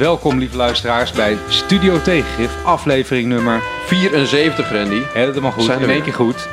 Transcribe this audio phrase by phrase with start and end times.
[0.00, 3.60] Welkom lieve luisteraars bij Studio Tegengif, aflevering nummer...
[3.84, 5.00] 74, Randy.
[5.14, 6.48] Hè, dat mag goed, Zijn in één keer goed.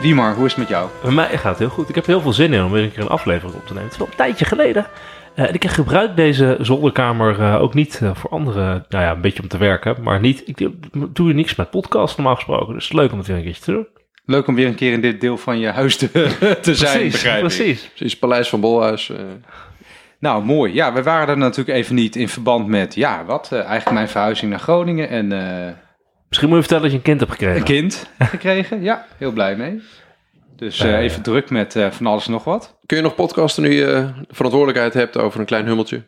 [0.00, 0.88] Wiemar, hoe is het met jou?
[1.02, 1.88] Bij mij gaat het heel goed.
[1.88, 3.82] Ik heb heel veel zin in om weer een keer een aflevering op te nemen.
[3.82, 4.86] Het is wel een tijdje geleden.
[5.34, 8.84] Eh, en ik gebruik deze zolderkamer eh, ook niet eh, voor anderen.
[8.88, 9.96] Nou ja, een beetje om te werken.
[10.02, 10.72] Maar niet, ik doe,
[11.12, 12.74] doe er niks met podcast normaal gesproken.
[12.74, 13.86] Dus het is leuk om het weer een keertje te doen.
[14.24, 16.10] Leuk om weer een keer in dit deel van je huis te,
[16.62, 17.40] te zijn, precies, begrijp ik.
[17.40, 17.90] precies.
[17.94, 19.12] Precies, Paleis van Bolhuis.
[20.22, 20.74] Nou, mooi.
[20.74, 23.52] Ja, we waren er natuurlijk even niet in verband met, ja, wat?
[23.52, 25.72] eh, eigenlijk mijn verhuizing naar Groningen en eh,
[26.28, 27.56] Misschien moet je vertellen dat je een kind hebt gekregen.
[27.58, 28.82] een kind gekregen.
[28.82, 29.82] Ja, heel blij mee.
[30.56, 32.78] Dus eh, even druk met eh, van alles en nog wat.
[32.86, 36.02] Kun je nog podcasten nu je verantwoordelijkheid hebt over een klein hummeltje?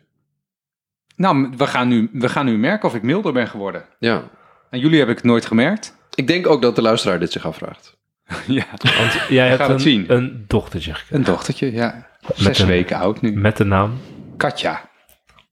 [1.15, 3.85] Nou, we gaan, nu, we gaan nu merken of ik milder ben geworden.
[3.99, 4.23] Ja.
[4.69, 5.95] En jullie heb ik het nooit gemerkt.
[6.15, 7.97] Ik denk ook dat de luisteraar dit zich afvraagt.
[8.47, 10.05] ja, Want jij hebt gaan het een, zien.
[10.07, 11.15] een dochtertje gekregen.
[11.17, 12.07] een dochtertje, ja.
[12.33, 13.31] Zes een- weken oud nu.
[13.31, 13.97] Met de naam.
[14.37, 14.89] Katja.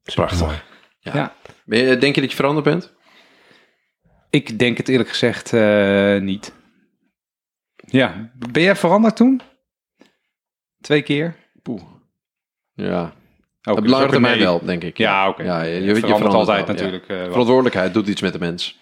[0.04, 0.66] Prachtig.
[1.00, 1.12] Ja.
[1.16, 1.34] Ja.
[1.66, 2.94] Ben je, denk je dat je veranderd bent?
[4.30, 6.54] Ik denk het eerlijk gezegd eh, niet.
[7.76, 9.42] Ja, ben jij veranderd toen?
[10.82, 11.36] Twee keer?
[11.62, 11.82] Poeh.
[12.74, 13.14] Ja.
[13.64, 14.98] Oh, Op lange termijn wel, denk ik.
[14.98, 15.44] Ja, oké.
[15.44, 17.08] Ja, je, Je je, je verandert verandert altijd wel, natuurlijk.
[17.08, 17.32] eh.
[17.32, 18.80] Verantwoordelijkheid doet iets met de mens.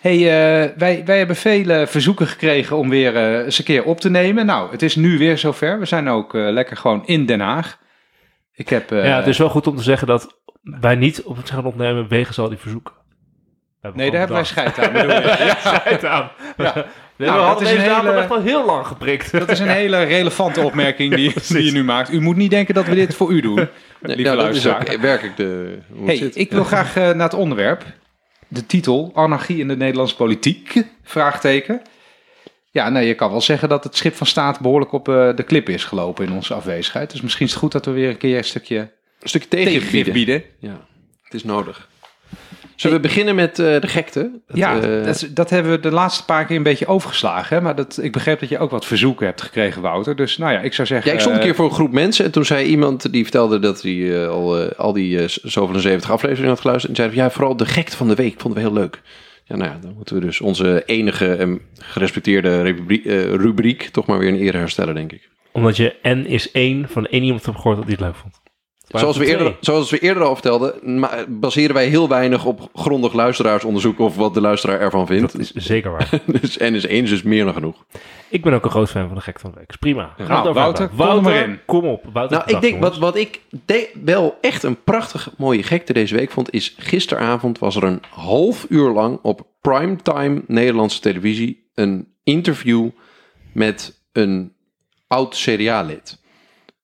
[0.00, 4.00] Hey, eh, wij, wij hebben vele verzoeken gekregen om weer eh, eens een keer op
[4.00, 4.46] te nemen.
[4.46, 5.78] Nou, het is nu weer zover.
[5.78, 7.78] We zijn ook eh, lekker gewoon in Den Haag.
[8.54, 8.92] Ik heb...
[8.92, 11.64] eh, ja, het is wel goed om te zeggen dat wij niet op het gaan
[11.64, 12.94] opnemen wegens al die verzoeken.
[13.94, 14.92] Nee, daar hebben wij scheid aan.
[14.92, 15.36] bedoel je?
[15.46, 15.56] Ja.
[15.60, 16.30] scheid aan.
[16.56, 16.72] Ja.
[17.16, 19.32] Nee, Nou, we hadden deze hele- echt wel heel lang geprikt.
[19.32, 22.12] Dat is een hele relevante opmerking die, die je nu maakt.
[22.12, 23.66] U moet niet denken dat we dit voor u doen, Nee,
[24.00, 24.94] lieve nou, dat is luisteraar.
[24.96, 26.36] ook werkelijk de, hoe het Hey, zit.
[26.36, 27.84] ik wil graag eh, naar het onderwerp.
[28.52, 31.82] De titel, Anarchie in de Nederlandse politiek, vraagteken.
[32.70, 35.42] Ja, nou, je kan wel zeggen dat het schip van staat behoorlijk op eh, de
[35.42, 37.10] klip is gelopen in onze afwezigheid.
[37.10, 38.78] Dus misschien is het goed dat we weer een keer een stukje
[39.20, 40.12] Een stukje bieden.
[40.12, 40.42] bieden.
[40.58, 40.86] Ja,
[41.22, 41.88] het is nodig.
[42.80, 44.40] Zullen we beginnen met eh, de gekte?
[44.46, 47.56] Het, Ja, eh, dat, dat hebben we de laatste paar keer een beetje overgeslagen.
[47.56, 47.62] Hè?
[47.62, 50.16] Maar dat, ik begreep dat je ook wat verzoeken hebt gekregen, Wouter.
[50.16, 51.08] Dus nou ja, ik zou zeggen...
[51.08, 53.22] Ja, ik stond een eh, keer voor een groep mensen en toen zei iemand die
[53.22, 56.98] vertelde dat hij eh, al, eh, al die eh, zoveel en 70 afleveringen had geluisterd.
[56.98, 59.02] En zei ja, vooral de gekte van de week vonden we heel leuk.
[59.44, 62.74] Ja, nou ja, dan moeten we dus onze enige en gerespecteerde
[63.04, 65.28] eh, rubriek toch maar weer in ere herstellen, denk ik.
[65.52, 68.39] Omdat je N is één van één iemand hebt gehoord dat hij het leuk vond.
[68.98, 73.98] Zoals we, eerder, zoals we eerder al vertelden, baseren wij heel weinig op grondig luisteraarsonderzoek
[73.98, 75.32] of wat de luisteraar ervan vindt.
[75.32, 76.08] Dat is zeker waar.
[76.40, 77.84] Dus N is één, is dus meer dan genoeg.
[78.28, 79.68] ik ben ook een groot fan van de gek van de week.
[79.70, 80.14] Is prima.
[80.16, 81.58] Gaan Nou, Wouter, kom Wouter, maar in.
[81.66, 82.04] kom op.
[82.12, 86.16] Wouter, Nou, ik denk, wat, wat ik de- wel echt een prachtig mooie gekte deze
[86.16, 92.08] week vond, is gisteravond was er een half uur lang op primetime Nederlandse televisie een
[92.24, 92.88] interview
[93.52, 94.52] met een
[95.06, 96.18] oud CDA-lid.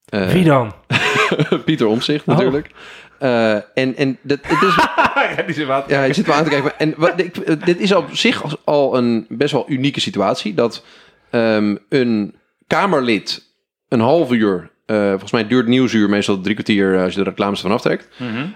[0.06, 0.72] Eh, Wie dan?
[1.64, 2.34] Pieter Omtzigt Oh.
[2.36, 2.70] natuurlijk.
[3.18, 4.74] Eh, en en dat, het is,
[5.46, 6.78] Die zit ja, je zit me aan te kijken.
[6.78, 10.54] En wat, ik, dit is op zich al een best wel unieke situatie.
[10.54, 10.84] Dat
[11.30, 12.34] ehm, een
[12.66, 13.54] Kamerlid
[13.88, 17.28] een half uur, eh, volgens mij duurt Nieuwsuur meestal drie kwartier eh, als je de
[17.30, 18.08] reclames ervan aftrekt.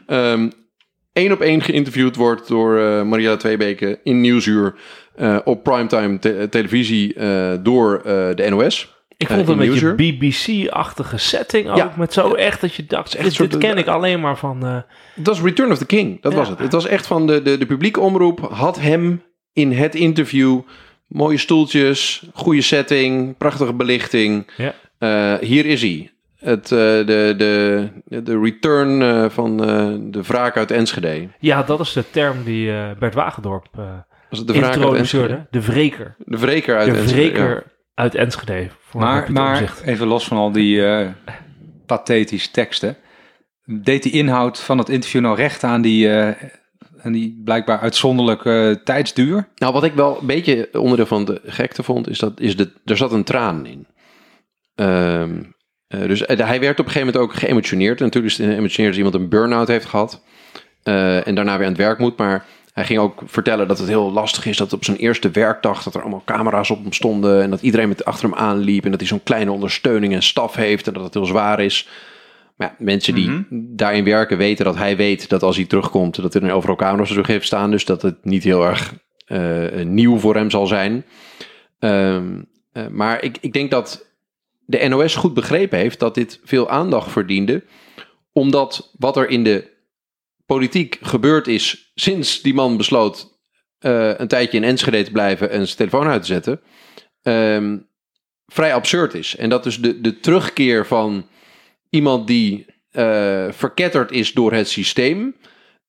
[0.06, 0.48] Ehm
[1.12, 4.74] één op één geïnterviewd wordt door eh Mariella Tweebeke in Nieuwsuur
[5.16, 8.02] eh, op primetime te- televisie eh, door eh,
[8.34, 8.99] de NOS.
[9.20, 9.94] Ik Eh, vond het een beetje.
[9.94, 11.76] BBC-achtige setting ook.
[11.76, 11.92] Ja.
[11.97, 14.64] Met zo echt dat je dacht, echt dit, soort- dit ken ik alleen maar van...
[14.66, 14.76] eh,
[15.14, 16.38] Het was Return of the King, dat Ja.
[16.38, 16.58] was het.
[16.58, 19.22] Het was echt van de, de, de publieke omroep had hem
[19.53, 20.60] in het interview.
[21.06, 24.50] Mooie stoeltjes, goede setting, prachtige belichting.
[24.56, 24.75] Ja.
[24.98, 26.10] Eh, hier is hij.
[26.38, 27.88] Het, de, de,
[28.22, 29.56] de return van
[30.10, 31.28] de wraak uit Enschede.
[31.38, 33.66] ja, dat is de term die Bert Wagendorp
[34.30, 35.47] Was het de wraak introduceerde.
[35.50, 36.14] De wreker.
[36.19, 37.20] De wreker uit De Enschede.
[37.20, 37.64] wreker.
[37.94, 38.68] Uit Enschede.
[38.80, 41.08] Voor Maar, maar even los van al die eh,
[41.86, 42.96] pathetische teksten.
[43.64, 46.48] Deed die inhoud van het interview nou recht aan die, eh,
[47.02, 49.48] aan die blijkbaar uitzonderlijke tijdsduur?
[49.54, 52.72] Nou, wat ik wel een beetje onderdeel van de gekte vond, is dat is de,
[52.84, 53.86] er zat een traan in.
[54.74, 55.42] Ehm,
[55.86, 57.98] eh, dus hij werd op een gegeven moment ook geëmotioneerd.
[57.98, 60.22] Natuurlijk is het geëmotioneerd als iemand een burn-out heeft gehad
[60.82, 62.16] eh, en daarna weer aan het werk moet.
[62.16, 65.82] Maar hij ging ook vertellen dat het heel lastig is dat op zijn eerste werkdag
[65.82, 68.90] dat er allemaal camera's op hem stonden en dat iedereen met achter hem aanliep en
[68.90, 71.88] dat hij zo'n kleine ondersteuning en staf heeft en dat het heel zwaar is.
[72.56, 73.42] Maar ja, mensen die Mhm.
[73.50, 77.26] daarin werken weten dat hij weet dat als hij terugkomt, dat er overal camera's terug
[77.26, 77.70] heeft staan.
[77.70, 78.94] Dus dat het niet heel erg
[79.26, 81.04] eh, nieuw voor hem zal zijn.
[81.78, 82.40] Ehm,
[82.72, 84.06] eh, maar ik, ik denk dat
[84.66, 87.62] de NOS goed begrepen heeft dat dit veel aandacht verdiende.
[88.32, 89.69] Omdat wat er in de
[90.50, 93.38] politiek gebeurd is sinds die man besloot
[93.78, 96.60] eh, een tijdje in Enschede te blijven en zijn telefoon uit te zetten.
[97.22, 97.78] ehm,
[98.47, 99.36] vrij absurd is.
[99.36, 101.28] En dat dus de, de terugkeer van
[101.91, 105.36] iemand die eh, verketterd is door het systeem.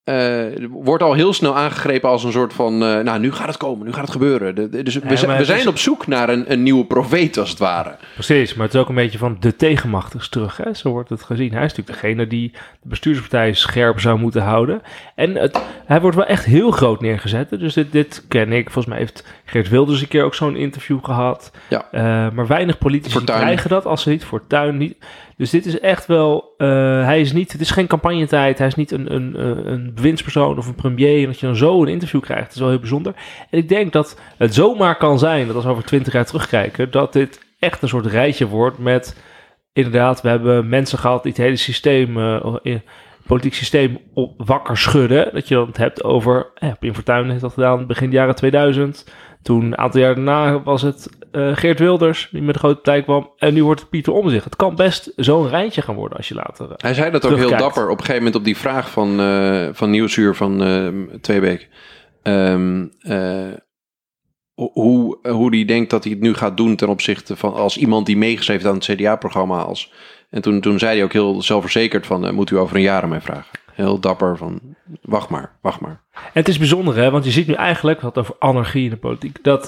[0.03, 3.57] Eh, wordt al heel snel aangegrepen als een soort van, eh, nou nu gaat het
[3.57, 4.55] komen, nu gaat het gebeuren.
[4.55, 6.63] De- de- dus we, zijn- maar we het zijn is- op zoek naar een, een
[6.63, 7.95] nieuwe profeet als het ware.
[8.13, 10.57] Precies, maar het is ook een beetje van de tegenmacht is terug.
[10.57, 10.73] Hè?
[10.73, 11.51] Zo wordt het gezien.
[11.53, 14.81] Hij is natuurlijk degene die de bestuurspartij scherp zou moeten houden.
[15.15, 17.49] En het, hij wordt wel echt heel groot neergezet.
[17.49, 18.63] Dus dit, dit ken ik.
[18.63, 21.51] Volgens mij heeft Geert Wilders een keer ook zo'n interview gehad.
[21.69, 21.85] Ja.
[21.91, 22.01] Eh,
[22.33, 24.95] maar weinig politici krijgen dat als ze niet Fortuyn niet.
[25.41, 26.53] Dus dit is echt wel.
[26.57, 26.67] eh,
[27.03, 27.51] hij is niet.
[27.51, 28.57] Het is geen campagnetijd.
[28.57, 31.19] Hij is niet een, een, eh, een bewindspersoon of een premier.
[31.19, 33.13] En dat je dan zo een interview krijgt, is wel heel bijzonder.
[33.49, 36.91] En ik denk dat het zomaar kan zijn dat als we over twintig jaar terugkijken,
[36.91, 39.21] dat dit echt een soort rijtje wordt met.
[39.73, 42.17] Inderdaad, we hebben mensen gehad die het hele systeem.
[42.17, 42.75] eh,
[43.25, 45.33] politiek systeem op wakker schudden.
[45.33, 46.51] Dat je dan het hebt over.
[46.55, 49.05] Eh, Pim Fortuyn heeft dat gedaan begin jaren 2000.
[49.41, 53.03] Toen, een aantal jaar daarna, was het eh, Geert Wilders die met de grote partij
[53.03, 53.31] kwam.
[53.37, 54.43] En nu wordt het Pieter Omzicht.
[54.43, 56.65] Het kan best zo'n rijtje gaan worden als je later...
[56.69, 59.19] eh, Hij zei dat ook heel dapper op een gegeven moment op die vraag van,
[59.19, 60.87] eh van Nieuwsuur van eh
[61.21, 61.69] Tweebeek.
[62.23, 63.47] Ehm, eh,
[64.53, 68.05] hoe, hoe hij denkt dat hij het nu gaat doen ten opzichte van als iemand
[68.05, 69.93] die meegeschreven heeft aan het CDA-programma als.
[70.29, 73.09] En toen, toen zei hij ook heel zelfverzekerd van, moet u over een jaar aan
[73.09, 73.59] mij vragen.
[73.73, 74.59] Heel dapper van,
[75.01, 76.01] wacht maar, wacht maar.
[76.13, 77.11] En het is bijzonder, hè?
[77.11, 79.67] want je ziet nu eigenlijk, het over anarchie in de politiek, dat,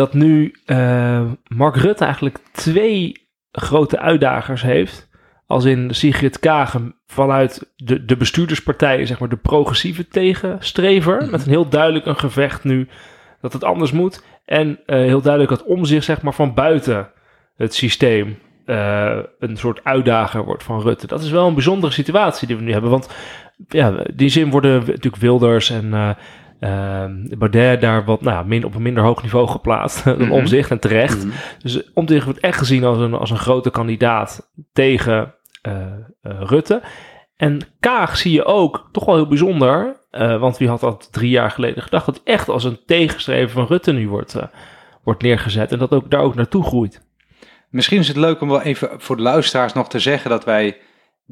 [0.00, 5.08] dat nu eh, Mark Rutte eigenlijk twee grote uitdagers heeft.
[5.46, 11.30] Als in Sigrid Kagen vanuit de, de bestuurderspartijen, zeg maar de progressieve tegenstrever.
[11.30, 12.88] Met een heel duidelijk een gevecht nu
[13.40, 14.24] dat het anders moet.
[14.44, 17.10] En eh, heel duidelijk dat om zich, zeg maar, van buiten
[17.56, 21.06] het systeem eh, een soort uitdager wordt van Rutte.
[21.06, 22.90] Dat is wel een bijzondere situatie die we nu hebben.
[22.90, 23.08] Want
[23.68, 26.16] ja, in die zin worden natuurlijk Wilders en
[26.60, 27.04] eh,
[27.38, 30.32] Baudet daar wat nou, min, op een minder hoog niveau geplaatst dan Mhm.
[30.32, 31.26] Omzicht en terecht.
[31.62, 35.82] Dus Omzicht wordt echt gezien als een, als een grote kandidaat tegen eh,
[36.22, 36.82] eh, Rutte.
[37.36, 41.30] En Kaag zie je ook toch wel heel bijzonder, eh, want wie had dat drie
[41.30, 44.36] jaar geleden gedacht, dat echt als een tegenstrever van Rutte nu wordt,
[45.04, 47.08] wordt neergezet en dat ook daar ook naartoe groeit.
[47.70, 50.76] Misschien is het leuk om wel even voor de luisteraars nog te zeggen dat wij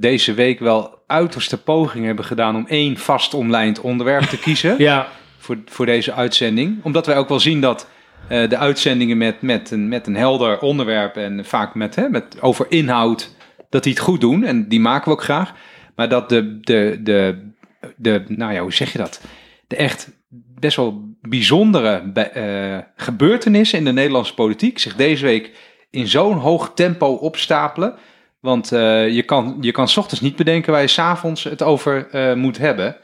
[0.01, 5.09] deze week wel uiterste pogingen hebben gedaan om één vast omlijnd onderwerp te kiezen Ja,
[5.39, 6.79] voor, voor deze uitzending.
[6.85, 7.89] Omdat wij ook wel zien dat
[8.29, 12.41] eh, de uitzendingen met, met, een, met een helder onderwerp en vaak met, hè, met
[12.41, 13.37] over inhoud,
[13.71, 14.45] dat die het goed doen.
[14.45, 15.53] En die maken we ook graag.
[15.97, 17.53] Maar dat de, de, de,
[17.97, 19.21] de nou ja, hoe zeg je dat?
[19.67, 20.11] De echt
[20.55, 25.51] best wel bijzondere bij- eh, gebeurtenissen in de Nederlandse politiek zich deze week
[25.91, 27.95] in zo'n hoog tempo opstapelen.
[28.41, 32.09] Want eh, je, kan, je kan 's ochtends niet bedenken waar je s'avonds het over
[32.11, 32.97] eh, moet hebben.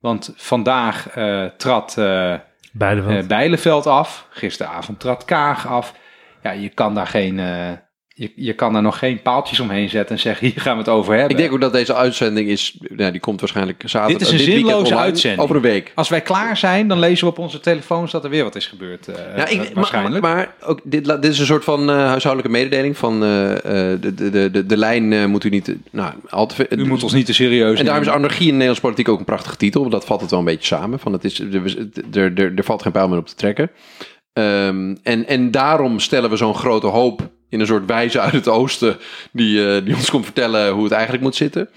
[0.00, 2.34] Want vandaag eh, trad eh,
[3.26, 4.26] Bijleveld af.
[4.30, 5.94] Gisteravond trad Kaag af.
[6.42, 7.40] Ja, je kan daar geen...
[8.18, 10.88] je, je kan daar nog geen paaltjes omheen zetten en zeggen, hier gaan we het
[10.88, 11.30] over hebben.
[11.30, 14.18] Ik denk ook dat deze uitzending is, nou, die komt waarschijnlijk zaterdag.
[14.18, 15.42] Dit is een weekend zinloze uitzending.
[15.42, 15.92] Over een week.
[15.94, 18.66] Als wij klaar zijn, dan lezen we op onze telefoons dat er weer wat is
[18.66, 19.08] gebeurd.
[19.08, 20.22] eh, Ja, ik, eh, maar, waarschijnlijk.
[20.22, 24.30] maar ook dit, dit is een soort van eh, huishoudelijke mededeling van eh, de, de,
[24.30, 27.26] de, de, de lijn moet u niet, nou, al te veel- U moet ons niet
[27.26, 29.80] te serieus En daarom is anarchie in de Nederlandse politiek ook een prachtige titel.
[29.80, 30.98] want Dat vat het wel een beetje samen.
[30.98, 31.76] Van het is, er,
[32.12, 33.70] er, er, er valt geen pijl meer op te trekken.
[34.36, 38.48] Ehm, en, en daarom stellen we zo'n grote hoop in een soort wijze uit het
[38.48, 38.96] oosten...
[39.32, 41.68] die, eh, die ons komt vertellen hoe het eigenlijk moet zitten.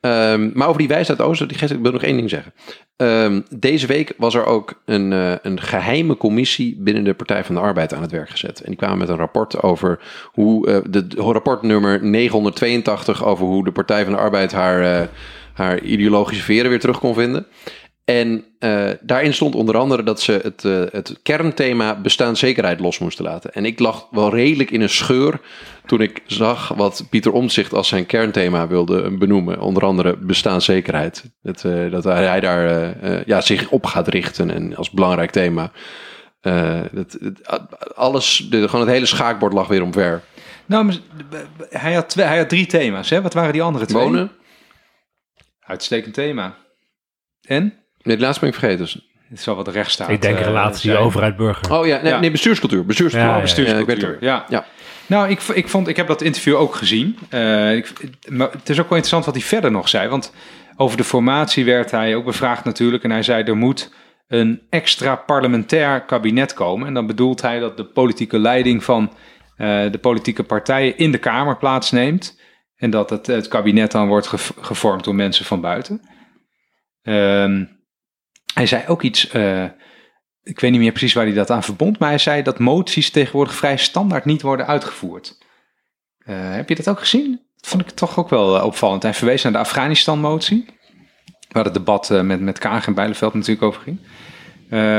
[0.00, 2.52] Ehm, maar over die wijze uit het oosten, die, ik wil nog één ding zeggen.
[2.96, 7.54] Ehm, deze week was er ook een, eh, een geheime commissie binnen de Partij van
[7.54, 8.60] de Arbeid aan het werk gezet.
[8.60, 9.98] En die kwamen met een rapport over
[10.32, 15.08] hoe, eh, de, rapport nummer 982 over hoe de Partij van de Arbeid haar,
[15.52, 17.46] haar ideologische veren weer terug kon vinden.
[18.06, 23.24] En eh, daarin stond onder andere dat ze het, eh, het kernthema bestaanszekerheid los moesten
[23.24, 23.52] laten.
[23.52, 25.40] En ik lag wel redelijk in een scheur
[25.86, 29.60] toen ik zag wat Pieter Omtzigt als zijn kernthema wilde benoemen.
[29.60, 31.24] Onder andere bestaanszekerheid.
[31.42, 32.94] Dat, eh, dat hij daar
[33.26, 35.70] ja, zich op gaat richten en als belangrijk thema.
[36.92, 37.48] Dat, het-
[37.94, 40.22] alles, de, gewoon het hele schaakbord lag weer omver.
[40.66, 40.92] Nou,
[41.68, 43.10] hij had, twee, hij had drie thema's.
[43.10, 43.22] Hè?
[43.22, 44.02] Wat waren die andere twee?
[44.02, 44.30] Wonen?
[45.60, 46.56] Uitstekend thema.
[47.42, 47.74] En?
[48.06, 48.84] Nee, de laatste ben ik vergeten.
[48.84, 51.72] Dus- Het zal wat rechtsstaat ik denk eh, relatie overheid-burger.
[51.72, 52.20] Oh ja, nee, Ja.
[52.20, 52.84] nee bestuurscultuur.
[52.86, 53.30] Bestuurscultuur.
[53.30, 54.16] Ja, ja, bestuurscultuur.
[54.20, 54.44] Ja.
[54.48, 54.64] Ja.
[55.06, 57.18] Nou, ik, ik, vond, ik heb dat interview ook gezien.
[57.28, 57.92] Eh, ik,
[58.28, 60.08] maar het is ook wel interessant wat hij verder nog zei.
[60.08, 60.32] Want
[60.76, 63.02] over de formatie werd hij ook bevraagd natuurlijk.
[63.04, 63.92] En hij zei er moet
[64.28, 66.86] een extra parlementair kabinet komen.
[66.86, 69.12] En dan bedoelt hij dat de politieke leiding van
[69.56, 72.40] eh, de politieke partijen in de Kamer plaatsneemt.
[72.76, 76.00] En dat het, het kabinet dan wordt gev- gevormd door mensen van buiten.
[77.02, 77.64] Ehm,
[78.56, 79.28] hij zei ook iets...
[79.28, 79.64] eh,
[80.42, 83.10] ik weet niet meer precies waar hij dat aan verbond, maar hij zei dat moties
[83.10, 85.38] tegenwoordig vrij standaard niet worden uitgevoerd.
[86.18, 87.30] Eh, heb je dat ook gezien?
[87.56, 89.02] Dat vond ik toch ook wel eh, opvallend.
[89.02, 90.64] Hij verwees naar de Afghanistan-motie.
[91.48, 93.98] waar het debat met, met Kaag en Bijleveld natuurlijk over ging.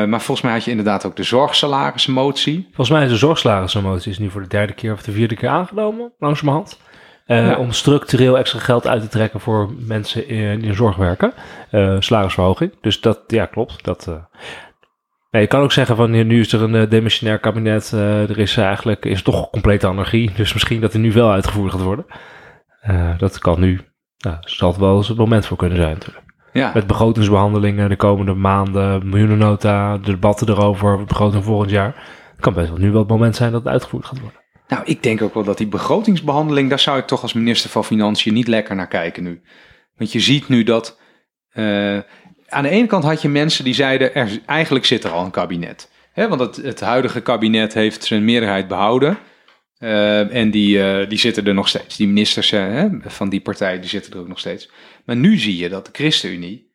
[0.09, 2.63] Maar volgens mij had je inderdaad ook de zorgsalarismotie.
[2.65, 5.49] Volgens mij is de zorgslagersmotie is nu voor de derde keer of de vierde keer
[5.49, 6.79] aangenomen, langzamerhand.
[7.27, 7.57] Uh, Ja.
[7.57, 11.33] Om structureel extra geld uit te trekken voor mensen in, in de zorg werken.
[11.71, 12.71] Eh salarisverhoging.
[12.81, 13.83] Dus dat, ja, klopt.
[13.83, 15.39] Dat, eh.
[15.41, 17.91] Je kan ook zeggen van nu is er een eh, demissionair kabinet.
[17.93, 20.31] eh, er is eigenlijk is toch complete anarchie.
[20.35, 22.05] Dus misschien dat er nu wel uitgevoerd gaat worden.
[22.81, 23.81] Eh, dat kan nu.
[24.17, 26.25] Nou, zal het wel eens het moment voor kunnen zijn natuurlijk.
[26.53, 31.95] Ja, Met begrotingsbehandelingen de komende maanden, miljoenennota, de debatten erover, begroting volgend jaar.
[32.31, 34.39] Het kan best wel nu wel het moment zijn dat het uitgevoerd gaat worden.
[34.67, 37.85] Nou ik denk ook wel dat die begrotingsbehandeling, daar zou ik toch als minister van
[37.85, 39.41] Financiën niet lekker naar kijken nu.
[39.97, 40.99] Want je ziet nu dat,
[41.49, 41.97] eh,
[42.47, 45.31] aan de ene kant had je mensen die zeiden, er, eigenlijk zit er al een
[45.31, 45.91] kabinet.
[46.11, 49.17] Hè, want het, het huidige kabinet heeft zijn meerderheid behouden.
[49.77, 51.95] Eh, en die, eh, die zitten er nog steeds.
[51.95, 54.69] Die ministers hè, van die partij, die zitten er ook nog steeds.
[55.05, 56.65] Maar nu zie je dat de ChristenUnie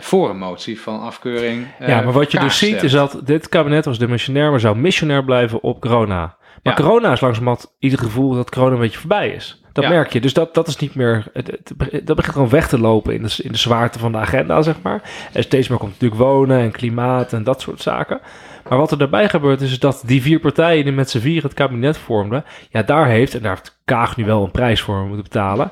[0.00, 1.66] voor een motie van afkeuring.
[1.78, 5.24] ja, maar wat je dus ziet is dat dit kabinet was demissionair, maar zou missionair
[5.24, 6.36] blijven op corona.
[6.64, 9.62] Maar corona is langzamerhand ieder gevoel dat corona een beetje voorbij is.
[9.72, 10.20] Dat merk je.
[10.20, 11.24] Dus dat, dat is niet meer.
[11.32, 14.18] Het, het- dat begint gewoon weg te lopen in de, in de zwaarte van de
[14.18, 15.02] agenda, zeg maar.
[15.32, 18.20] En steeds meer komt natuurlijk wonen en klimaat en dat soort zaken.
[18.68, 21.54] Maar wat er daarbij gebeurt is dat die vier partijen die met z'n vier het
[21.54, 25.22] kabinet vormden, ja, daar heeft, en daar heeft Kaag nu wel een prijs voor moeten
[25.22, 25.70] betalen.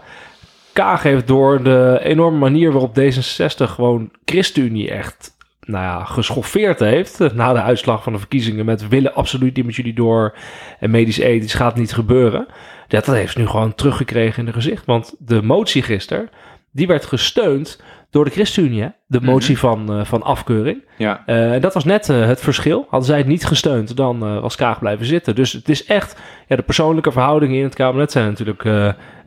[0.73, 5.32] Kaag heeft door de enorme manier waarop D66 gewoon ChristenUnie echt
[5.67, 7.21] nou ja, geschoffeerd heeft.
[7.21, 10.35] eh, Na de uitslag van de verkiezingen met willen absoluut niet met jullie door.
[10.81, 12.47] En medisch-ethisch gaat niet gebeuren.
[12.89, 14.87] Ja, dat heeft ze nu gewoon teruggekregen in de gezicht.
[14.87, 16.29] Want de motie gisteren,
[16.73, 18.91] die werd gesteund door de ChristenUnie.
[19.07, 20.85] De motie van, eh, van afkeuring.
[20.97, 22.87] Ja, en dat was net het verschil.
[22.89, 25.35] Hadden zij het niet gesteund, dan was Kaag blijven zitten.
[25.35, 28.65] Dus het is echt, ja, de persoonlijke verhoudingen in het kabinet zijn natuurlijk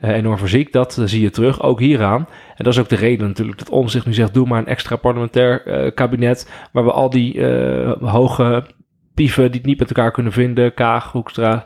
[0.06, 0.74] eh, enorm verziekt.
[0.74, 2.28] Dat eh, zie je terug, ook hieraan.
[2.56, 4.96] En dat is ook de reden natuurlijk dat Omzicht nu zegt, doe maar een extra
[4.96, 6.52] parlementair eh, kabinet.
[6.72, 7.46] Waar we al die
[8.00, 8.64] hoge
[9.14, 11.66] pieven die het niet met elkaar kunnen vinden, Kaag, Hoekstra,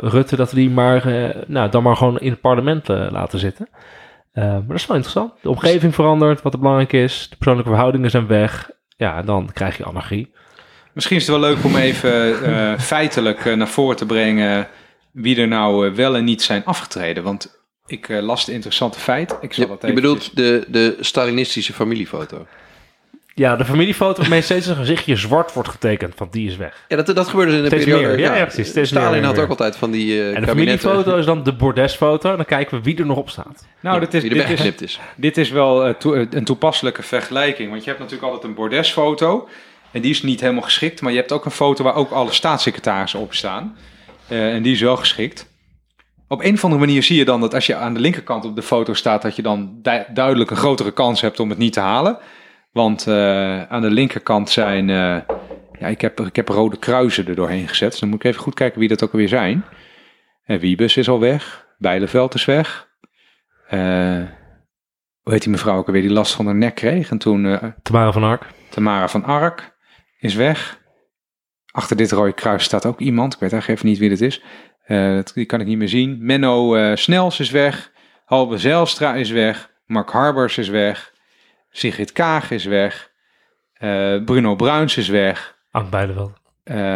[0.00, 1.02] Rutte, dat we die maar,
[1.46, 3.68] nou, dan maar gewoon in het parlement laten zitten.
[4.32, 5.32] Maar dat is wel interessant.
[5.42, 7.26] De omgeving verandert, wat er belangrijk is.
[7.30, 8.70] De persoonlijke verhoudingen zijn weg.
[8.96, 10.34] Ja, dan krijg je anarchie.
[10.92, 14.68] Misschien is het wel leuk om even feitelijk naar voren te brengen
[15.12, 17.22] wie er nou eh, wel en niet zijn afgetreden.
[17.22, 19.36] Want ik eh, las de interessante feit.
[19.40, 22.46] Ik zal Je, dat bedoelt de, de Stalinistische familiefoto.
[23.34, 26.84] Ja, de familiefoto waarmee steeds een gezichtje zwart wordt getekend, want die is weg.
[26.88, 28.06] Ja, dat, dat gebeurde in de Steeds periode.
[28.06, 28.18] meer.
[28.18, 28.68] Ja, ja, precies.
[28.68, 29.44] Steeds Stalin meer, had meer.
[29.44, 32.30] ook altijd van die eh En de kabinetten familiefoto is dan de bordesfoto.
[32.30, 33.66] En dan kijken we wie er nog op staat.
[33.80, 35.00] Nou, dit is, er dit, is, weggeknipt is.
[35.16, 37.70] dit is wel een toepasselijke vergelijking.
[37.70, 39.48] Want je hebt natuurlijk altijd een bordesfoto.
[39.90, 41.00] En die is niet helemaal geschikt.
[41.00, 43.76] Maar je hebt ook een foto waar ook alle staatssecretarissen op staan.
[44.30, 45.48] Eh, en die is wel geschikt.
[46.28, 48.56] Op een of andere manier zie je dan dat als je aan de linkerkant op
[48.56, 51.72] de foto staat, dat je dan du- duidelijk een grotere kans hebt om het niet
[51.72, 52.18] te halen.
[52.72, 55.16] Want eh, aan de linkerkant zijn, eh,
[55.78, 57.90] ja, ik heb, ik heb rode kruisen er doorheen gezet.
[57.90, 59.64] Dus dan moet ik even goed kijken wie dat ook alweer zijn.
[60.44, 62.88] En Wiebes is al weg, Bijleveld is weg.
[65.20, 67.10] Hoe heet die mevrouw ook alweer die last van haar nek kreeg?
[67.10, 68.46] En toen Tamara van Ark.
[68.70, 69.76] Tamara van Ark
[70.18, 70.79] is weg.
[71.72, 73.34] Achter dit rode kruis staat ook iemand.
[73.34, 74.42] Ik weet eigenlijk even niet wie dat is.
[74.84, 76.18] Eh, dat, die kan ik niet meer zien.
[76.20, 77.90] Menno eh, Snels is weg.
[78.24, 79.70] Halbe Zijlstra is weg.
[79.86, 81.12] Mark Harbers is weg.
[81.70, 83.10] Sigrid Kaag is weg.
[83.72, 85.56] Eh, Bruno Bruins is weg.
[85.70, 86.38] Ank Bijleveld.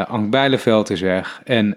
[0.09, 1.40] Ank Bijleveld is weg.
[1.45, 1.76] En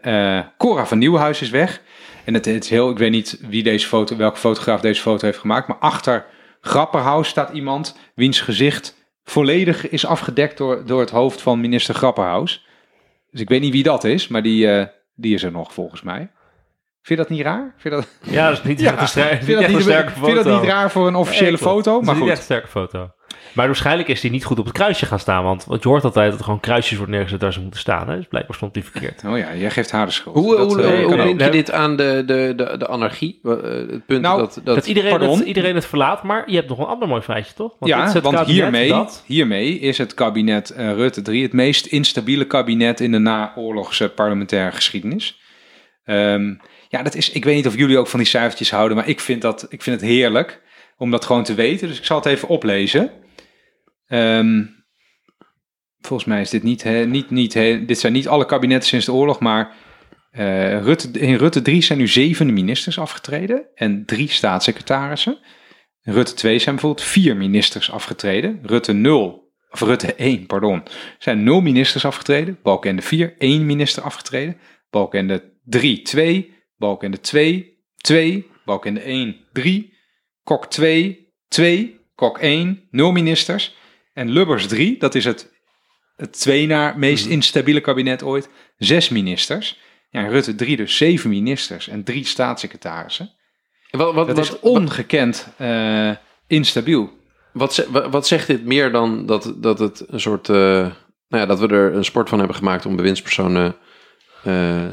[0.57, 1.81] Cora van Nieuwenhuis is weg.
[2.25, 5.25] En het, het is heel, ik weet niet wie deze foto, welke fotograaf deze foto
[5.25, 5.67] heeft gemaakt.
[5.67, 6.25] Maar achter
[6.61, 12.66] Grapperhaus staat iemand wiens gezicht volledig is afgedekt door, door het hoofd van minister Grapperhaus.
[13.37, 16.01] Dus ik weet niet wie dat is, maar die, eh, die is er nog volgens
[16.01, 16.17] mij.
[17.01, 17.73] Vind je dat niet raar?
[17.77, 19.11] Vind dat, Ja, dat is niet Ja, echt een, vind
[19.81, 20.59] sterke vind je dat foto.
[20.59, 21.91] niet raar voor een officiële Nee, foto?
[21.91, 22.31] Dat is Maar niet goed.
[22.31, 23.11] echt een sterke foto.
[23.53, 25.43] Maar waarschijnlijk is die niet goed op het kruisje gaan staan.
[25.43, 28.09] Want, want je hoort altijd dat er gewoon kruisjes worden neergezet waar ze moeten staan.
[28.09, 28.15] Hè?
[28.15, 29.23] Dus blijkbaar stond die verkeerd.
[29.25, 30.35] Oh ja, jij geeft haar de schuld.
[30.35, 31.49] Hoe, Dat, hoe, eh, link je Nee.
[31.51, 33.39] dit aan de, de, de, de anarchie?
[33.43, 36.23] Eh, het punt Nou, dat, dat, Dat iedereen, het, iedereen het verlaat.
[36.23, 37.75] Maar je hebt nog een ander mooi feitje, toch?
[37.79, 41.43] Want dit ja, het want kabinet hiermee, dat- hiermee is het kabinet eh, Rutte 3
[41.43, 45.39] het meest instabiele kabinet in de naoorlogse parlementaire geschiedenis.
[46.05, 46.53] Ehm,
[46.89, 49.19] ja, dat is, ik weet niet of jullie ook van die cijfertjes houden, maar ik
[49.19, 50.61] vind, dat, ik vind het heerlijk
[50.97, 51.87] om dat gewoon te weten.
[51.87, 53.11] Dus ik zal het even oplezen.
[54.07, 54.63] Ehm,
[55.99, 59.05] volgens mij is dit niet, hè, niet, niet hè, dit zijn niet alle kabinetten sinds
[59.05, 59.75] de oorlog, maar
[60.31, 65.37] eh, Rutte, in Rutte 3 zijn nu zeven ministers afgetreden en drie staatssecretarissen.
[66.01, 68.59] In Rutte 2 zijn bijvoorbeeld vier ministers afgetreden.
[68.63, 70.83] Rutte 0, of Rutte 1, pardon,
[71.19, 72.59] zijn nul ministers afgetreden.
[72.63, 74.57] Balkenende 4, één minister afgetreden.
[74.89, 76.53] Balkenende 3, 2.
[76.77, 78.45] Balkenende 2, 2.
[78.65, 79.93] Balkenende 1, 3.
[80.43, 81.99] Kok 2, 2.
[82.15, 83.75] Kok 1, 0 ministers.
[84.17, 85.51] En Lubbers 3, dat is het,
[86.15, 87.33] het twee naar meest Mhm.
[87.33, 89.79] instabiele kabinet ooit, zes ministers.
[90.09, 93.31] Ja, en Rutte 3 dus zeven ministers en drie staatssecretarissen.
[93.91, 96.11] Wat, wat, Dat is ongekend eh,
[96.47, 97.09] instabiel.
[97.53, 100.49] Wat, wat zegt dit meer dan dat, dat het een soort.
[100.49, 100.55] eh,
[101.27, 103.75] nou ja, dat we er een sport van hebben gemaakt om bewindspersonen
[104.43, 104.85] eh,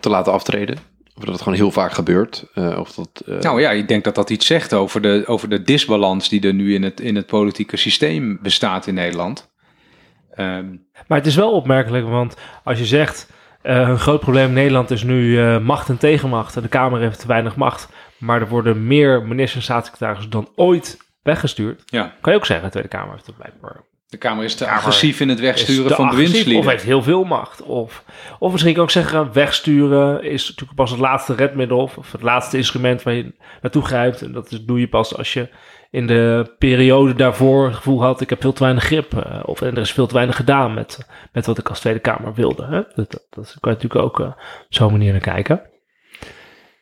[0.00, 0.78] te laten aftreden?
[1.18, 2.44] Of dat het gewoon heel vaak gebeurt?
[2.54, 5.48] eh, of dat, eh, Nou ja, ik denk dat dat iets zegt over de, over
[5.48, 9.50] de disbalans die er nu in het, in het politieke systeem bestaat in Nederland.
[10.34, 10.66] Ehm,
[11.06, 13.30] Maar het is wel opmerkelijk, want als je zegt...
[13.62, 16.56] eh, een groot probleem in Nederland is nu eh, macht en tegenmacht.
[16.56, 17.88] En de Kamer heeft te weinig macht.
[18.18, 21.82] Maar er worden meer ministers en staatssecretarissen dan ooit weggestuurd.
[21.86, 23.76] ja, Kan je ook zeggen, de Tweede Kamer heeft dat blijkbaar
[24.08, 26.56] de Kamer is te Kamer agressief in het wegsturen van bewindslieden.
[26.56, 27.62] Of heeft heel veel macht.
[27.62, 28.04] Of,
[28.38, 31.78] of misschien kan ik zeggen, wegsturen is natuurlijk pas het laatste redmiddel.
[31.78, 34.22] Of, het laatste instrument waar je naartoe grijpt.
[34.22, 35.48] En dat doe je pas als je
[35.90, 38.20] in de periode daarvoor het gevoel had...
[38.20, 39.14] ik heb veel te weinig grip.
[39.14, 42.00] eh, of en er is veel te weinig gedaan met, met wat ik als Tweede
[42.00, 42.64] Kamer wilde.
[42.64, 42.82] Hè?
[42.94, 45.62] Dat, dat, dat kan je natuurlijk ook eh, op zo'n manier naar kijken.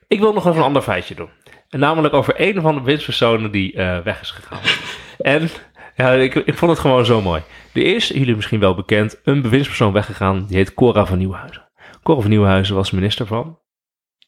[0.08, 1.30] Ik wil nog even een ander feitje doen.
[1.68, 4.60] En namelijk over een van de winstpersonen die eh, weg is gegaan.
[5.18, 5.48] en
[5.96, 7.42] ja, ik, ik vond het gewoon zo mooi.
[7.72, 10.44] Er is, jullie misschien wel bekend, een bewindspersoon weggegaan.
[10.48, 11.68] Die heet Cora van Nieuwhuizen.
[12.02, 13.58] Cora van Nieuwhuizen was minister van.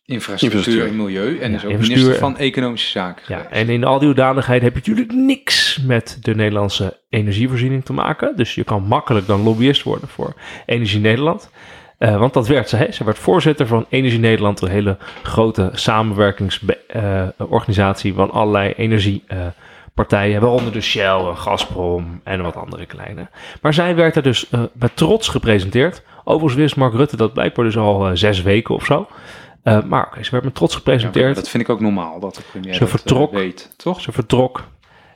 [0.05, 3.25] Infrastructuur en milieu en Ja, is ook minister van Economische Zaken.
[3.27, 3.55] Ja, geweest.
[3.55, 8.37] en in al die hoedanigheid heb je natuurlijk niks met de Nederlandse energievoorziening te maken.
[8.37, 10.35] Dus je kan makkelijk dan lobbyist worden voor
[10.67, 11.51] Energie Nederland.
[11.99, 12.93] Eh, want dat werd zij.
[12.93, 18.73] Ze werd voorzitter van Energie Nederland, een hele grote samenwerkingsorganisatie van allerlei
[19.99, 23.29] energiepartijen, waaronder dus Shell, en Gazprom en wat andere kleine.
[23.63, 26.03] Maar zij werd er dus eh, met trots gepresenteerd.
[26.25, 29.07] Overigens wist Mark Rutte dat blijkbaar dus al eh, zes weken of zo.
[29.63, 31.35] Eh, maar oké, ze werd met trots Ja, gepresenteerd.
[31.35, 33.33] dat vind ik ook normaal dat de premier Ze dat, vertrok.
[33.33, 34.01] weet, toch?
[34.01, 34.65] Ze vertrok,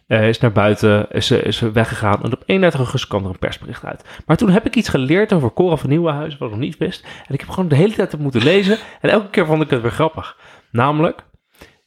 [0.06, 2.22] is naar buiten, is, ze- is weggegaan.
[2.22, 4.04] En op 31 augustus kwam er een persbericht uit.
[4.26, 7.04] Maar toen heb ik iets geleerd over Cora van Nieuwenhuizen, wat ik nog niet wist.
[7.26, 8.78] En ik heb gewoon de hele tijd moeten lezen.
[9.00, 10.36] En elke keer vond ik het weer grappig.
[10.70, 11.24] Namelijk,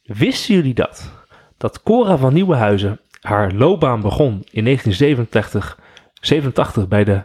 [0.02, 1.15] wisten jullie dat?
[1.58, 5.78] Dat Cora van Nieuwenhuizen haar loopbaan begon in 1987
[6.20, 7.24] 87 bij de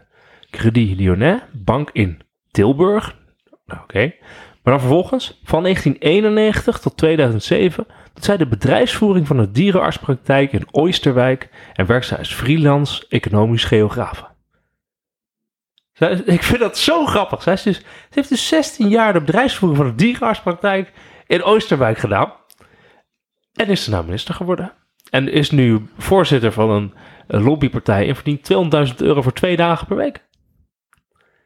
[0.50, 3.16] Credit Lyonnais Bank in Tilburg.
[3.66, 4.14] Nou, Oké.
[4.64, 10.68] Maar dan vervolgens, van 1991 tot 2007, dat zij de bedrijfsvoering van de dierenartspraktijk in
[10.72, 13.64] Oosterwijk en werkt zij als freelance economisch
[16.12, 17.42] is- Ik vind dat zo grappig.
[17.44, 20.92] Zij dus, ze heeft dus 16 jaar de bedrijfsvoering van de dierenartspraktijk
[21.28, 22.34] in Oosterwijk gedaan.
[23.54, 24.74] En is ze nou minister geworden.
[25.10, 26.94] En is nu voorzitter van een,
[27.44, 28.52] lobbypartij en verdient
[28.92, 30.24] 200.000 euro voor twee dagen per week.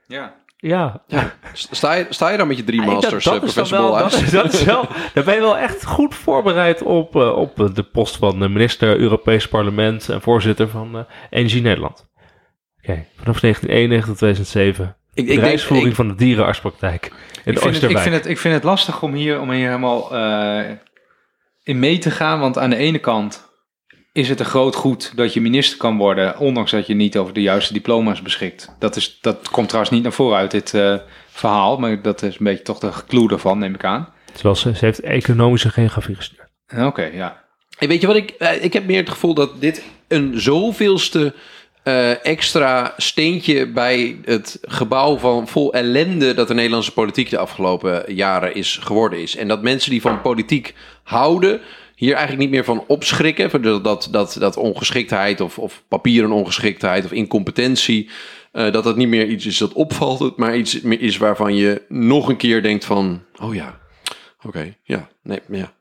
[0.08, 0.44] Ja.
[0.58, 1.34] Ja, Ja.
[1.54, 3.64] Sta, je, sta je dan met je drie Ja, masters, dat, eh, dat is dan
[3.68, 7.16] professor wel, dat, is- dat is wel, daar ben je wel echt goed voorbereid op,
[7.16, 11.62] eh, op eh, de post van de minister Europees Parlement en voorzitter van eh, Energie
[11.62, 12.10] Nederland.
[12.82, 14.86] Oké, vanaf 1991 tot 2007.
[14.86, 17.06] Ik, ik denk, bedrijfsvoering ik, van de dierenartspraktijk
[17.46, 19.66] in Ik vind, het, ik, vind het, ik vind het lastig om hier, om hier
[19.68, 20.72] helemaal eh,
[21.66, 22.40] in mee te gaan.
[22.40, 23.50] Want aan de ene kant
[24.14, 27.34] is het een groot goed dat je minister kan worden, ondanks dat je niet over
[27.34, 28.76] de juiste diploma's beschikt.
[28.80, 30.96] Dat, is, dat komt trouwens niet naar voren uit dit eh,
[31.30, 34.14] verhaal, maar dat is een beetje toch de clue ervan, neem ik aan.
[34.34, 36.50] Terwijl ze, ze heeft economische geografie gestudeerd.
[36.78, 37.44] Oké, ja.
[37.78, 38.30] Hey, weet je wat ik...
[38.30, 41.34] eh, ik heb meer het gevoel dat dit een zoveelste
[41.86, 48.14] eh, extra steentje bij het gebouw van vol ellende dat de Nederlandse politiek de afgelopen
[48.14, 49.36] jaren is geworden is.
[49.36, 51.62] En dat mensen die van politiek houden
[51.96, 53.62] hier eigenlijk niet meer van opschrikken.
[53.62, 58.10] Dat, dat, dat, dat ongeschiktheid of, of papieren ongeschiktheid of incompetentie...
[58.52, 62.30] eh, dat dat niet meer iets is dat opvalt, maar iets is waarvan je nog
[62.30, 63.24] een keer denkt van...
[63.42, 63.80] Oh ja,
[64.46, 65.10] Oké, ja.
[65.22, 65.74] Nee, ja.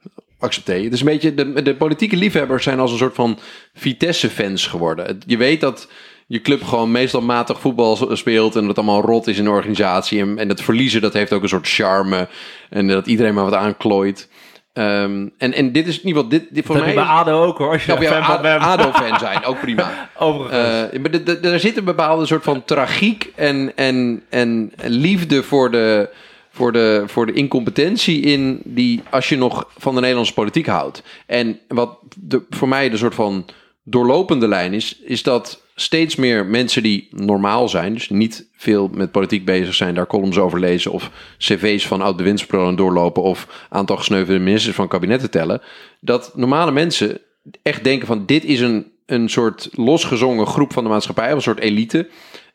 [0.45, 0.85] Accepteer.
[0.85, 3.39] Het is een beetje, de, de politieke liefhebbers zijn als een soort van
[3.75, 5.19] Vitesse-fans geworden.
[5.27, 5.89] Je weet dat
[6.27, 9.51] je club gewoon meestal matig voetbal speelt en dat het allemaal rot is in de
[9.51, 10.21] organisatie.
[10.21, 12.29] En, en dat verliezen, dat heeft ook een soort charme.
[12.71, 14.29] En dat iedereen maar wat aanklooit.
[14.73, 16.95] Ehm, en, en dit is ieder geval, dit, dit voor Dat mij...
[16.95, 18.63] je bij ADO ook hoor, als je fan van A- bent.
[18.63, 20.09] ADO-fan zijn, ook prima.
[20.19, 20.91] Overigens.
[20.93, 25.43] Eh, maar de- de- er zit een bepaalde soort van tragiek en, en, en liefde
[25.43, 26.09] voor de,
[26.55, 31.03] voor, de, voor de incompetentie in die als je nog van de Nederlandse politiek houdt.
[31.27, 33.45] En wat de, voor mij de soort van
[33.83, 39.11] doorlopende lijn is, is dat steeds meer mensen die normaal zijn, dus niet veel met
[39.11, 44.41] politiek bezig zijn, daar columns over lezen of cv's van oud-bewindspersonen doorlopen of aantal gesneuvelde
[44.41, 45.63] ministers van kabinetten tellen,
[46.01, 47.21] dat normale mensen
[47.63, 51.61] echt denken van dit is een, een soort losgezongen groep van de maatschappij, een soort
[51.61, 52.09] elite,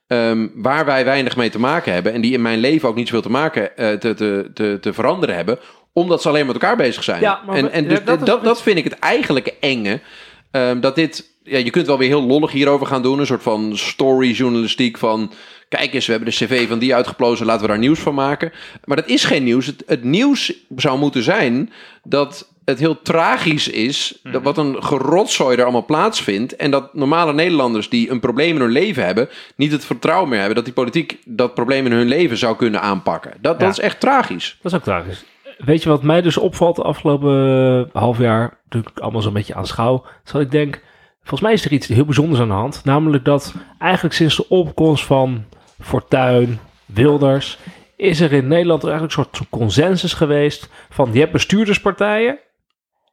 [0.10, 3.08] ehm, waar wij weinig mee te maken hebben en die in mijn leven ook niet
[3.08, 5.60] zoveel te maken eh, te, te, te, te veranderen hebben,
[5.94, 7.22] omdat ze alleen met elkaar bezig zijn.
[7.22, 10.00] Ja, maar en en dus dat dat, vind ik het eigenlijke enge
[10.52, 13.20] Ehm, dat dit, ja, je kunt wel weer heel lollig hierover gaan doen.
[13.20, 15.32] Een soort van story-journalistiek van...
[15.70, 18.52] Kijk eens, we hebben de cv van die uitgeplozen, laten we daar nieuws van maken.
[18.84, 19.66] Maar dat is geen nieuws.
[19.66, 21.72] Het, het nieuws zou moeten zijn
[22.04, 24.20] dat het heel tragisch is...
[24.24, 26.56] Dat wat een gerotzooi er allemaal plaatsvindt...
[26.56, 29.30] en dat normale Nederlanders die een probleem in hun leven hebben...
[29.56, 32.82] niet het vertrouwen meer hebben dat die politiek dat probleem in hun leven zou kunnen
[32.82, 33.34] aanpakken.
[33.42, 33.66] Dat, Ja.
[33.66, 34.58] dat is echt tragisch.
[34.62, 35.24] Dat is ook tragisch.
[35.58, 39.34] Weet je wat mij dus opvalt de afgelopen eh, half jaar, toen ik allemaal zo'n
[39.34, 40.82] beetje aanschouw, is dat ik denk,
[41.20, 42.82] volgens mij is er iets heel bijzonders aan de hand.
[42.84, 45.44] Namelijk dat eigenlijk sinds de opkomst van
[45.82, 47.58] Fortuyn, Wilders,
[47.96, 52.40] is er in Nederland eigenlijk een soort consensus geweest van, je hebt bestuurderspartijen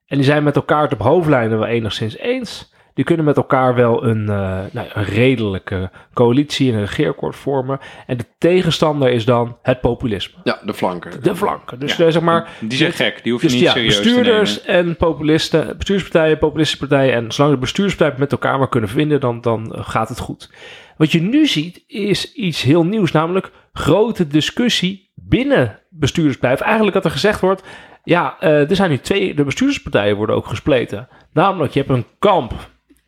[0.07, 2.75] en die zijn met elkaar het op hoofdlijnen wel enigszins eens.
[2.95, 7.79] Die kunnen met elkaar wel een, eh, nou, een redelijke coalitie en een regeerakkoord vormen.
[8.07, 10.38] En de tegenstander is dan het populisme.
[10.45, 11.23] Ja, de flanken.
[11.23, 11.79] De flanken.
[11.79, 12.05] Dus Ja.
[12.07, 12.49] eh, zeg maar.
[12.61, 16.38] Die zijn gek, die hoef je Dus niet ja, serieus te bestuurders en populisten, bestuurspartijen,
[16.38, 17.14] populistische partijen.
[17.14, 20.51] En zolang de bestuurspartijen met elkaar maar kunnen vinden, dan, dan eh, gaat het goed.
[20.97, 26.61] Wat je nu ziet is iets heel nieuws, namelijk grote discussie binnen bestuursbedrijf.
[26.61, 27.62] Eigenlijk dat er gezegd wordt,
[28.07, 31.09] ja, eh, er zijn nu twee, de bestuurspartijen worden ook gespleten.
[31.33, 32.53] Namelijk, je hebt een kamp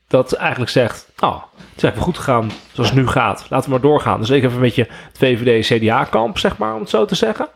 [0.08, 3.46] dat eigenlijk zegt, nou, het is wel goed gegaan zoals het nu gaat.
[3.50, 4.20] Laten we maar doorgaan.
[4.20, 7.48] Dus ik heb een beetje het VVD-CDA-kamp, zeg maar, om het zo te zeggen.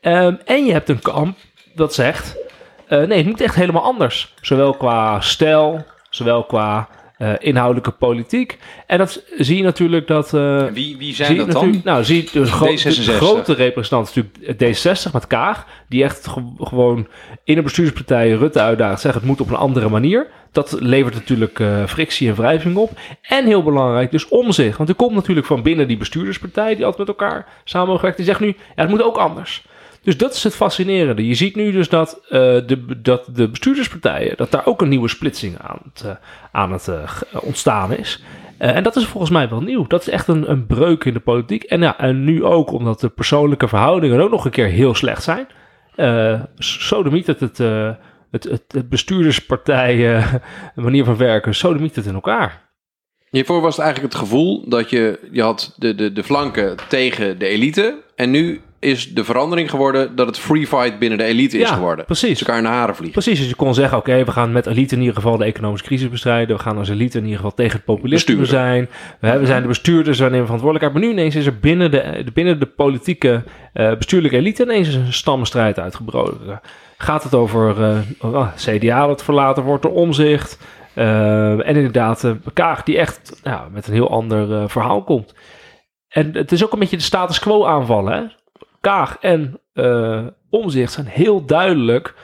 [0.00, 1.36] Ehm, en je hebt een kamp
[1.74, 2.36] dat zegt,
[2.86, 4.34] eh, nee, het moet echt helemaal anders.
[4.40, 8.58] Zowel qua stijl, zowel qua eh, inhoudelijke politiek.
[8.86, 10.34] En dat zie je natuurlijk dat...
[10.34, 11.80] eh, Wie, wie zijn dat dan?
[11.84, 13.16] Nou, zie je de, gro- de D66.
[13.16, 14.76] grote representant natuurlijk
[15.08, 15.66] D66 met Kaag.
[15.88, 17.06] Die echt ge- gewoon
[17.44, 19.00] in een bestuurspartij Rutte uitdaagt.
[19.00, 20.26] Zegt het moet op een andere manier.
[20.52, 22.90] Dat levert natuurlijk eh, frictie en wrijving op.
[23.22, 24.76] En heel belangrijk, dus om zich.
[24.76, 26.74] Want er komt natuurlijk van binnen die bestuurderspartij...
[26.74, 28.16] die altijd met elkaar samenwerkt.
[28.16, 29.66] Die zegt nu, ja, het moet ook anders.
[30.08, 31.26] Dus dat is het fascinerende.
[31.26, 34.36] Je ziet nu dus dat, eh, de, dat de bestuurderspartijen...
[34.36, 36.10] dat daar ook een nieuwe splitsing aan het, eh,
[36.52, 38.22] aan het eh, ontstaan is.
[38.58, 39.86] En dat is volgens mij wel nieuw.
[39.86, 41.62] Dat is echt een, een breuk in de politiek.
[41.62, 45.22] En, ja, en nu ook omdat de persoonlijke verhoudingen ook nog een keer heel slecht
[45.22, 45.46] zijn.
[45.94, 47.58] Eh sodemiet het het,
[48.30, 49.48] het, het,
[50.74, 51.54] manier van werken.
[51.54, 52.70] Sodemiet het in elkaar.
[53.30, 57.38] Hiervoor was het eigenlijk het gevoel dat je, je had de, de, de flanken tegen
[57.38, 58.02] de elite.
[58.14, 61.74] En nu is de verandering geworden dat het free fight binnen de elite is Ja,
[61.74, 62.04] geworden.
[62.04, 62.28] precies.
[62.28, 63.22] Dus elkaar in de haren vliegen.
[63.22, 65.86] Precies, dus je kon zeggen, oké, we gaan met elite in ieder geval de economische
[65.86, 66.56] crisis bestrijden.
[66.56, 68.88] We gaan als elite in ieder geval tegen het populisme zijn.
[69.20, 70.92] We, we zijn de bestuurders, we nemen verantwoordelijkheid.
[70.92, 75.12] Maar nu ineens is er binnen de, binnen de politieke eh, bestuurlijke elite ineens een
[75.12, 76.60] stammenstrijd uitgebroken.
[76.98, 80.58] Gaat het over eh, oh, CDA dat verlaten wordt door omzicht.
[80.94, 85.34] eh, en inderdaad, Kaag die echt ja, met een heel ander verhaal komt.
[86.08, 88.12] En het is ook een beetje de status quo aanvallen.
[88.12, 88.22] Hè?
[88.80, 92.14] Kaag en eh omzicht zijn heel duidelijk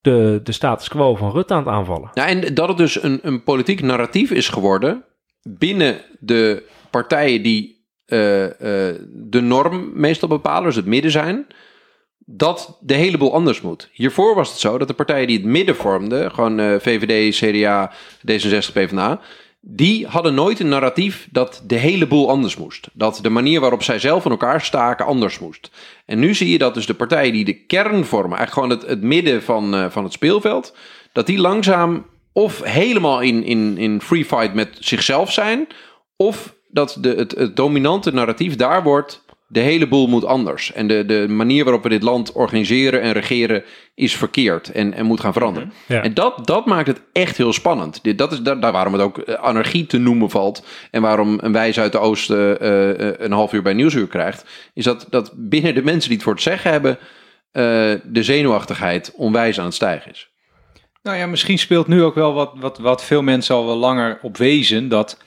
[0.00, 2.10] de, de status quo van Rutte aan het aanvallen.
[2.14, 5.04] Ja, en dat het dus een, een politiek narratief is geworden
[5.42, 11.46] binnen de partijen die eh, eh, de norm meestal bepalen, dus het midden zijn,
[12.18, 13.88] dat de hele boel anders moet.
[13.92, 17.92] Hiervoor was het zo dat de partijen die het midden vormden, gewoon VVD, CDA,
[18.30, 19.20] D66, PvdA,
[19.66, 22.88] die hadden nooit een narratief dat de hele boel anders moest.
[22.92, 25.70] Dat de manier waarop zij zelf van elkaar staken anders moest.
[26.06, 29.02] En nu zie je dat dus de partijen die de kern vormen, eigenlijk gewoon het,
[29.02, 30.76] midden van, eh, van het speelveld,
[31.12, 35.66] dat die langzaam of helemaal in, in, in free fight met zichzelf zijn,
[36.16, 39.23] of dat de, het dominante narratief daar wordt,
[39.54, 40.72] de hele boel moet anders.
[40.72, 43.64] En de, de manier waarop we dit land organiseren en regeren
[43.94, 45.72] is verkeerd en, en moet gaan veranderen.
[45.86, 46.02] Ja.
[46.02, 48.02] En dat, dat maakt het echt heel spannend.
[48.02, 50.66] Dit, dat is daar, daar waarom het ook eh, anarchie te noemen valt.
[50.90, 54.44] En waarom een wijs uit de oosten eh, eh, een half uur bij Nieuwsuur krijgt.
[54.74, 56.98] Is dat, dat binnen de mensen die het voor het zeggen hebben...
[57.50, 57.62] eh,
[58.04, 60.32] de zenuwachtigheid onwijs aan het stijgen is.
[61.02, 64.18] Nou ja, misschien speelt nu ook wel wat, wat, wat veel mensen al wel langer
[64.22, 64.88] op wezen.
[64.88, 65.18] Dat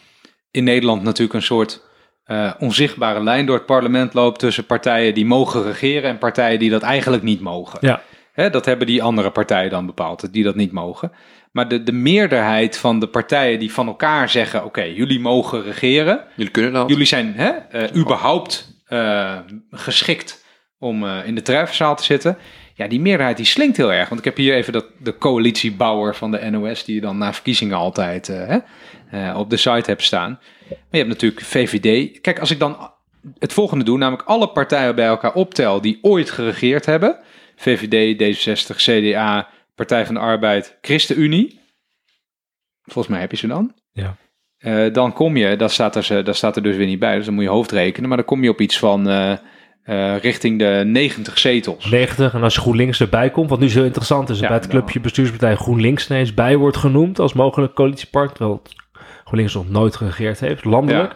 [0.51, 1.86] in Nederland natuurlijk een soort
[2.27, 6.69] eh, onzichtbare lijn door het parlement loopt tussen partijen die mogen regeren en partijen die
[6.69, 7.79] dat eigenlijk niet mogen.
[7.81, 8.01] Ja.
[8.33, 11.11] Hè, dat hebben die andere partijen dan bepaald, die dat niet mogen.
[11.51, 16.23] Maar de, de meerderheid van de partijen die van elkaar zeggen: oké, jullie mogen regeren.
[16.35, 16.89] Jullie kunnen dat.
[16.89, 19.37] Jullie zijn hè, eh, überhaupt eh,
[19.71, 20.45] geschikt
[20.79, 22.37] om eh, in de treffenzaal te zitten.
[22.73, 24.07] Ja, die meerderheid die slinkt heel erg.
[24.07, 26.83] Want ik heb hier even dat, de coalitiebouwer van de NOS...
[26.83, 28.57] die je dan na verkiezingen altijd eh, hè,
[29.29, 30.39] eh, op de site hebt staan.
[30.69, 32.21] Maar je hebt natuurlijk VVD.
[32.21, 32.91] Kijk, als ik dan
[33.39, 33.97] het volgende doe...
[33.97, 35.81] namelijk alle partijen bij elkaar optel...
[35.81, 37.19] die ooit geregeerd hebben...
[37.55, 41.59] VVD, D66, CDA, Partij van de Arbeid, ChristenUnie...
[42.87, 43.73] Volgens mij heb je ze dan.
[43.91, 44.15] Ja.
[44.57, 47.25] Eh, dan kom je, dat staat, er, dat staat er dus weer niet bij, dus
[47.25, 48.07] dan moet je hoofd rekenen.
[48.07, 49.31] Maar dan kom je op iets van eh,
[49.83, 51.89] eh, richting de 90 zetels.
[51.89, 52.33] 90.
[52.33, 54.99] En als je GroenLinks erbij komt, wat nu zo interessant is, Ja, bij het clubje
[54.99, 58.75] bestuurspartij GroenLinks ineens bij wordt genoemd als mogelijk coalitiepartner, terwijl het
[59.27, 61.15] GroenLinks nog nooit geregeerd heeft, landelijk.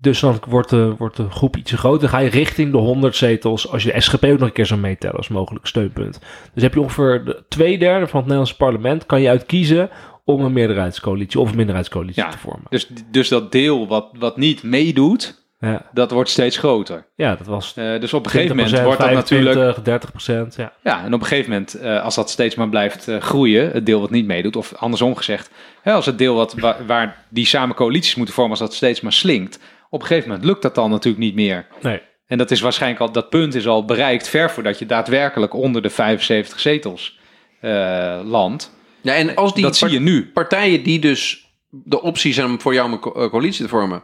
[0.00, 2.00] Dus dan wordt de, wordt de groep iets groter.
[2.00, 3.68] Dan ga je richting de 100 zetels.
[3.70, 6.20] Als je de SGP ook nog een keer zou meetellen als mogelijk steunpunt.
[6.54, 9.06] Dus heb je ongeveer de twee derde van het Nederlandse parlement.
[9.06, 9.90] Kan je uitkiezen
[10.24, 12.28] om een meerderheidscoalitie of een minderheidscoalitie Ja.
[12.30, 12.66] te vormen.
[12.68, 17.06] Dus, dus dat deel wat, wat niet meedoet, Ja, dat wordt steeds groter.
[17.16, 19.54] ja dat was Eh, dus op een gegeven moment 20%, wordt dat natuurlijk...
[19.54, 20.54] 25, 30 procent.
[20.56, 20.72] Ja.
[20.82, 23.86] Ja, en op een gegeven moment, eh, als dat steeds maar blijft eh, groeien, het
[23.86, 25.50] deel wat niet meedoet, of andersom gezegd,
[25.82, 29.00] hè, als het deel wat, wa- waar die samen coalities moeten vormen, als dat steeds
[29.00, 29.58] maar slinkt,
[29.90, 31.66] op een gegeven moment lukt dat dan natuurlijk niet meer.
[31.82, 32.00] Nee.
[32.26, 35.82] En dat is waarschijnlijk al, dat punt is al bereikt ver voordat je daadwerkelijk onder
[35.82, 37.18] de 75 zetels
[37.60, 38.72] eh landt.
[39.00, 40.30] Ja, en als die dat zie je nu.
[40.34, 44.02] partijen die dus de optie zijn om voor jou een co- coalitie te vormen,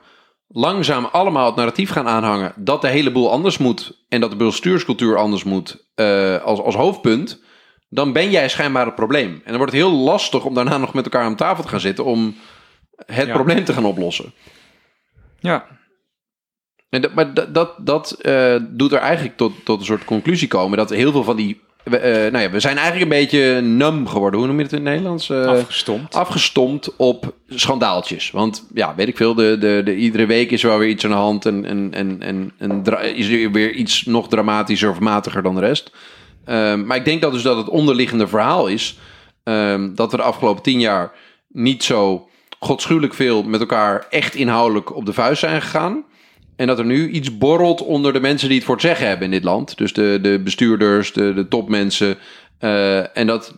[0.48, 4.36] langzaam allemaal het narratief gaan aanhangen dat de hele boel anders moet en dat de
[4.36, 7.42] bestuurscultuur anders moet eh, als, als hoofdpunt,
[7.88, 9.30] dan ben jij schijnbaar het probleem.
[9.30, 11.80] En dan wordt het heel lastig om daarna nog met elkaar aan tafel te gaan
[11.80, 12.36] zitten om
[13.06, 13.32] het Ja.
[13.32, 14.32] probleem te gaan oplossen.
[15.38, 15.66] Ja,
[16.88, 20.48] En dat, maar dat, dat, dat eh, doet er eigenlijk tot, tot een soort conclusie
[20.48, 21.60] komen dat heel veel van die.
[21.90, 24.38] We, eh, nou ja, we zijn eigenlijk een beetje num geworden.
[24.38, 25.30] Hoe noem je het in het Nederlands?
[25.30, 26.14] Eh, afgestompt.
[26.14, 28.30] afgestompt op schandaaltjes.
[28.30, 31.04] Want ja, weet ik veel, de, de, de, iedere week is er wel weer iets
[31.04, 31.46] aan de hand.
[31.46, 35.90] En, en, en, en, is er weer iets nog dramatischer of matiger dan de rest.
[36.44, 38.98] Ehm, maar ik denk dat dus dat het onderliggende verhaal is...
[39.42, 41.12] ehm, dat we de afgelopen tien jaar
[41.48, 46.04] niet zo godschuwelijk veel met elkaar echt inhoudelijk op de vuist zijn gegaan.
[46.56, 49.24] En dat er nu iets borrelt onder de mensen die het voor het zeggen hebben
[49.24, 49.78] in dit land.
[49.78, 52.16] Dus de, de bestuurders, de, de topmensen.
[52.58, 53.54] eh, en dat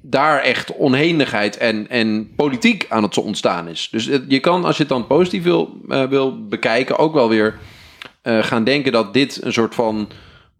[0.00, 3.88] daar echt oneenigheid en, en politiek aan het ontstaan is.
[3.90, 7.58] Dus je kan, als je het dan positief wil, eh, wil bekijken, ook wel weer
[8.22, 10.08] eh, gaan denken dat dit een soort van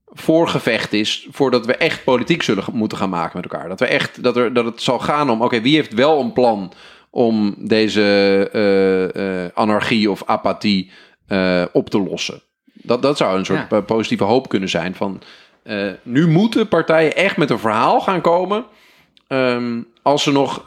[0.07, 3.69] voorgevecht is voordat we echt politiek zullen moeten gaan maken met elkaar.
[3.69, 6.33] Dat, we echt, dat, er, dat het zal gaan om, oké, wie heeft wel een
[6.33, 6.73] plan
[7.11, 10.91] om deze anarchie of apathie
[11.33, 12.43] eh, op te lossen?
[12.73, 13.77] Dat, dat zou een soort Ja.
[13.77, 15.21] eh, positieve hoop kunnen zijn van...
[15.63, 18.65] eh, nu moeten partijen echt met een verhaal gaan komen...
[19.29, 20.65] Ehm, als ze nog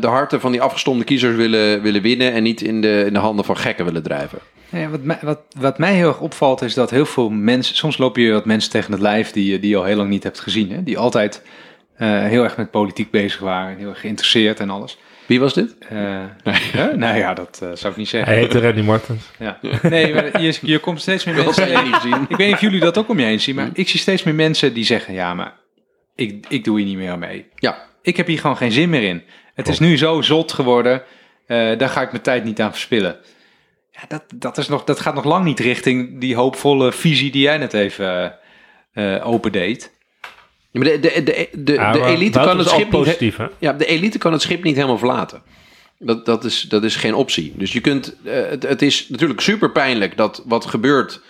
[0.00, 2.32] de harten van die afgestomde kiezers willen, willen winnen...
[2.32, 4.38] en niet in de, in de handen van gekken willen drijven.
[4.68, 7.76] Ja, wat, mij, wat, wat mij heel erg opvalt is dat heel veel mensen...
[7.76, 10.08] Soms loop je wat mensen tegen het lijf die, je- die je al heel lang
[10.08, 10.70] niet hebt gezien.
[10.72, 10.82] Hè?
[10.82, 11.42] Die altijd
[11.94, 13.76] heel erg met politiek bezig waren.
[13.76, 14.98] Heel erg geïnteresseerd en alles.
[15.26, 15.74] Wie was dit?
[15.78, 16.24] Eh,
[16.72, 16.96] hè?
[16.96, 18.32] Nou ja, dat eh, zou ik niet zeggen.
[18.32, 19.24] Hij heette Randy Martens.
[19.38, 19.58] Ja.
[19.82, 21.84] Nee, maar je, je komt steeds meer mensen...
[21.84, 22.26] niet zien.
[22.28, 24.22] Ik weet niet of jullie dat ook om je heen zien, maar ik zie steeds
[24.22, 25.14] meer mensen die zeggen...
[25.14, 25.54] Ja, maar
[26.14, 27.46] ik, ik doe hier niet meer aan mee.
[27.54, 29.22] Ja, Ik heb hier gewoon geen zin meer in.
[29.54, 31.02] Het is nu zo zot geworden,
[31.46, 33.16] eh, daar ga ik mijn tijd niet aan verspillen.
[33.90, 37.42] Ja, dat, dat, is nog, dat gaat nog lang niet richting die hoopvolle visie die
[37.42, 38.30] jij net even eh
[38.92, 39.92] eh, opendeed.
[40.72, 42.88] Ja, maar de, de, de, de, Ja, de maar elite kan het schip niet...
[42.90, 43.46] positief, hè?
[43.58, 45.42] Ja, de elite kan het schip niet helemaal verlaten.
[45.98, 47.52] Dat, dat, is, dat is geen optie.
[47.56, 48.16] Dus je kunt...
[48.24, 51.20] eh, het, het is natuurlijk super pijnlijk dat wat gebeurt...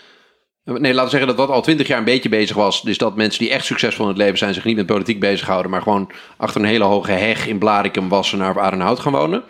[0.65, 2.83] Nee, laten we zeggen dat wat al twintig jaar een beetje bezig was...
[2.83, 4.55] dus dat mensen die echt succesvol in het leven zijn...
[4.55, 5.71] zich niet met politiek bezighouden...
[5.71, 9.43] maar gewoon achter een hele hoge heg in Blarikum, Wassenaar of Arenhout gaan wonen.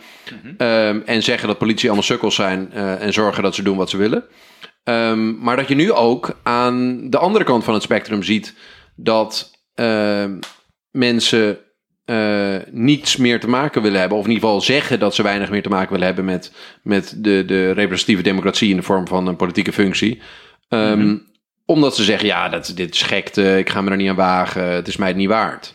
[0.56, 2.72] Ehm, en zeggen dat politie allemaal sukkels zijn...
[2.72, 4.24] eh, en zorgen dat ze doen wat ze willen.
[4.84, 8.54] Ehm, maar dat je nu ook aan de andere kant van het spectrum ziet...
[8.96, 10.38] dat ehm,
[10.90, 11.58] mensen
[12.04, 14.18] eh, niets meer te maken willen hebben.
[14.18, 17.14] Of in ieder geval zeggen dat ze weinig meer te maken willen hebben met, met
[17.16, 20.20] de, de representatieve democratie in de vorm van een politieke functie.
[20.68, 21.16] Ehm,
[21.66, 24.64] Omdat ze zeggen, ja, dat, dit is gekte, ik ga me er niet aan wagen,
[24.64, 25.74] het is mij het niet waard.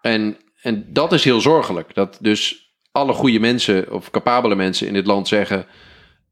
[0.00, 1.94] En, en dat is heel zorgelijk.
[1.94, 5.66] Dat dus alle goede mensen of capabele mensen in dit land zeggen...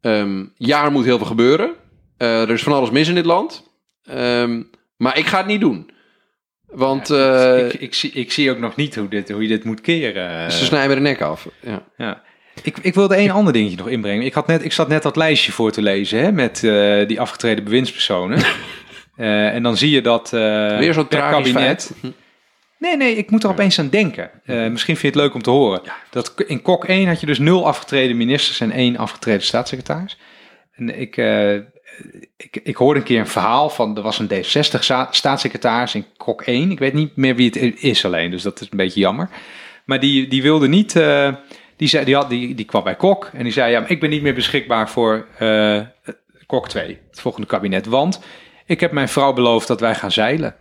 [0.00, 1.74] ehm, ja, er moet heel veel gebeuren.
[2.16, 3.68] Eh, er is van alles mis in dit land.
[4.96, 5.90] Maar ik ga het niet doen.
[6.71, 9.49] Want Ja, eh, ik, ik, zie, ik zie ook nog niet hoe, dit, hoe je
[9.49, 10.53] dit moet keren.
[10.53, 11.49] ze snijden de nek af.
[11.61, 11.83] Ja.
[11.97, 12.23] Ja.
[12.63, 14.25] Ik, ik wilde één ander dingetje nog inbrengen.
[14.25, 17.21] Ik, had net, ik zat net dat lijstje voor te lezen hè, met eh, die
[17.21, 18.43] afgetreden bewindspersonen.
[19.17, 21.93] Eh, en dan zie je dat Weer zo'n per kabinet...
[22.01, 22.15] feit.
[22.79, 24.31] Nee, nee, ik moet er opeens aan denken.
[24.45, 25.81] Misschien vind je het leuk om te horen.
[26.11, 30.19] Dat in Kok 1 had je dus nul afgetreden ministers en één afgetreden staatssecretaris.
[30.73, 31.17] En ik,
[32.37, 36.71] ik, ik hoorde een keer een verhaal van, er was een D66-staatssecretaris in Kok 1.
[36.71, 39.29] Ik weet niet meer wie het is alleen, dus dat is een beetje jammer.
[39.85, 41.35] Maar die, die wilde niet, eh,
[41.77, 44.11] die, zei, die, had, die, die kwam bij Kok en die zei, ja, ik ben
[44.11, 45.81] niet meer beschikbaar voor eh,
[46.47, 47.87] Kok 2, het volgende kabinet.
[47.87, 48.21] Want
[48.67, 50.55] ik heb mijn vrouw beloofd dat wij gaan zeilen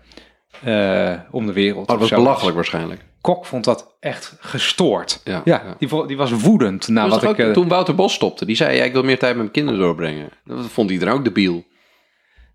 [0.63, 1.81] eh, om de wereld.
[1.81, 3.05] Oh, dat was belachelijk waarschijnlijk.
[3.21, 5.21] Kok vond dat echt gestoord.
[5.23, 5.75] Ja, Ja, ja.
[5.88, 6.88] Die, die was woedend.
[6.88, 8.45] na wat ik, ook eh, toen Wouter Bos stopte.
[8.45, 10.29] Die zei, ja, ik wil meer tijd met mijn kinderen doorbrengen.
[10.45, 11.63] Dat vond iedereen ook debiel.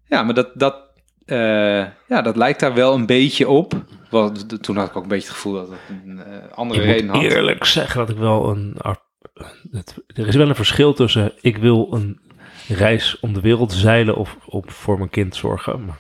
[0.09, 0.77] ja, maar dat, dat,
[1.25, 1.37] eh,
[2.09, 3.75] ja, dat lijkt daar wel een beetje op.
[4.11, 6.87] Want toen had ik ook een beetje het gevoel dat het een eh, andere Ik
[6.87, 7.25] reden moet had.
[7.25, 8.77] eerlijk zeggen dat ik wel een...
[9.71, 12.21] het- er is wel een verschil tussen ik wil een
[12.69, 15.85] reis om de wereld zeilen of op voor mijn kind zorgen.
[15.85, 15.99] Maar,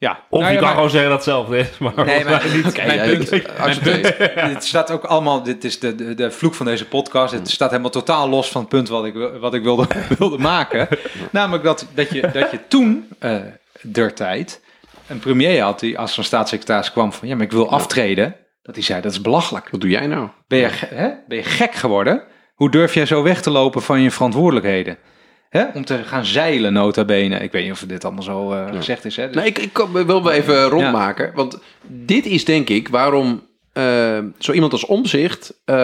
[0.00, 1.78] Ja, of Nou je ja, kan maar- gewoon zeggen dat het hetzelfde is.
[1.78, 4.32] Maar Nee, maar niet, Oké, mijn jij- punt, mijn accepteer.
[4.34, 7.32] punt, dit staat ook allemaal, dit is de, de, de vloek van deze podcast.
[7.32, 9.86] Het staat helemaal totaal los van het punt wat ik, wil- wat ik wilde,
[10.18, 10.88] wilde maken.
[11.30, 13.36] Namelijk dat, dat, je, dat je toen, eh
[13.82, 14.64] der tijd,
[15.06, 18.36] een premier had die als zo'n staatssecretaris kwam van, ja, maar ik wil aftreden.
[18.62, 19.70] Dat hij zei, dat is belachelijk.
[19.70, 20.28] Wat doe jij nou?
[20.48, 21.08] Ben je, hè?
[21.28, 22.22] ben je gek geworden?
[22.54, 24.98] Hoe durf jij zo weg te lopen van je verantwoordelijkheden?
[25.50, 25.64] Hè?
[25.74, 27.38] Om te gaan zeilen, nota bene.
[27.38, 29.16] Ik weet niet of dit allemaal zo eh, gezegd is.
[29.16, 29.26] Hè?
[29.26, 31.32] Dus- Nou, ik, ik wil wel even rondmaken.
[31.34, 35.74] Want dit is denk ik waarom eh, zo iemand als Omzicht, eh,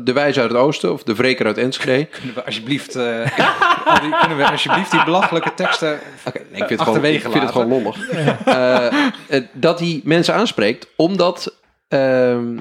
[0.00, 2.04] de wijze uit het oosten of de vreker uit Enschede.
[2.18, 2.96] Kunnen we alsjeblieft,
[3.86, 7.26] al die, kunnen we alsjeblieft die belachelijke teksten Oké, nee, ik vind het gewoon, achterwege
[7.26, 7.62] ik vind het laten?
[7.62, 9.50] gewoon lollig.
[9.52, 11.54] Dat hij mensen aanspreekt omdat
[11.88, 12.56] ehm,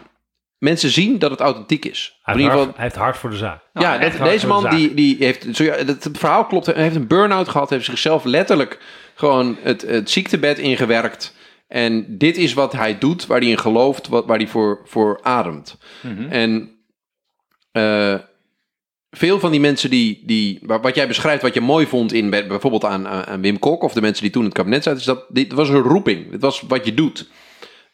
[0.60, 2.20] mensen zien dat het authentiek is.
[2.22, 3.62] hij, In heeft ieder hard, hij heeft hard voor de zaak.
[3.74, 6.76] ja, dat- hard deze de man die, die heeft, zo, ja, het, verhaal klopt, hij
[6.84, 8.80] heeft een burn-out gehad, heeft zichzelf letterlijk
[9.16, 11.36] gewoon het, het ziektebed ingewerkt.
[11.68, 15.20] En dit is wat hij doet, waar hij in gelooft, wat, waar hij voor, voor
[15.24, 15.78] ademt.
[16.02, 16.30] Mhm.
[16.30, 16.72] En
[17.72, 18.16] eh,
[19.12, 22.30] veel van die mensen die, die wa- wat jij beschrijft, wat je mooi vond in
[22.30, 24.84] bij- bijvoorbeeld aan, aan aan Wim Kok of de mensen die toen in het kabinet
[24.84, 26.32] zaten, is dat dit was een roeping.
[26.32, 27.28] Dit was wat je doet.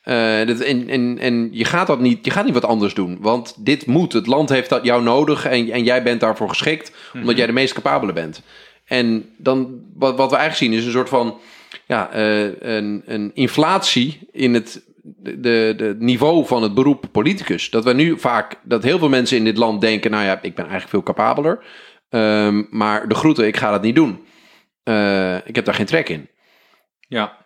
[0.06, 3.18] Eh, dat, en, en, en je gaat dat niet, je gaat niet wat anders doen,
[3.22, 4.13] want dit moet.
[4.13, 7.52] Het land heeft dat jou nodig en, en jij bent daarvoor geschikt, omdat jij de
[7.52, 8.41] meest capabele bent.
[8.86, 11.38] En dan, wat, wat we eigenlijk zien is een soort van
[11.88, 17.70] ja, eh, een, een inflatie in het de, de, de niveau van het beroep politicus.
[17.70, 20.56] Dat we nu vaak, dat heel veel mensen in dit land denken, nou ja, ik
[20.56, 21.63] ben eigenlijk veel capabeler.
[22.10, 24.26] Ehm, maar de groeten, ik ga dat niet doen.
[24.84, 26.30] Eh, ik heb daar geen trek in.
[27.00, 27.45] Ja.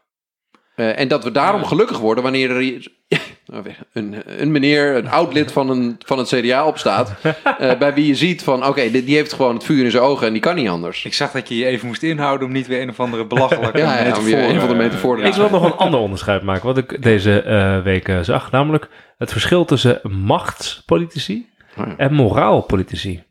[0.79, 1.67] Eh, en dat we daarom Ja.
[1.67, 2.87] gelukkig worden wanneer er
[3.45, 7.13] nou een, een meneer, een oud lid van, een, van het CDA opstaat.
[7.59, 10.03] eh, bij wie je ziet van, oké, die, die heeft gewoon het vuur in zijn
[10.03, 11.05] ogen en die kan niet anders.
[11.05, 13.77] Ik zag dat je je even moest inhouden om niet weer een of andere belachelijke
[13.77, 15.27] Ja, ja, om metafoor, weer een of andere metafoor te ja.
[15.27, 18.51] Ik wil nog een ander onderscheid maken, wat ik deze eh, week zag.
[18.51, 18.87] Namelijk
[19.17, 21.93] het verschil tussen machtspolitici Oh ja.
[21.97, 23.23] en moraalpolitici.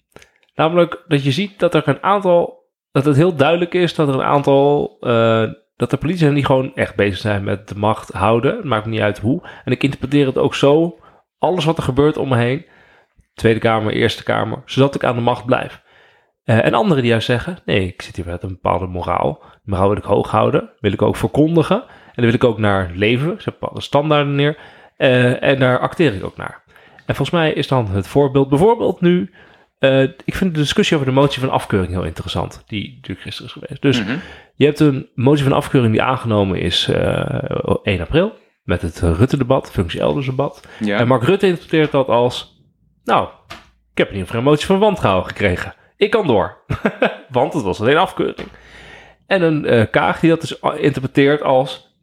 [0.55, 4.15] Namelijk dat je ziet dat er een aantal, dat het heel duidelijk is dat er
[4.15, 5.43] een aantal, eh,
[5.79, 8.69] dat de politici die gewoon echt bezig zijn met de macht houden.
[8.69, 9.43] Maakt niet uit hoe.
[9.65, 10.99] En ik interpreteer het ook zo,
[11.39, 12.67] alles wat er gebeurt om me heen,
[13.35, 15.83] Tweede Kamer, Eerste Kamer, zodat ik aan de macht blijf.
[16.45, 19.43] Eh, en anderen die juist zeggen, nee, ik zit hier met een bepaalde moraal.
[19.43, 21.81] Die moraal wil ik hoog houden, wil ik ook verkondigen.
[21.81, 23.33] En daar wil ik ook naar leven.
[23.33, 24.59] Ik bepaalde standaarden neer.
[24.97, 26.63] Eh, en daar acteer ik ook naar.
[27.07, 29.31] En volgens mij is dan het voorbeeld bijvoorbeeld nu...
[29.79, 32.63] eh, ik vind de discussie over de motie van afkeuring heel interessant.
[32.67, 33.83] Die natuurlijk gisteren is geweest.
[33.83, 34.17] Dus Mhm.
[34.55, 38.33] je hebt een motie van afkeuring die aangenomen is eh 1 april.
[38.63, 40.67] Met het Rutte-debat, functie elders debat.
[40.81, 40.99] Ja.
[40.99, 42.63] En Mark Rutte interpreteert dat als...
[43.05, 43.29] Nou,
[43.93, 45.75] ik heb in ieder geval een motie van wantrouwen gekregen.
[45.97, 46.65] Ik kan door.
[47.31, 48.49] Want het was alleen afkeuring.
[49.27, 51.97] En een eh, Kaag die dat dus interpreteert als...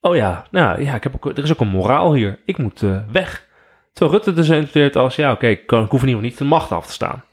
[0.00, 2.38] Oh ja, nou ja, ik heb ook, er is ook een moraal hier.
[2.44, 3.45] Ik moet weg.
[3.96, 5.16] Terwijl Rutte dus interpreteert als...
[5.16, 7.24] Ja, oké, ik, hoef in ieder geval niet de macht af te staan.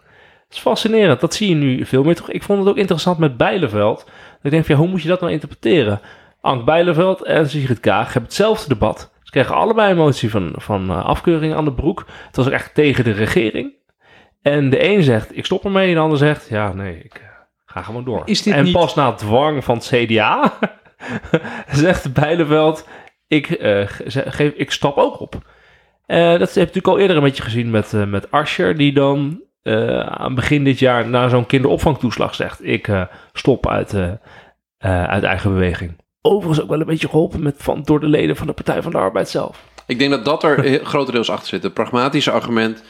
[0.48, 1.20] Dat is fascinerend.
[1.22, 2.16] Dat zie je nu veel meer.
[2.16, 4.10] Toch, ik vond het ook interessant met Bijleveld.
[4.42, 6.02] Ik denk van, ja, hoe moet je dat nou interpreteren?
[6.42, 9.12] Ank Bijleveld en Sigrid Kaag hebben hetzelfde debat.
[9.24, 12.06] Ze kregen allebei een motie van, van eh, afkeuring aan de broek.
[12.28, 13.74] Het was ook echt tegen de regering.
[14.42, 15.88] En de een zegt, ik stop ermee.
[15.88, 17.22] En de ander zegt, ja, nee, ik eh,
[17.66, 18.22] ga gewoon door.
[18.26, 20.54] Is dit en niet- pas na dwang van het CDA
[21.84, 22.88] zegt Bijleveld,
[23.28, 25.36] ik, eh, ge- geef, ik stap ook op.
[26.14, 28.94] Eh, dat heb je natuurlijk al eerder een beetje gezien met, eh met Ascher, die
[28.94, 33.02] dan eh, aan begin dit jaar na zo'n kinderopvangtoeslag zegt: Ik eh,
[33.34, 34.12] stop uit, eh,
[34.78, 35.96] eh, uit eigen beweging.
[36.22, 38.92] Overigens ook wel een beetje geholpen met, van, door de leden van de Partij van
[38.92, 39.64] de Arbeid zelf.
[39.88, 41.64] Ik denk dat dat er grotendeels achter zit.
[41.64, 42.84] Het pragmatische argument.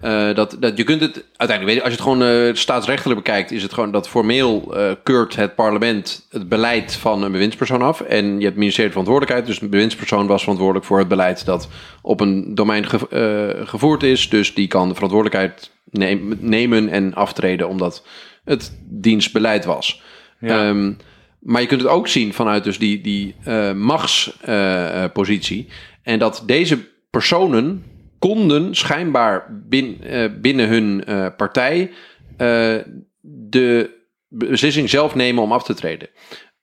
[0.00, 3.62] Eh, dat, dat je kunt het uiteindelijk, als je het gewoon eh, staatsrechtelijk bekijkt, is
[3.62, 8.00] het gewoon dat formeel eh, keurt het parlement het beleid van een bewindspersoon af.
[8.00, 11.44] En je hebt het ministerie van Verantwoordelijkheid, dus een bewindspersoon was verantwoordelijk voor het beleid
[11.44, 11.68] dat
[12.02, 14.28] op een domein ge- gevoerd is.
[14.28, 18.06] Dus die kan de verantwoordelijkheid neem- nemen en aftreden omdat
[18.44, 20.02] het dienstbeleid was.
[20.40, 20.68] Ja.
[20.68, 20.92] Ehm,
[21.40, 23.34] maar je kunt het ook zien vanuit dus die, die
[23.74, 25.68] machtspositie.
[26.02, 26.78] en dat deze
[27.10, 27.84] personen
[28.20, 31.90] konden schijnbaar bin, eh, binnen hun eh, partij
[32.36, 32.76] eh,
[33.20, 33.90] de
[34.28, 36.08] beslissing zelf nemen om af te treden.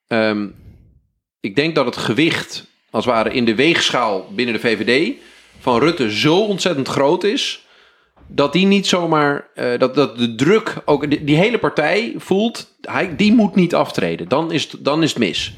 [0.07, 0.47] Ehm,
[1.39, 5.13] ik denk dat het gewicht, als het ware, in de weegschaal binnen de VVD
[5.59, 7.65] van Rutte zo ontzettend groot is.
[8.27, 9.47] Dat die niet zomaar,
[9.77, 14.27] dat, dat de druk, ook die, hele partij voelt, hij, die moet niet aftreden.
[14.27, 15.53] Dan is, het- dan is het mis.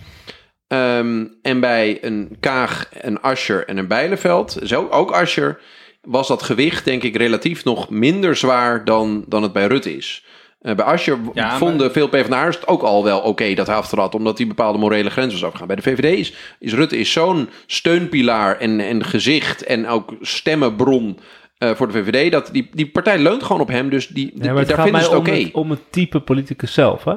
[0.68, 5.60] Ehm, en bij een Kaag, een Ascher en een Bijleveld, ook Ascher,
[6.02, 10.24] was dat gewicht denk ik relatief nog minder zwaar dan, dan het bij Rutte is.
[10.62, 14.16] Eh, bij Ja, maar- vonden veel PvdA'ers het ook al wel oké dat hij aftrad,
[14.16, 15.68] omdat hij bepaalde morele grenzen was afgegaan.
[15.68, 21.20] Bij de VVD is, is Rutte is zo'n steunpilaar en, en gezicht en ook stemmenbron
[21.58, 24.46] eh, voor de VVD, dat die, die partij leunt gewoon op hem, dus die, Ja,
[24.46, 25.44] maar het daar gaat vinden mij ze het om, oké.
[25.44, 27.14] het, om het type politicus zelf, hè?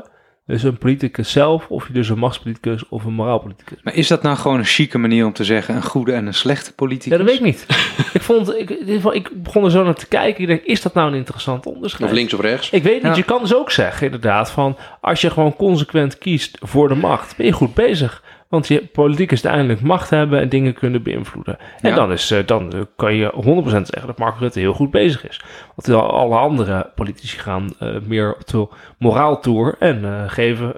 [0.47, 3.79] Dus een politicus zelf, of je dus een machtspoliticus of een moraalpoliticus.
[3.83, 6.35] Maar is dat nou gewoon een chique manier om te zeggen een goede en een
[6.35, 7.11] slechte politicus?
[7.13, 7.67] Ja, dat weet ik niet.
[8.13, 8.71] ik, vond, ik,
[9.13, 10.41] ik begon er zo naar te kijken.
[10.43, 12.11] Ik denk, is dat nou een interessant onderscheid?
[12.11, 12.71] Of links of rechts.
[12.71, 13.15] Ik weet niet, Ja.
[13.15, 14.77] je kan dus ook zeggen inderdaad van...
[15.01, 18.23] als je gewoon consequent kiest voor de macht, ben je goed bezig.
[18.53, 21.59] Want je, politiek is uiteindelijk macht hebben en dingen kunnen beïnvloeden.
[21.81, 21.95] En Ja.
[21.95, 25.29] dan, is, eh, dan eh, kan je 100% zeggen dat Mark Rutte heel goed bezig
[25.29, 25.41] is.
[25.75, 30.75] Want alle andere politici gaan eh, meer op de moraaltour en geven...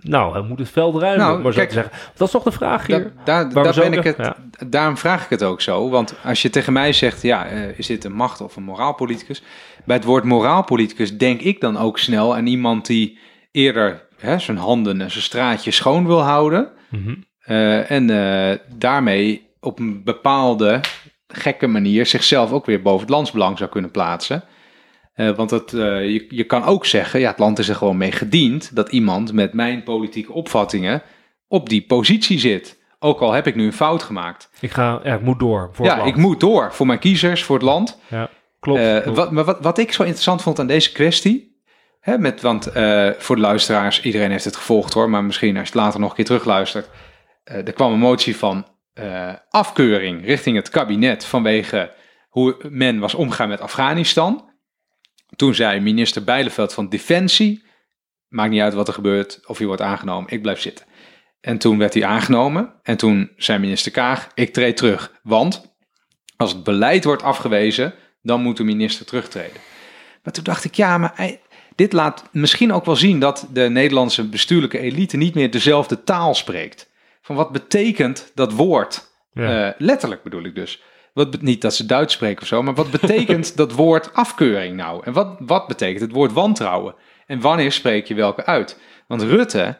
[0.00, 1.92] nou, hij moet het veld ruimen, Nou, maar zo kijk, te zeggen.
[2.16, 3.12] Dat is toch de vraag hier?
[3.24, 4.36] Da- daar ben ik het, ja.
[4.66, 5.90] Daarom vraag ik het ook zo.
[5.90, 7.44] Want als je tegen mij zegt, ja,
[7.76, 9.42] is dit een macht of een moraalpoliticus?
[9.84, 13.18] Bij het woord moraalpoliticus denk ik dan ook snel aan iemand die
[13.52, 16.68] eerder hè, zijn handen en zijn straatje schoon wil houden.
[16.90, 17.14] Mhm.
[17.40, 20.80] eh, en eh, daarmee op een bepaalde
[21.28, 24.44] gekke manier zichzelf ook weer boven het landsbelang zou kunnen plaatsen.
[25.14, 27.96] Eh, want het, eh, je, je kan ook zeggen, ja, het land is er gewoon
[27.96, 31.02] mee gediend dat iemand met mijn politieke opvattingen
[31.48, 32.78] op die positie zit.
[32.98, 34.50] Ook al heb ik nu een fout gemaakt.
[34.60, 35.70] Ik, ga, ja, ik moet door.
[35.72, 36.16] Voor het ja, land.
[36.16, 37.98] ik moet door voor mijn kiezers, voor het land.
[38.08, 38.28] Ja,
[38.60, 39.02] klopt.
[39.02, 39.16] Klopt.
[39.16, 41.49] wat, maar wat, wat ik zo interessant vond aan deze kwestie.
[42.00, 45.10] Hè, met, want eh, voor de luisteraars, iedereen heeft het gevolgd hoor.
[45.10, 46.88] Maar misschien als je het later nog een keer terugluistert.
[47.44, 51.24] eh, er kwam een motie van eh, afkeuring richting het kabinet.
[51.24, 51.94] vanwege
[52.28, 54.50] hoe men was omgegaan met Afghanistan.
[55.36, 57.64] Toen zei minister Bijleveld van Defensie.
[58.28, 60.86] Maakt niet uit wat er gebeurt of hij wordt aangenomen, ik blijf zitten.
[61.40, 62.74] En toen werd hij aangenomen.
[62.82, 65.12] En toen zei minister Kaag: Ik treed terug.
[65.22, 65.74] Want
[66.36, 69.60] als het beleid wordt afgewezen, dan moet de minister terugtreden.
[70.22, 71.38] Maar toen dacht ik, ja, maar
[71.80, 76.34] dit laat misschien ook wel zien dat de Nederlandse bestuurlijke elite niet meer dezelfde taal
[76.34, 76.90] spreekt.
[77.22, 79.10] Van wat betekent dat woord?
[79.32, 79.68] Ja.
[79.68, 80.82] Eh, letterlijk bedoel ik dus.
[81.14, 85.04] Wat, niet dat ze Duits spreken of zo, maar wat betekent dat woord afkeuring nou?
[85.04, 86.94] En wat, wat betekent het woord wantrouwen?
[87.26, 88.80] En wanneer spreek je welke uit?
[89.06, 89.78] Want Rutte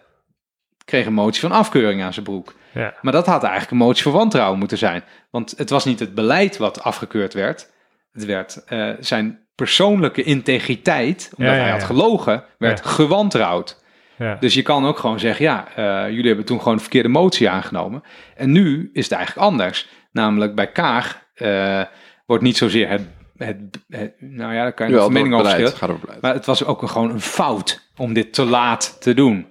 [0.84, 2.54] kreeg een motie van afkeuring aan zijn broek.
[2.72, 2.94] ja.
[3.02, 5.04] Maar dat had eigenlijk een motie voor wantrouwen moeten zijn.
[5.30, 7.70] Want het was niet het beleid wat afgekeurd werd.
[8.12, 12.90] Het werd eh, zijn persoonlijke integriteit, omdat Ja, ja, hij had gelogen, werd Ja.
[12.90, 13.78] gewantrouwd.
[14.18, 14.36] Ja.
[14.40, 17.50] Dus je kan ook gewoon zeggen, ja, eh, jullie hebben toen gewoon de verkeerde motie
[17.50, 18.02] aangenomen.
[18.36, 19.88] En nu is het eigenlijk anders.
[20.12, 21.82] Namelijk bij Kaag eh,
[22.26, 23.02] wordt niet zozeer het,
[23.36, 23.56] het,
[23.88, 25.78] het- nou ja, daar kan je van mening over beleid, schillen.
[25.78, 26.22] gaat over beleid.
[26.22, 29.48] Maar het was ook een, gewoon een fout om dit te laat te doen.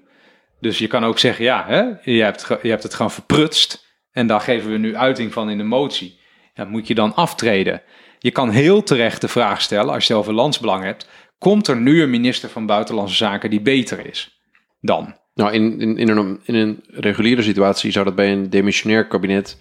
[0.60, 3.88] Dus je kan ook zeggen, ja, hè, je, hebt je hebt het gewoon verprutst.
[4.12, 6.20] En daar geven we nu uiting van in de motie.
[6.54, 7.82] Ja, moet je dan aftreden?
[8.20, 11.09] Je kan heel terecht de vraag stellen, als je het over landsbelang hebt.
[11.38, 14.41] Komt er nu een minister van Buitenlandse Zaken die beter is
[14.82, 15.15] dan?
[15.34, 19.57] Nou, in, in, in, een, in een reguliere situatie zou dat bij een demissionair kabinet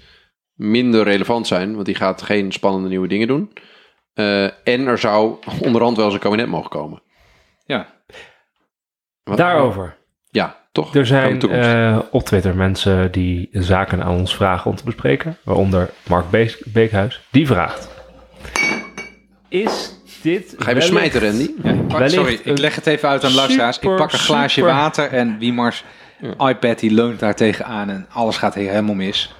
[0.55, 3.53] minder relevant zijn, want die gaat geen spannende nieuwe dingen doen.
[4.15, 7.03] Eh, en er zou onderhand wel eens een kabinet mogen komen.
[7.67, 7.87] Ja,
[9.23, 9.97] Wat- Daarover.
[10.31, 10.95] Ja, toch?
[10.95, 15.37] Er zijn eh, op Twitter mensen die zaken aan ons vragen om te bespreken.
[15.45, 17.21] Waaronder Mark Beek- Beekhuis.
[17.31, 17.97] Die vraagt.
[19.49, 20.55] Is dit...
[20.59, 21.51] Ga je wellicht- besmijten, Randy?
[21.89, 23.79] ja sorry, ik leg het even uit aan luisteraars.
[23.79, 25.85] Ik pak een glaasje super- water en Wiemars
[26.39, 29.35] iPad die leunt daar tegenaan en alles gaat helemaal mis.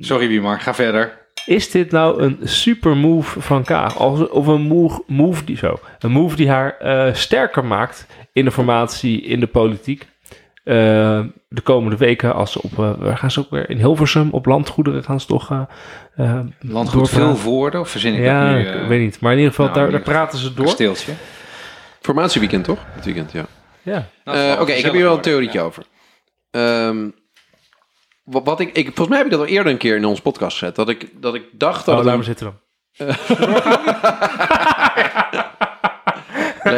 [0.00, 1.22] Sorry Wiemar, ga verder.
[1.46, 4.00] Is dit nou een super move van Kaag?
[4.30, 5.78] Of een move, move die zo.
[5.98, 10.06] Een move die haar eh, sterker maakt in de formatie, in de politiek.
[10.64, 14.46] Eh, de komende weken, als ze op, waar gaan ze ook weer in Hilversum op
[14.46, 15.66] landgoederen gaan ze toch.
[16.16, 18.60] eh Landgoed veel woorden, of verzin ik Ja, het nu?
[18.68, 19.20] ik eh, weet niet.
[19.20, 20.64] Maar in ieder geval, nou, daar, daar praten ze door.
[20.64, 21.12] Kasteeltje.
[22.00, 22.78] Formatieweekend, toch?
[22.92, 23.44] Het weekend, ja.
[23.82, 24.06] Ja.
[24.24, 25.64] Nou, Oké, ik heb hier wel een theorietje ja.
[25.64, 25.82] over.
[26.50, 27.08] Ehm,
[28.24, 30.22] wat, wat ik, ik, volgens mij heb ik dat al eerder een keer in onze
[30.22, 30.76] podcast gezet.
[30.76, 32.56] Dat ik, dat ik dacht dat Oh, het maar zitten dan.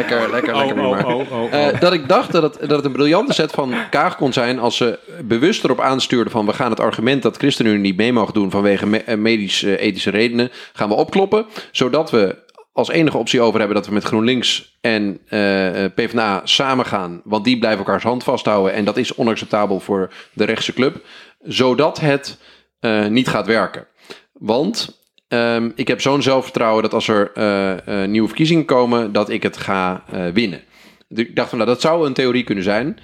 [0.09, 0.75] Lekker, lekker, lekker.
[0.75, 1.49] maar.
[1.51, 4.59] Eh, dat ik dacht dat het, dat het een briljante set van Kaag kon zijn
[4.59, 8.31] als ze bewust erop aanstuurden van we gaan het argument dat ChristenUnie niet mee mag
[8.31, 13.59] doen vanwege me- eh, medisch-ethische redenen gaan we opkloppen, zodat we als enige optie over
[13.59, 18.03] hebben dat we met GroenLinks en eh, eh, PvdA samen gaan, want die blijven elkaars
[18.03, 21.01] hand vasthouden en dat is onacceptabel voor de rechtse club,
[21.43, 22.37] zodat het
[22.79, 23.87] eh, niet gaat werken.
[24.33, 29.29] Want ehm, ik heb zo'n zelfvertrouwen dat als er eh, eh, nieuwe verkiezingen komen, dat
[29.29, 30.61] ik het ga eh, winnen.
[31.09, 32.99] Dus Ik dacht van, nou, dat zou een theorie kunnen zijn.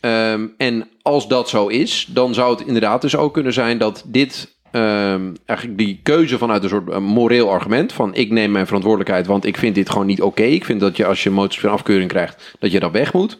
[0.00, 4.04] Ehm, en als dat zo is, dan zou het inderdaad dus ook kunnen zijn dat
[4.06, 9.26] dit ehm, eigenlijk die keuze vanuit een soort moreel argument van ik neem mijn verantwoordelijkheid,
[9.26, 10.42] want ik vind dit gewoon niet oké.
[10.42, 13.38] Ik vind dat je als je motie van afkeuring krijgt, dat je dan weg moet.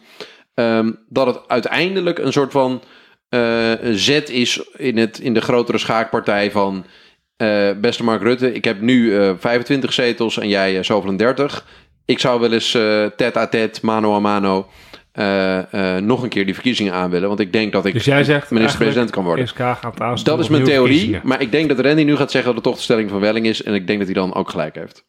[1.09, 2.81] Dat het uiteindelijk een soort van
[3.93, 6.85] zet is in, het, in de grotere schaakpartij van
[7.39, 11.17] eh, beste Mark Rutte, ik heb nu eh 25 zetels en jij eh, zoveel en
[11.17, 11.65] 30.
[12.05, 14.67] Ik zou wel eens eh tête à tête, mano a mano,
[15.11, 17.27] eh, eh, nog een keer die verkiezingen aan willen.
[17.27, 19.47] Want ik denk dat ik Dus jij zegt minister-president kan worden.
[19.47, 21.19] Gaat aansturen Dat is mijn theorie.
[21.23, 23.45] Maar ik denk dat Randy nu gaat zeggen dat het toch de stelling van Welling
[23.45, 23.63] is.
[23.63, 25.03] En ik denk dat hij dan ook gelijk heeft.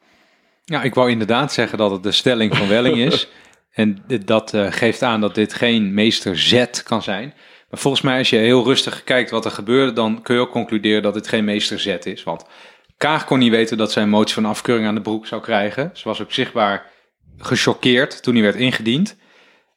[0.65, 3.29] Ja, ik wou inderdaad zeggen dat het de stelling van Welling is.
[3.71, 7.35] En dit- dat eh, geeft aan dat dit geen meester Z kan zijn.
[7.71, 10.51] Maar volgens mij, als je heel rustig kijkt wat er gebeurde, dan kun je ook
[10.51, 12.23] concluderen dat dit geen meester Z is.
[12.23, 12.45] Want
[13.01, 15.91] Kaag kon niet weten dat zij een motie van afkeuring aan de broek zou krijgen.
[15.93, 16.87] Ze was ook zichtbaar
[17.39, 19.17] gechoqueerd toen hij werd ingediend.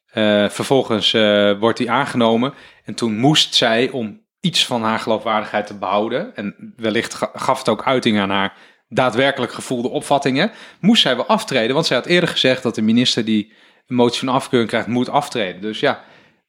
[0.07, 2.53] Eh, vervolgens eh, wordt hij aangenomen.
[2.83, 7.57] En toen moest zij, om iets van haar geloofwaardigheid te behouden, en wellicht ga- gaf
[7.57, 8.53] het ook uiting aan haar
[8.89, 11.73] daadwerkelijk gevoelde opvattingen, moest zij wel aftreden.
[11.73, 13.53] Want zij had eerder gezegd dat de minister die
[13.87, 15.61] een motie van afkeuring krijgt, moet aftreden.
[15.61, 16.03] Dus ja,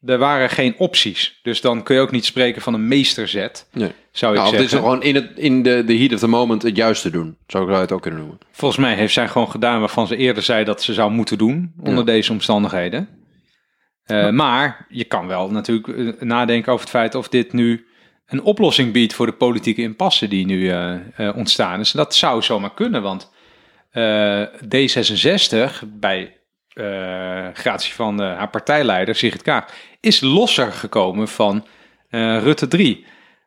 [0.06, 1.38] er waren geen opties.
[1.42, 3.90] Dus dan kun je ook niet spreken van een meesterzet, Nee.
[4.12, 4.88] zou ik Nou, dit is zeggen.
[4.88, 7.36] gewoon in, het, in de, de heat of the moment het juiste doen.
[7.46, 8.38] Zo zou je het ook kunnen noemen.
[8.52, 11.72] Volgens mij heeft zij gewoon gedaan waarvan ze eerder zei dat ze zou moeten doen
[11.80, 12.02] onder Ja.
[12.12, 13.08] deze omstandigheden.
[14.04, 17.86] Eh, Maar je kan wel natuurlijk eh, nadenken over het feit of dit nu
[18.26, 20.96] een oplossing biedt voor de politieke impasse die nu eh,
[21.34, 21.92] ontstaan is.
[21.92, 23.32] En dat zou zomaar kunnen, want
[23.90, 26.36] eh, D66 bij
[26.74, 29.64] eh, gratie van haar partijleider Sigrid Kaag
[30.04, 31.66] is losser gekomen van
[32.10, 33.04] eh, Rutte 3.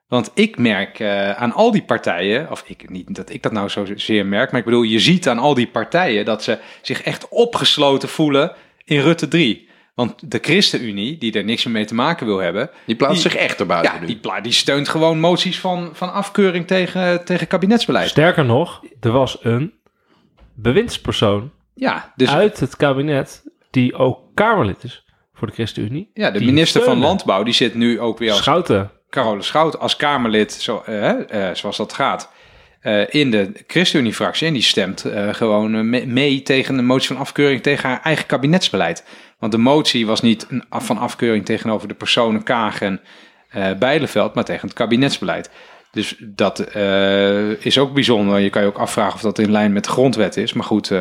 [0.07, 3.69] Want ik merk eh, aan al die partijen, of ik niet dat ik dat nou
[3.69, 7.27] zozeer merk, maar ik bedoel, je ziet aan al die partijen dat ze zich echt
[7.29, 8.51] opgesloten voelen
[8.83, 9.65] in Rutte 3.
[9.95, 13.31] Want de ChristenUnie, die er niks meer mee te maken wil hebben, Die plaatst Die-
[13.31, 14.05] zich echt erbuiten ja, nu.
[14.05, 18.09] die, pla- die steunt gewoon moties van, van afkeuring tegen, tegen kabinetsbeleid.
[18.09, 19.73] Sterker nog, er was een
[20.53, 25.05] bewindspersoon Ja, dus uit het kabinet die ook Kamerlid is
[25.37, 26.09] voor de ChristenUnie.
[26.13, 26.97] ja, de minister van.
[26.97, 28.91] Landbouw, die zit nu ook weer als Schouten.
[29.09, 32.31] Carole Schout als Kamerlid, zo, eh, eh, zoals dat gaat,
[32.81, 34.47] eh, in de ChristenUnie-fractie.
[34.47, 39.03] En die stemt gewoon me- mee tegen de motie van afkeuring tegen haar eigen kabinetsbeleid.
[39.39, 43.01] Want de motie was niet een af van afkeuring tegenover de personen Kaag en
[43.49, 45.49] eh Bijleveld, maar tegen het kabinetsbeleid.
[45.91, 46.59] Dus dat
[47.59, 48.39] is ook bijzonder.
[48.39, 50.53] Je kan je ook afvragen of dat in lijn met de grondwet is.
[50.53, 50.91] Maar goed,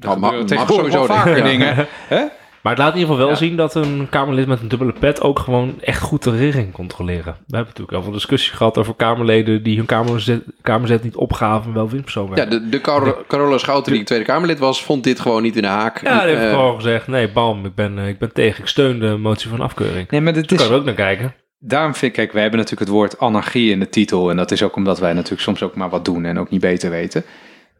[0.00, 1.74] er Nou, wel sowieso, vaker dingen.
[2.08, 2.24] Hè?
[2.62, 3.46] Maar het laat in ieder geval wel Ja.
[3.46, 7.24] zien dat een Kamerlid met een dubbele pet ook gewoon echt goed de regering controleren.
[7.46, 11.68] We hebben natuurlijk al veel discussie gehad over Kamerleden die hun kamerzet, kamerzet niet opgaven
[11.68, 15.20] en wel winpersoon Ja, de, de Car- Carola Schouten, die Tweede Kamerlid was, vond dit
[15.20, 16.02] gewoon niet in de haak.
[16.02, 18.68] Ja, die heeft Eh, gewoon gezegd, nee, bam, ik ben, eh, ik ben tegen, ik
[18.68, 20.10] steun de motie van afkeuring.
[20.10, 21.34] Nee, maar het Daar is, kan je ook naar kijken.
[21.58, 24.30] Daarom vind ik, kijk, wij hebben natuurlijk het woord anarchie in de titel.
[24.30, 26.60] En dat is ook omdat wij natuurlijk soms ook maar wat doen en ook niet
[26.60, 27.24] beter weten.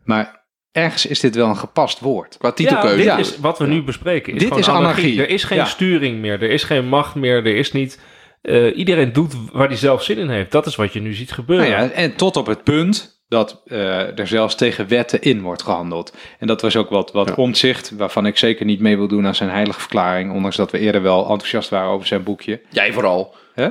[0.04, 0.37] Maar
[0.72, 2.36] ergens is dit wel een gepast woord.
[2.38, 2.96] Qua Ja, titelkeuze.
[2.96, 3.16] dit Ja.
[3.18, 4.34] is wat we nu bespreken.
[4.34, 5.20] Is Dit is anarchie.
[5.22, 5.64] Er is geen Ja.
[5.64, 8.00] sturing meer, er is geen macht meer, er is niet...
[8.42, 10.50] eh, iedereen doet waar hij zelf zin in heeft.
[10.52, 11.70] Dat is wat je nu ziet gebeuren.
[11.70, 15.62] Nou ja, en tot op het punt dat eh, er zelfs tegen wetten in wordt
[15.62, 16.16] gehandeld.
[16.38, 17.34] En dat was ook wat, wat Ja.
[17.34, 20.32] omzicht, waarvan ik zeker niet mee wil doen aan zijn heilige verklaring.
[20.32, 22.60] Ondanks dat we eerder wel enthousiast waren over zijn boekje.
[22.70, 23.34] Jij vooral.
[23.54, 23.68] Hè?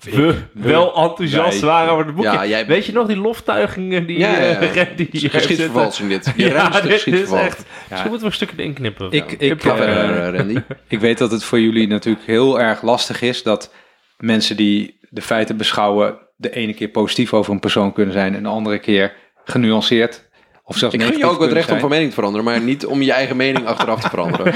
[0.00, 1.70] We wel enthousiast wij.
[1.70, 2.30] waren over het boekje.
[2.32, 4.60] Ja, jij- Weet je nog die loftuigingen die Ja, ja, ja.
[4.60, 6.32] eh, Randy hier Geschiedvervalsing dit.
[6.36, 7.64] Je Ja, ruimste dit is echt...
[7.88, 9.10] Misschien moeten we een stukje erin knippen.
[9.10, 10.60] Ik, ik, Ga verder, eh, Randy.
[10.88, 13.72] Ik weet dat het voor jullie natuurlijk heel erg lastig is dat
[14.18, 18.42] mensen die de feiten beschouwen de ene keer positief over een persoon kunnen zijn en
[18.42, 19.12] de andere keer
[19.44, 20.28] genuanceerd
[20.64, 22.86] of zelfs Ik gun je ook het recht om van mening te veranderen, maar niet
[22.86, 24.54] om je eigen mening achteraf te veranderen.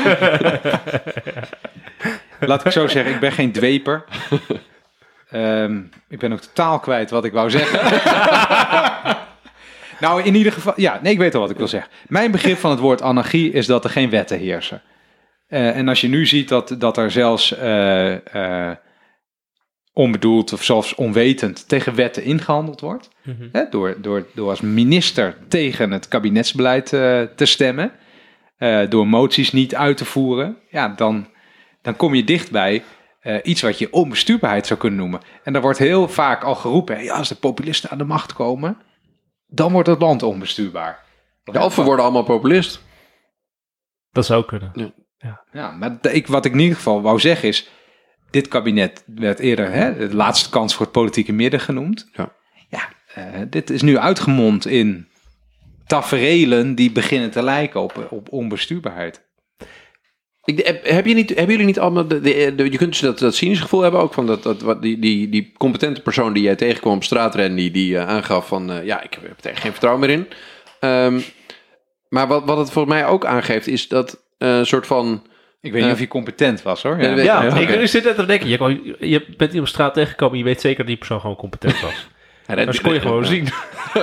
[2.41, 4.05] Laat ik zo zeggen, ik ben geen dweper.
[5.31, 7.81] Ehm, ik ben ook totaal kwijt wat ik wou zeggen.
[10.01, 11.91] nou, in ieder geval, ja, nee, ik weet al wat ik wil zeggen.
[12.09, 14.83] Mijn begrip van het woord anarchie is dat er geen wetten heersen.
[15.47, 18.77] Eh, en als je nu ziet dat, dat er zelfs eh, eh,
[19.93, 23.49] onbedoeld of zelfs onwetend tegen wetten ingehandeld wordt, Mhm.
[23.53, 27.93] hè, door, door, door als minister tegen het kabinetsbeleid te stemmen,
[28.89, 31.27] door moties niet uit te voeren, ja, dan,
[31.83, 32.83] dan kom je dichtbij
[33.21, 35.21] eh, iets wat je onbestuurbaarheid zou kunnen noemen.
[35.45, 38.33] En daar wordt heel vaak al geroepen, hey, ja, als de populisten aan de macht
[38.33, 38.79] komen,
[39.47, 41.05] dan wordt het land onbestuurbaar.
[41.45, 42.83] Ja, of we worden allemaal populist.
[44.11, 44.95] Dat zou kunnen.
[45.53, 47.71] Ja, maar d- ik, wat ik in ieder geval wou zeggen is,
[48.31, 52.09] dit kabinet werd eerder hè, de laatste kans voor het politieke midden genoemd.
[52.13, 52.33] Ja.
[52.69, 55.09] Ja, eh, dit is nu uitgemond in
[55.87, 59.29] taferelen die beginnen te lijken op, op onbestuurbaarheid.
[60.59, 62.07] Ik, heb, heb je niet, hebben jullie niet allemaal...
[62.09, 64.61] De, de, de- je kunt dus dat, dat cynische gevoel hebben ook van dat, dat,
[64.63, 68.47] wat, die, die, die competente persoon die jij tegenkwam op straat, Randy, die eh, aangaf
[68.49, 68.71] van...
[68.73, 70.27] eh, ja, ik heb er geen vertrouwen meer in.
[70.81, 71.21] Ehm,
[72.09, 75.23] maar wat, wat het volgens mij ook aangeeft is dat eh, een soort van...
[75.61, 77.03] Ik weet niet of hij competent was hoor.
[77.03, 77.87] Ja, Ja, Ja, ik oké.
[77.87, 78.49] zit net te denken.
[78.49, 81.21] Je, kan- je bent hier op straat tegengekomen en je weet zeker dat die persoon
[81.21, 82.09] gewoon competent was.
[82.55, 83.49] Dat kon je gewoon zien.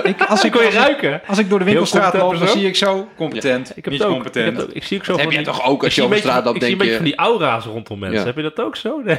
[0.02, 1.20] Ik, als, ik, kon je ruiken.
[1.26, 4.36] als ik door de winkelstraat loop, dan zie ik zo competent, Ik heb niet competent.
[4.36, 4.72] Ik, heb het ook.
[4.72, 6.62] ik zie ook zo heb die- toch ook als je over een straat loopt, Ik
[6.62, 8.18] zie een denk beetje je- van die aura's rondom mensen.
[8.20, 8.26] Ja.
[8.26, 9.00] Heb je dat ook zo?
[9.04, 9.18] Nee.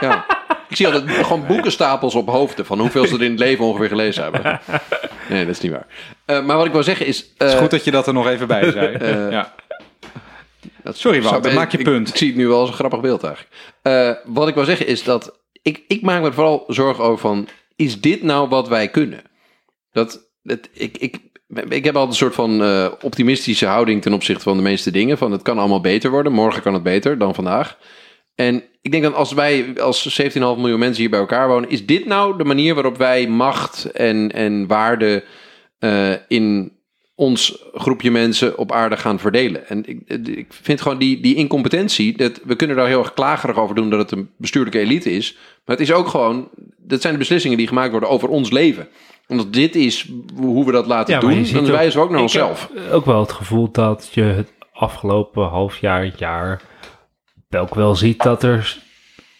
[0.00, 0.26] Ja.
[0.68, 3.88] Ik zie altijd gewoon boekenstapels op hoofden van hoeveel ze er in het leven ongeveer
[3.88, 4.60] gelezen hebben.
[5.28, 5.86] Nee, dat is niet waar.
[6.24, 7.18] Eh, maar wat ik wil zeggen is...
[7.38, 8.94] Het is eh, goed dat je dat er nog even bij zei.
[8.96, 9.52] Eh, ja.
[10.82, 11.22] dat Sorry,
[11.54, 12.08] maak je ik- punt.
[12.08, 13.54] Ik, zie het nu wel als een grappig beeld eigenlijk.
[13.82, 15.38] Eh, wat ik wil zeggen is dat...
[15.62, 17.48] Ik, ik maak me vooral zorgen over van...
[17.76, 19.22] Is dit nou wat wij kunnen?
[19.92, 21.16] Dat, dat, ik, ik,
[21.68, 25.18] ik heb altijd een soort van eh, optimistische houding ten opzichte van de meeste dingen.
[25.18, 26.32] Van het kan allemaal beter worden.
[26.32, 27.78] Morgen kan het beter dan vandaag.
[28.34, 31.70] En ik denk dat als wij als 17,5 miljoen mensen hier bij elkaar wonen...
[31.70, 35.24] is dit nou de manier waarop wij macht en, en waarde
[35.78, 36.73] eh, in
[37.14, 39.68] ons groepje mensen op aarde gaan verdelen.
[39.68, 43.56] En ik, ik vind gewoon die, die incompetentie, dat, we kunnen daar heel erg klagerig
[43.56, 45.36] over doen dat het een bestuurlijke elite is.
[45.64, 48.88] Maar het is ook gewoon, dat zijn de beslissingen die gemaakt worden over ons leven.
[49.26, 52.70] Omdat dit is hoe we dat laten Ja, doen, dan wijzen we ook naar onszelf.
[52.90, 56.60] ook wel het gevoel dat je het afgelopen half jaar, jaar
[57.50, 58.78] ook wel ziet dat er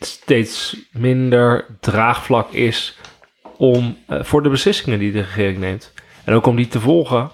[0.01, 2.99] steeds minder draagvlak is
[3.57, 5.93] om, eh, voor de beslissingen die de regering neemt.
[6.25, 7.31] En ook om die te volgen.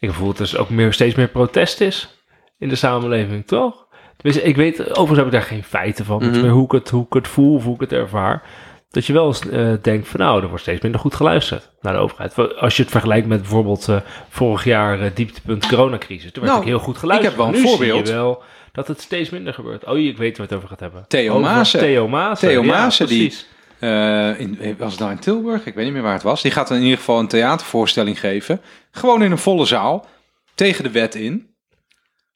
[0.00, 2.22] Ik voel dat er dus ook meer, steeds meer protest is
[2.58, 3.86] in de samenleving, toch?
[4.16, 6.22] Tenminste, ik weet, overigens heb ik daar geen feiten van.
[6.22, 6.48] Is Mhm.
[6.48, 8.42] hoe ik het, hoe ik het voel, of hoe ik het ervaar.
[8.90, 11.92] Dat je wel eens eh, denkt van nou, er wordt steeds minder goed geluisterd naar
[11.92, 12.56] de overheid.
[12.58, 13.96] Als je het vergelijkt met bijvoorbeeld eh,
[14.28, 16.32] vorig jaar eh, dieptepunt coronacrisis.
[16.32, 17.32] Toen werd Nou, ook heel goed geluisterd.
[17.32, 18.06] ik heb wel een Nu voorbeeld.
[18.06, 18.42] Zie je wel
[18.72, 19.84] dat het steeds minder gebeurt.
[19.84, 21.04] Oh, ik weet waar het over gaat hebben.
[21.08, 21.80] Theo Maassen.
[21.80, 22.48] Theo Maassen.
[22.48, 23.34] Theo ja, Maassen, die-
[23.78, 25.66] Eh, in, was het nou in Tilburg?
[25.66, 26.42] Ik weet niet meer waar het was.
[26.42, 28.60] Die gaat in ieder geval een theatervoorstelling geven.
[28.90, 30.06] Gewoon in een volle zaal.
[30.54, 31.54] Tegen de wet in.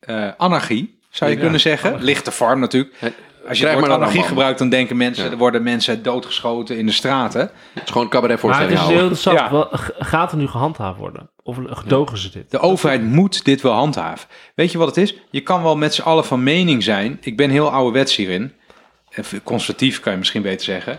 [0.01, 1.88] Eh, anarchie, zou je Ja, kunnen zeggen.
[1.88, 2.09] anarchie.
[2.09, 2.95] Lichte farm natuurlijk.
[3.49, 5.24] Als je het woord maar anarchie gebruikt, dan denken mensen...
[5.24, 5.30] Ja.
[5.30, 7.41] er worden mensen doodgeschoten in de straten.
[7.41, 9.38] Het is gewoon een Maar het cabaretvoorstelling is heel interessant.
[9.38, 9.51] Ja.
[9.51, 11.30] Wel, g- gaat er nu gehandhaafd worden?
[11.43, 12.51] Of gedogen ze dit?
[12.51, 14.28] De overheid moet dit wel handhaven.
[14.55, 15.14] Weet je wat het is?
[15.30, 17.18] Je kan wel met z'n allen van mening zijn.
[17.20, 18.53] Ik ben heel ouderwets hierin.
[19.43, 20.99] Conservatief kan je misschien beter zeggen.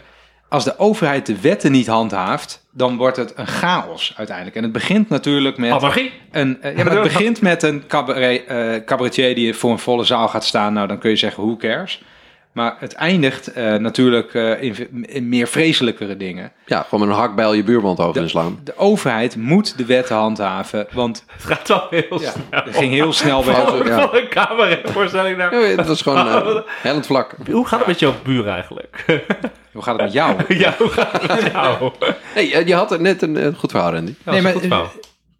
[0.52, 4.56] Als de overheid de wetten niet handhaaft, dan wordt het een chaos uiteindelijk.
[4.56, 6.12] En het begint natuurlijk met Anarchie?
[6.32, 10.04] een, eh, ja, maar het begint met een cabaret, eh, cabaretier die voor een volle
[10.04, 10.74] zaal gaat staan.
[10.74, 12.04] Nou, dan kun je zeggen, who cares?
[12.52, 16.52] Maar het eindigt eh, natuurlijk eh, in, in meer vreselijkere dingen.
[16.66, 18.60] Ja, gewoon met een hakbijl je buurman hoofd inslaan.
[18.64, 22.44] De overheid moet de wetten handhaven, want Het gaat wel heel ja, snel.
[22.64, 23.88] het ging heel snel bij Fout.
[23.88, 24.00] Ja.
[24.00, 25.56] Van een cabaretvoorstelling naar...
[25.60, 27.36] Ja, dat is gewoon hellend vlak.
[27.52, 29.06] Hoe gaat het met jouw buren eigenlijk?
[29.74, 30.36] Hoe gaat het met jou?
[30.64, 31.92] ja, hoe gaat het met jou?
[32.36, 34.14] Nee, eh, je had er net een, een goed verhaal, Randy.
[34.24, 34.92] Nee, maar- een goed verhaal.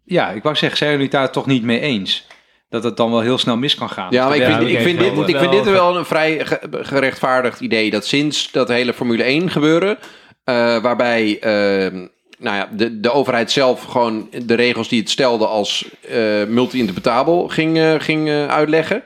[0.04, 2.26] Ja, ik wou zeggen, zijn jullie het daar toch niet mee eens?
[2.72, 4.06] Dat het dan wel heel snel mis kan gaan.
[4.10, 6.46] Ja, maar ik vind, ik vind, wel- dit, ik wel- vind dit wel een vrij
[6.46, 7.90] ge- gerechtvaardigd idee.
[7.90, 9.98] Dat sinds dat hele Formule 1 gebeuren,
[10.44, 11.92] eh, waarbij eh,
[12.38, 16.18] nou ja, de, de overheid zelf gewoon de regels die het stelde als eh,
[16.48, 19.02] multi-interpretabel ging, eh, ging uitleggen.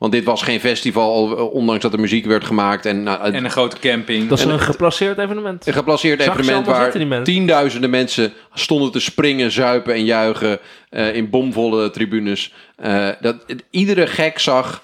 [0.00, 2.86] Want dit was geen festival, eh, ondanks dat er muziek werd gemaakt.
[2.86, 4.28] En, nou, het- En een grote camping.
[4.28, 5.66] Dat is En een geplaceerd evenement.
[5.66, 10.58] een geplaceerd Zag evenement waar zitten, tienduizenden mensen stonden te springen, zuipen en juichen
[10.90, 12.54] eh, in bomvolle tribunes.
[12.76, 14.82] Eh, dat, het- iedere gek zag,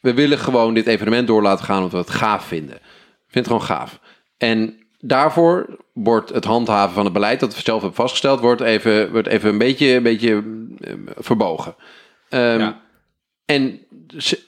[0.00, 2.76] we willen gewoon dit evenement door laten gaan omdat we het gaaf vinden.
[2.76, 3.98] Ik vind het gewoon gaaf.
[4.38, 9.12] En daarvoor wordt het handhaven van het beleid dat we zelf hebben vastgesteld, wordt even,
[9.12, 10.42] wordt even een beetje, een beetje
[11.16, 11.74] verbogen.
[12.28, 12.82] Ehm, Ja.
[13.44, 13.80] En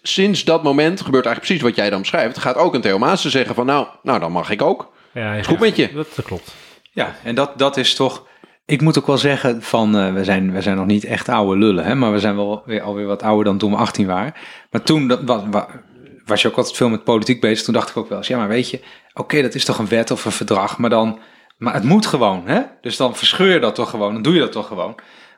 [0.02, 2.38] sinds dat moment gebeurt eigenlijk precies wat jij dan beschrijft.
[2.38, 4.92] Gaat ook een Theo Maassen zeggen van nou, nou dan mag ik ook.
[5.12, 5.92] Ja, ja, goed met je.
[5.92, 6.54] Dat, klopt.
[6.92, 8.26] Ja, en dat, dat is toch...
[8.66, 11.58] Ik moet ook wel zeggen van, eh, we, zijn, we zijn nog niet echt oude
[11.58, 14.34] lullen, hè, maar we zijn wel weer, alweer wat ouder dan toen we 18 waren.
[14.70, 15.68] Maar toen dat, wa- wa-
[16.24, 17.64] was je ook altijd veel met politiek bezig.
[17.64, 18.80] Toen dacht ik ook wel eens, ja, maar weet je,
[19.14, 21.18] oké, dat is toch een wet of een verdrag, maar dan,
[21.56, 22.60] maar het moet gewoon, hè?
[22.80, 24.94] Dus dan verscheur je dat toch gewoon, dan doe je dat toch gewoon.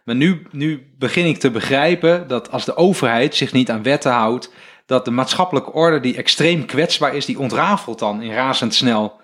[0.09, 4.13] Maar nu, nu begin ik te begrijpen dat als de overheid zich niet aan wetten
[4.13, 4.53] houdt,
[4.87, 9.21] dat de maatschappelijke orde die extreem kwetsbaar is, die ontrafelt dan in razendsnel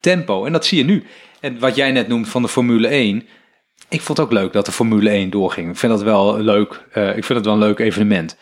[0.00, 0.44] tempo.
[0.44, 1.04] En dat zie je nu.
[1.40, 3.28] En wat jij net noemt van de Formule 1.
[3.88, 5.70] Ik vond het ook leuk dat de Formule 1 doorging.
[5.70, 6.84] Ik vind dat wel leuk.
[6.92, 8.36] eh, ik vind het wel een leuk evenement.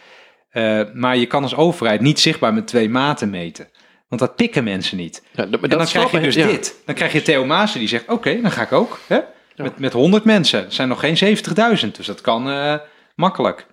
[0.50, 3.68] Eh, maar je kan als overheid niet zichtbaar met twee maten meten.
[4.08, 5.22] Want dat pikken mensen niet.
[5.32, 6.46] Ja, dat, En dan krijg je dus ja.
[6.46, 6.82] dit.
[6.86, 9.00] Dan krijg je Theo Maassen die zegt, oké, dan ga ik ook.
[9.06, 9.18] Hè?
[9.56, 10.60] Met, met 100 mensen.
[10.60, 11.36] Het zijn nog geen
[11.86, 11.90] 70.000.
[11.96, 12.74] Dus dat kan eh,
[13.14, 13.66] makkelijk.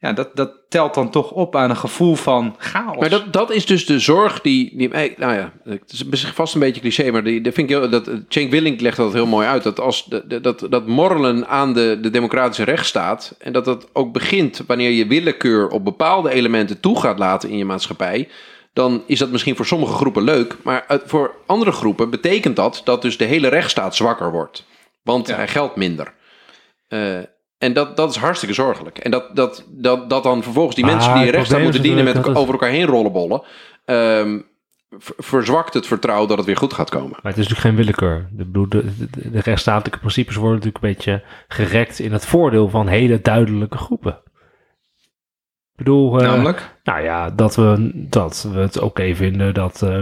[0.00, 2.96] Ja, dat, dat telt dan toch op aan een gevoel van chaos.
[2.98, 6.34] Maar dat, dat is dus de zorg die, die eh, nou ja, het is misschien
[6.34, 9.12] vast een beetje cliché, maar die, dat vind ik heel, dat Cenk Willink legt dat
[9.12, 9.62] heel mooi uit.
[9.62, 13.88] Dat als de, de- dat, dat morrelen aan de, de democratische rechtsstaat en dat dat
[13.92, 18.28] ook begint wanneer je willekeur op bepaalde elementen toe gaat laten in je maatschappij,
[18.78, 23.02] dan is dat misschien voor sommige groepen leuk, maar voor andere groepen betekent dat dat
[23.02, 24.64] dus de hele rechtsstaat zwakker wordt,
[25.02, 25.34] want Ja.
[25.34, 26.12] hij geldt minder.
[26.88, 27.16] Eh,
[27.58, 28.98] en dat, dat is hartstikke zorgelijk.
[28.98, 32.36] En dat, dat, dat, dat dan vervolgens die mensen die rechtsstaat moeten dienen met elkaar,
[32.36, 33.42] over elkaar heen rollenbollen.
[33.84, 34.38] ehm,
[34.98, 37.10] ver- verzwakt het vertrouwen dat het weer goed gaat komen.
[37.22, 38.28] Maar het is natuurlijk geen willekeur.
[38.32, 42.86] Bedoel, de, de, de rechtsstatelijke principes worden natuurlijk een beetje gerekt in het voordeel van
[42.86, 44.18] hele duidelijke groepen.
[45.78, 46.76] Ik bedoel, eh, Namelijk?
[46.84, 50.00] nou ja, dat we, dat we het oké vinden dat eh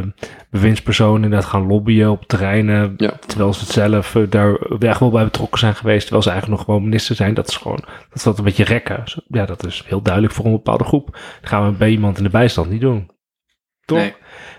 [0.50, 3.12] bewindspersonen inderdaad gaan lobbyen op terreinen, Ja.
[3.26, 6.58] terwijl ze het zelf eh, daar echt wel bij betrokken zijn geweest, terwijl ze eigenlijk
[6.58, 7.34] nog gewoon minister zijn.
[7.34, 9.02] Dat is gewoon, dat is dat een beetje rekken.
[9.28, 11.06] Ja, dat is heel duidelijk voor een bepaalde groep.
[11.40, 13.10] Dat gaan we bij iemand in de bijstand niet doen.
[13.84, 13.98] Toch?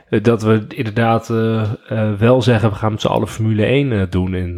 [0.09, 0.21] Nee.
[0.21, 1.27] Dat we inderdaad
[2.17, 4.57] wel zeggen, we gaan met z'n allen Formule 1 eh, doen in,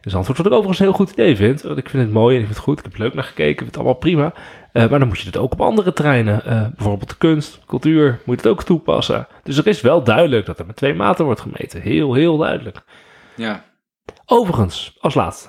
[0.00, 0.36] in Zandvoort.
[0.38, 1.62] Wat ik overigens een heel goed idee vind.
[1.62, 2.78] Want ik vind het mooi en ik vind het goed.
[2.78, 3.50] Ik heb leuk naar gekeken.
[3.50, 4.32] Ik vind het allemaal prima.
[4.74, 6.44] Eh, maar dan moet je het ook op andere terreinen.
[6.44, 9.26] eh, bijvoorbeeld de kunst, cultuur, moet je het ook toepassen.
[9.42, 11.80] Dus er is wel duidelijk dat er met twee maten wordt gemeten.
[11.80, 12.82] Heel, heel duidelijk.
[13.36, 13.64] Ja.
[14.26, 15.48] Overigens, als laatste.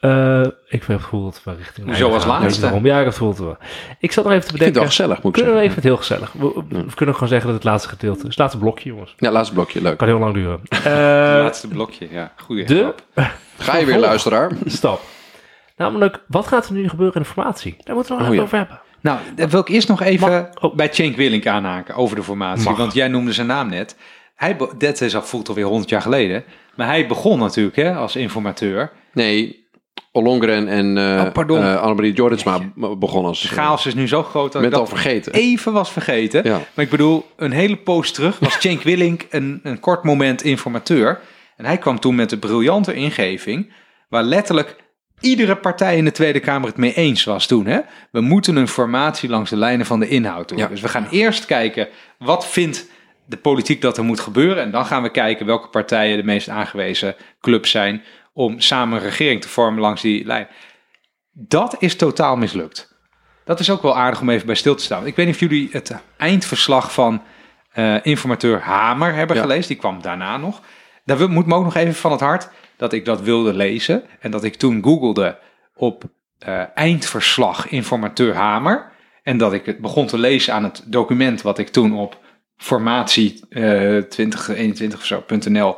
[0.00, 1.86] Eh, ik heb het gevoel dat we richting...
[1.86, 2.42] Hoezo einde als gaan.
[2.42, 2.80] laatste?
[2.82, 3.56] Ja, dat voelde we.
[3.98, 4.86] Ik zat nog even te vind het bedenken...
[4.86, 5.62] gezellig, moet ik Kunnen we zeggen.
[5.62, 6.32] even het heel gezellig.
[6.32, 8.28] We, we kunnen gewoon zeggen dat het laatste gedeelte is.
[8.28, 9.14] Het laatste blokje, jongens.
[9.16, 9.98] Ja, laatste blokje, leuk.
[9.98, 10.60] Kan heel lang duren.
[11.42, 12.32] Laatste blokje, ja.
[12.36, 12.94] Goeie de.
[13.58, 14.50] Ga je weer, luisteraar?
[14.66, 15.00] stap.
[15.76, 17.76] Namelijk, wat gaat er nu gebeuren in de formatie?
[17.84, 18.42] Daar moeten we nog Oh, even ja.
[18.42, 18.80] over hebben.
[19.00, 20.74] Nou, daar wil ik eerst nog even Mag- oh.
[20.74, 22.64] bij Cenk Willink aanhaken over de formatie.
[22.68, 22.76] Mag.
[22.76, 23.96] Want jij noemde zijn naam net.
[24.34, 26.44] Hij, dat is al voelt alweer 100 jaar geleden.
[26.76, 28.92] Maar hij begon natuurlijk hè, als informateur.
[29.12, 29.60] Nee,
[30.12, 31.62] Ollongren en eh Oh, pardon.
[31.62, 33.40] eh, Annemarie Jorritsma begonnen als...
[33.40, 35.32] De chaos is nu zo groot dat Met ik al dat vergeten.
[35.32, 36.44] even was vergeten.
[36.44, 36.60] Ja.
[36.74, 41.20] Maar ik bedoel, een hele poos terug was Cenk Willink een, een kort moment informateur.
[41.56, 43.72] En hij kwam toen met een briljante ingeving,
[44.08, 44.76] waar letterlijk
[45.22, 47.66] iedere partij in de Tweede Kamer het mee eens was toen.
[47.66, 47.80] Hè?
[48.10, 50.58] We moeten een formatie langs de lijnen van de inhoud doen.
[50.58, 50.66] Ja.
[50.66, 52.86] Dus we gaan eerst kijken, wat vindt
[53.26, 54.62] de politiek dat er moet gebeuren?
[54.62, 58.02] En dan gaan we kijken welke partijen de meest aangewezen clubs zijn
[58.32, 60.48] om samen een regering te vormen langs die lijn.
[61.32, 62.90] Dat is totaal mislukt.
[63.44, 65.06] Dat is ook wel aardig om even bij stil te staan.
[65.06, 67.22] Ik weet niet of jullie het eindverslag van
[67.72, 69.42] eh, informateur Hamer hebben Ja.
[69.42, 69.68] gelezen.
[69.68, 70.60] Die kwam daarna nog.
[71.04, 72.48] Daar moet me ook nog even van het hart
[72.82, 74.02] dat ik dat wilde lezen.
[74.20, 75.38] En dat ik toen googelde
[75.74, 76.04] op
[76.38, 78.92] eh, eindverslag informateur Hamer.
[79.22, 82.18] En dat ik het begon te lezen aan het document wat ik toen op
[82.56, 85.76] formatie eh 2021 of zo.nl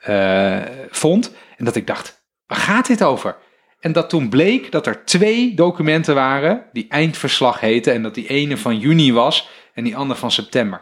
[0.00, 1.34] eh, vond.
[1.56, 3.36] En dat ik dacht, waar gaat dit over?
[3.80, 7.92] En dat toen bleek dat er twee documenten waren die eindverslag heten.
[7.92, 10.80] En dat die ene van juni was en die andere van september.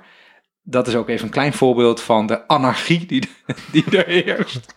[0.62, 3.28] Dat is ook even een klein voorbeeld van de anarchie die,
[3.72, 4.74] die er heerst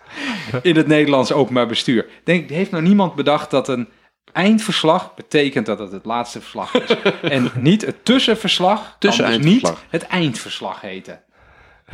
[0.61, 2.05] in het Nederlands openbaar bestuur.
[2.23, 3.87] Denk, heeft nou niemand bedacht dat een
[4.31, 6.95] eindverslag betekent dat het het laatste verslag is.
[7.21, 11.21] en niet het tussenverslag, kan dus niet het eindverslag heten.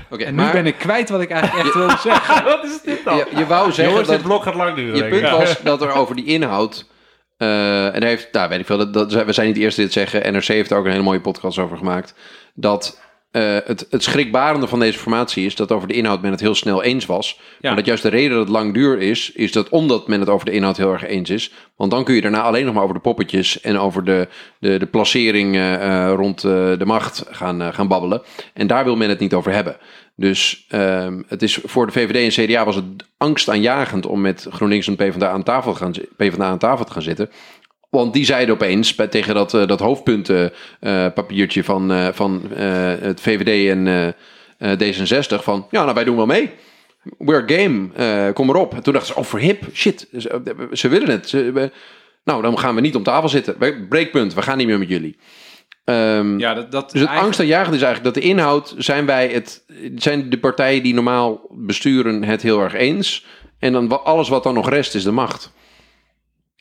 [0.09, 2.43] Oké, En nu maar ben ik kwijt wat ik eigenlijk echt wilde zeggen.
[2.51, 3.17] Wat is dit dan?
[3.17, 4.95] je, je wou zeggen Jongens, dat dit blok gaat lang duren.
[4.95, 6.85] je punt was dat er over die inhoud...
[7.37, 9.81] eh, en daar heeft, nou weet ik veel, dat, dat, we zijn niet de eerste
[9.81, 10.33] die dit zeggen.
[10.33, 12.13] NRC heeft er ook een hele mooie podcast over gemaakt.
[12.53, 13.01] Dat
[13.33, 16.55] eh, het, het schrikbarende van deze formatie is dat over de inhoud men het heel
[16.55, 17.39] snel eens was.
[17.39, 17.57] Ja.
[17.61, 20.29] Maar dat juist de reden dat het lang duur is, is dat omdat men het
[20.29, 21.51] over de inhoud heel erg eens is.
[21.75, 24.27] Want dan kun je daarna alleen nog maar over de poppetjes en over de,
[24.59, 28.21] de, de placering eh, eh, rond de macht gaan, gaan babbelen.
[28.53, 29.77] En daar wil men het niet over hebben.
[30.15, 32.85] Dus ehm, het is voor de VVD en CDA was het
[33.17, 37.29] angstaanjagend om met GroenLinks en PvdA aan tafel, gaan, PvdA aan tafel te gaan zitten.
[37.93, 43.21] Want die zeiden opeens bij, tegen dat, eh, dat hoofdpuntenpapiertje van, eh, van eh, het
[43.21, 44.07] VVD en eh,
[44.71, 44.79] eh,
[45.39, 45.67] D66 van...
[45.71, 46.49] Ja, nou wij doen wel mee.
[47.17, 48.73] We're game, kom erop.
[48.73, 50.41] En toen dachten ze, oh voor hip, shit, ze,
[50.71, 51.29] ze willen het.
[51.29, 51.71] Ze- we-
[52.23, 53.55] nou, dan gaan we niet om tafel zitten.
[53.89, 55.17] Breekpunt, we gaan niet meer met jullie.
[55.83, 59.27] Ehm, Ja, dat, dat dus het eigenlijk- angstaanjagend is eigenlijk dat de inhoud zijn wij
[59.27, 59.63] het
[59.95, 63.25] zijn de partijen die normaal besturen het heel erg eens
[63.59, 65.51] en dan alles wat dan nog rest is de macht.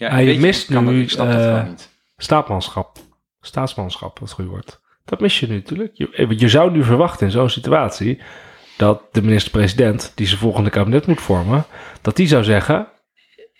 [0.03, 1.91] Ja, Ah, je weet mist nu, ik snap dat eh, niet.
[2.17, 2.99] Staatsmanschap.
[3.41, 4.81] Staatsmanschap, dat goede woord.
[5.05, 5.91] Dat mis je nu natuurlijk.
[5.95, 8.21] Je, eh, je zou nu verwachten in zo'n situatie
[8.77, 11.65] dat de minister-president, die zijn volgende kabinet moet vormen,
[12.01, 12.89] dat die zou zeggen: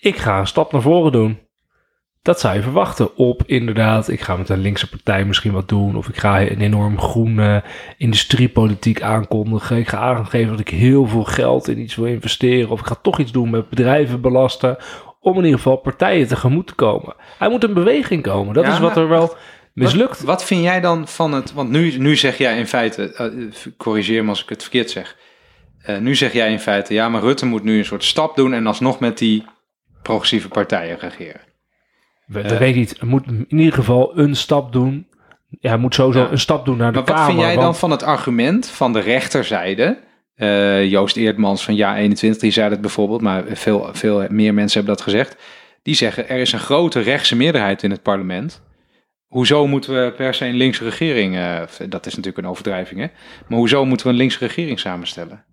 [0.01, 1.39] Ik ga een stap naar voren doen.
[2.23, 5.97] Dat zou je verwachten op inderdaad, ik ga met een linkse partij misschien wat doen.
[5.97, 7.65] Of ik ga een enorm groene
[7.97, 9.77] industriepolitiek aankondigen.
[9.77, 12.71] Ik ga aangeven dat ik heel veel geld in iets wil investeren.
[12.71, 14.77] Of ik ga toch iets doen met bedrijven belasten.
[15.25, 17.15] Om in ieder geval partijen tegemoet te komen.
[17.39, 18.55] Hij moet een beweging komen.
[18.55, 19.37] Dat Ja, is wat er wel
[19.75, 20.17] mislukt.
[20.19, 21.53] Wat, wat vind jij dan van het...
[21.53, 23.13] Want nu, nu zeg jij in feite...
[23.15, 23.27] eh,
[23.77, 25.17] corrigeer me als ik het verkeerd zeg.
[25.83, 26.95] Eh, nu zeg jij in feite...
[26.95, 28.53] Ja, maar Rutte moet nu een soort stap doen...
[28.53, 29.45] en alsnog met die
[30.03, 31.41] progressieve partijen regeren.
[32.27, 32.97] We, dat weet ik niet.
[33.01, 35.07] Hij moet in ieder geval een stap doen.
[35.61, 36.31] Ja, hij moet sowieso Ja.
[36.31, 37.31] een stap doen naar de Maar wat Kamer.
[37.33, 39.99] vind jij dan van het argument van de rechterzijde?
[40.35, 44.79] Eh, Joost Eerdmans van Ja 21, die zei dat bijvoorbeeld, maar veel, veel meer mensen
[44.79, 45.37] hebben dat gezegd.
[45.83, 48.63] Die zeggen er is een grote rechtse meerderheid in het parlement.
[49.27, 53.07] Hoezo moeten we per se een linkse regering, eh, dat is natuurlijk een overdrijving hè,
[53.49, 55.45] maar hoezo moeten we een linkse regering samenstellen?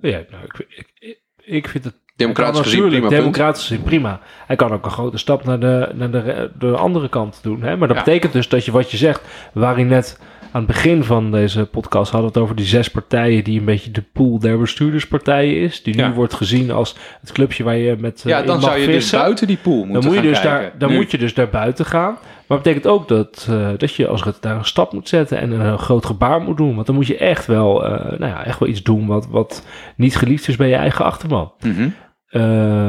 [0.00, 0.66] Ja, nou, ik,
[0.98, 4.20] ik, ik, vind het Democratisch gezien natuurlijk prima democratisch gezien prima.
[4.46, 7.62] Hij kan ook een grote stap naar de, naar de, de andere kant doen.
[7.62, 7.76] Hè?
[7.76, 8.02] Maar dat Ja.
[8.04, 9.20] betekent dus dat je wat je zegt,
[9.52, 10.20] waar hij net
[10.52, 13.90] aan het begin van deze podcast hadden het over die zes partijen die een beetje
[13.90, 15.82] de pool der bestuurderspartijen is.
[15.82, 16.12] Die nu Ja.
[16.12, 19.10] wordt gezien als het clubje waar je met eh, Ja, in dan zou je dus
[19.10, 20.60] buiten die pool moeten dan moet je dus kijken.
[20.60, 20.96] daar, dan Nu.
[20.96, 22.12] moet je dus daar buiten gaan.
[22.12, 25.50] Maar dat betekent ook dat, eh, dat je als daar een stap moet zetten en
[25.50, 26.74] een groot gebaar moet doen.
[26.74, 29.66] Want dan moet je echt wel, eh, nou ja, echt wel iets doen wat, wat
[29.96, 31.52] niet geliefd is bij je eigen achterban.
[31.60, 31.88] Mhm.
[32.30, 32.42] Uh,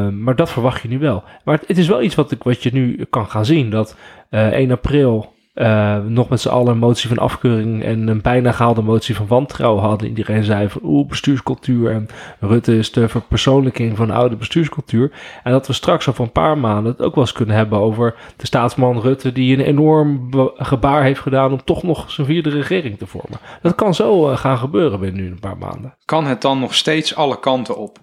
[0.09, 1.23] maar dat verwacht je nu wel.
[1.43, 3.69] Maar het, het is wel iets wat, ik, wat je nu kan gaan zien.
[3.69, 3.95] Dat
[4.31, 8.51] uh, 1 april uh, nog met z'n allen een motie van afkeuring en een bijna
[8.51, 10.07] gehaalde motie van wantrouwen hadden.
[10.07, 12.07] Iedereen zei van oeh, bestuurscultuur en
[12.39, 15.11] Rutte is de verpersoonlijking van de oude bestuurscultuur.
[15.43, 18.15] En dat we straks over een paar maanden het ook wel eens kunnen hebben over
[18.37, 22.97] de staatsman Rutte die een enorm gebaar heeft gedaan om toch nog zijn vierde regering
[22.97, 23.39] te vormen.
[23.61, 25.97] Dat kan zo uh, gaan gebeuren binnen nu een paar maanden.
[26.05, 27.97] Kan het dan nog steeds alle kanten op?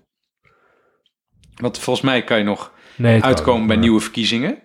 [1.56, 4.58] Want volgens mij kan je nog nee, uitkomen bij nieuwe verkiezingen.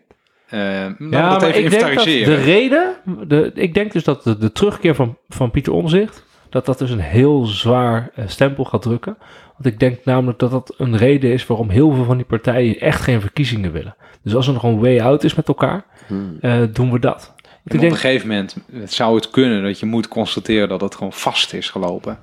[0.54, 2.96] Uh, ja, maar ik denk dat de reden,
[3.28, 6.90] de, ik denk dus dat de, de terugkeer van, van Pieter Omzicht, dat dat dus
[6.90, 9.18] een heel zwaar uh, stempel gaat drukken.
[9.54, 12.80] Want ik denk namelijk dat dat een reden is waarom heel veel van die partijen
[12.80, 13.96] echt geen verkiezingen willen.
[14.24, 16.38] Dus als er nog een way out is met elkaar, hmm.
[16.42, 17.34] uh, doen we dat.
[17.66, 21.14] Op denk, een gegeven moment zou het kunnen dat je moet constateren dat het gewoon
[21.14, 22.20] vast is gelopen.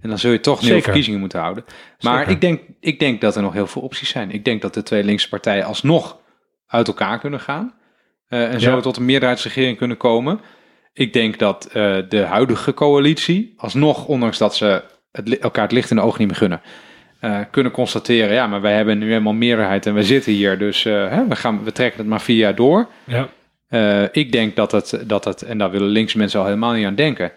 [0.00, 1.64] En dan zul je toch nieuwe verkiezingen moeten houden.
[2.00, 4.30] Maar ik denk, ik denk dat er nog heel veel opties zijn.
[4.30, 6.18] Ik denk dat de twee linkse partijen alsnog
[6.68, 7.74] uit elkaar kunnen gaan.
[8.28, 8.80] Uh, en zo ja.
[8.80, 10.40] tot een meerderheidsregering kunnen komen.
[10.92, 15.90] Ik denk dat uh, de huidige coalitie, alsnog, ondanks dat ze het, elkaar het licht
[15.90, 16.60] in de ogen niet meer gunnen,
[17.20, 20.82] uh, kunnen constateren: ja, maar wij hebben nu helemaal meerderheid en wij zitten hier, dus
[20.84, 22.88] hè, we, gaan, we trekken het maar vier jaar door.
[23.04, 23.28] Ja.
[24.12, 26.94] ik denk dat het, dat het, en daar willen linkse mensen al helemaal niet aan
[26.94, 27.32] denken,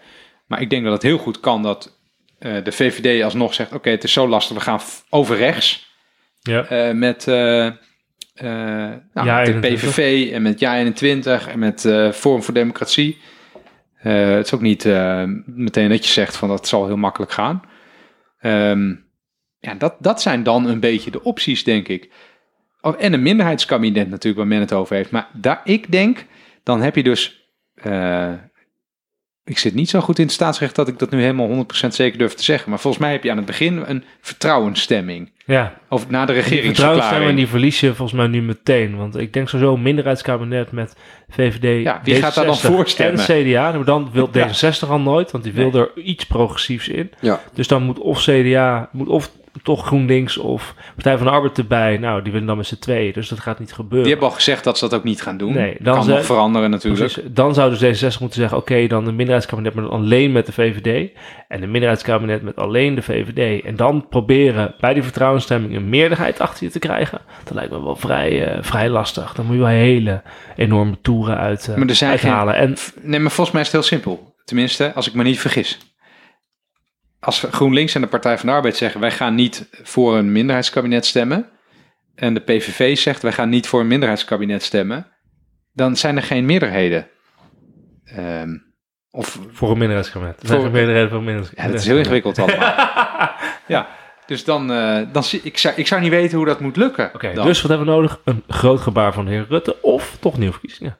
[0.46, 2.00] maar ik denk dat het heel goed kan dat
[2.38, 5.94] de VVD alsnog zegt: oké, okay, het is zo lastig, we gaan over rechts
[6.40, 6.92] ja.
[6.92, 7.24] met,
[8.34, 8.44] uh,
[9.12, 11.80] nou, ja, met de PVV en met Ja21 en met
[12.14, 13.18] Forum voor Democratie.
[13.96, 14.84] het is ook niet
[15.46, 17.62] meteen dat je zegt van dat zal heel makkelijk gaan.
[18.40, 19.10] Um,
[19.58, 22.10] ja, dat, dat zijn dan een beetje de opties, denk ik.
[22.80, 25.10] Oh, en een minderheidskabinet natuurlijk, waar men het over heeft.
[25.10, 26.26] Maar daar, ik denk,
[26.62, 27.50] dan heb je dus
[29.44, 32.18] ik zit niet zo goed in het staatsrecht dat ik dat nu helemaal 100% zeker
[32.18, 32.70] durf te zeggen.
[32.70, 35.30] Maar volgens mij heb je aan het begin een vertrouwensstemming.
[35.46, 35.78] Ja.
[35.88, 36.74] Over, na de Die regeringsverklaring.
[36.76, 38.96] vertrouwensstemming die verlies je volgens mij nu meteen.
[38.96, 40.96] Want ik denk sowieso een minderheidskabinet met
[41.28, 43.26] VVD, ja, wie gaat daar dan voor stemmen?
[43.28, 43.72] En CDA.
[43.72, 45.80] Maar dan wil D66 al nooit, want die wil nee.
[45.80, 47.10] er iets progressiefs in.
[47.20, 47.40] Ja.
[47.54, 49.30] Dus dan moet of CDA, moet of
[49.62, 51.96] toch GroenLinks of Partij van de Arbeid erbij.
[51.96, 54.02] Nou, die willen dan met z'n tweeën, dus dat gaat niet gebeuren.
[54.02, 55.52] Die hebben al gezegd dat ze dat ook niet gaan doen.
[55.52, 57.12] Nee, dan kan nog veranderen natuurlijk.
[57.12, 60.46] Precies, dan zou dus D66 moeten zeggen, oké, okay, dan een minderheidskabinet met alleen met
[60.46, 61.10] de VVD.
[61.48, 63.64] En een minderheidskabinet met alleen de VVD.
[63.64, 67.20] En dan proberen bij die vertrouwensstemming een meerderheid achter je te krijgen.
[67.44, 69.34] Dat lijkt me wel vrij, uh, vrij lastig.
[69.34, 70.22] Dan moet je wel hele
[70.56, 72.54] enorme toeren uit, uh, maar er zijn uithalen.
[72.54, 74.34] Geen, en, nee, maar volgens mij is het heel simpel.
[74.44, 75.91] Tenminste, als ik me niet vergis
[77.24, 81.06] als GroenLinks en de Partij van de Arbeid zeggen: wij gaan niet voor een minderheidskabinet
[81.06, 81.48] stemmen.
[82.14, 85.06] En de PVV zegt: wij gaan niet voor een minderheidskabinet stemmen.
[85.72, 87.08] Dan zijn er geen meerderheden.
[88.18, 88.74] Um,
[89.10, 90.42] of, voor een minderheidskabinet.
[90.42, 91.66] Er zijn geen meerderheden voor een minderheidskabinet.
[91.66, 93.30] Ja, dat is heel ingewikkeld allemaal.
[93.66, 93.88] ja,
[94.26, 97.06] dus dan, uh, dan ik, zou, ik zou niet weten hoe dat moet lukken.
[97.06, 98.20] Oké, okay, dus wat hebben we nodig?
[98.24, 100.98] Een groot gebaar van de heer Rutte of toch nieuwe verkiezingen?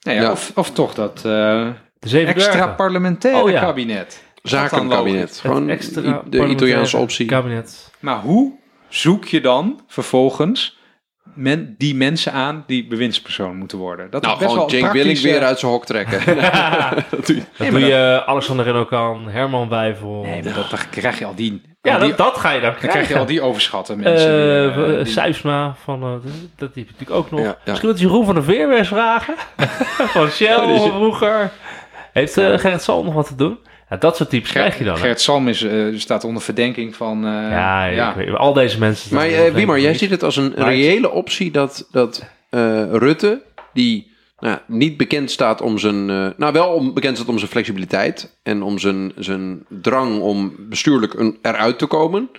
[0.00, 0.30] Nee, ja, ja.
[0.30, 1.68] Of, of toch dat uh,
[2.00, 3.60] extra parlementaire oh, ja.
[3.60, 4.28] kabinet.
[4.42, 5.38] Zakenkabinet.
[5.40, 7.26] Gewoon extra de Italiaanse optie.
[7.26, 7.90] Kabinet.
[8.00, 8.52] Maar hoe
[8.88, 10.78] zoek je dan vervolgens
[11.34, 14.10] men, die mensen aan die bewindspersoon moeten worden?
[14.10, 16.20] Dat nou, is best gewoon Cenk Willink weer uit zijn hok trekken.
[17.10, 18.90] dat doe je, dat nee, doe je Alexander Renault
[19.32, 20.22] Herman Wijvel.
[20.22, 21.62] Nee, dat, dat krijg je al die...
[21.82, 24.66] Ja, al die, dat, dat ga je dan Dan krijg je al die overschatten mensen.
[24.66, 27.40] Uh, die, uh, Sijpsma, van, uh, dat die natuurlijk ook nog.
[27.40, 27.56] Ja, ja.
[27.64, 29.34] Misschien dat Jeroen van der Veer weer eens vragen.
[30.14, 31.50] van Shell oh, vroeger.
[32.12, 33.58] Heeft uh, Gerrit Sal nog wat te doen?
[33.90, 34.96] Ja, dat soort types krijg je dan.
[34.96, 37.24] Gert Salm is, uh, staat onder verdenking van...
[37.26, 38.16] Uh, ja, ja.
[38.16, 39.14] Weet, al deze mensen...
[39.14, 42.24] Maar uh, Wimar, jij ziet het als een maar reële optie dat, dat
[42.90, 44.10] Rutte, die
[44.40, 46.10] nou, niet bekend staat om zijn.
[46.10, 48.38] eh, nou, wel om, bekend staat om zijn flexibiliteit.
[48.42, 52.30] En om zijn, zijn drang om bestuurlijk een, eruit te komen.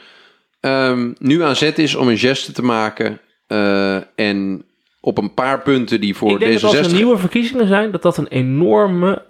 [0.59, 3.19] ehm, nu aan zet is om een geste te maken.
[3.47, 4.65] eh, en
[5.03, 6.51] op een paar punten die voor D66.
[6.53, 9.25] dat als er nieuwe verkiezingen zijn, dat dat een enorme...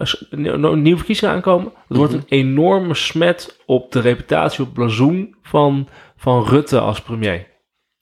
[0.75, 2.21] nieuwe verkiezingen aankomen, dat wordt Mhm.
[2.21, 7.47] een enorme smet op de reputatie, op het blazoen van, van Rutte als premier.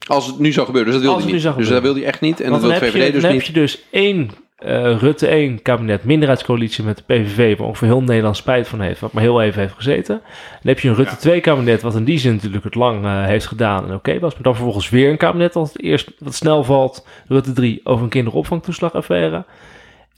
[0.08, 0.92] Als het nu zou gebeuren.
[0.94, 1.34] Dus dat wil hij niet.
[1.34, 1.82] Dus dat gebeuren.
[1.84, 2.40] wil hij echt niet.
[2.40, 3.46] En Want dat dan wil heb, VVD je, dus dan niet.
[3.46, 4.30] heb je dus één
[4.60, 9.00] eh, Rutte 1 kabinet, minderheidscoalitie met de PVV, waar ongeveer heel Nederland spijt van heeft,
[9.00, 10.22] wat maar heel even heeft gezeten.
[10.52, 13.26] Dan heb je een Rutte 2 kabinet, wat in die zin natuurlijk het lang eh,
[13.26, 16.36] heeft gedaan en oké was, maar dan vervolgens weer een kabinet dat het eerst wat
[16.36, 19.46] snel valt, Rutte 3 over een kinderopvangtoeslagaffaire.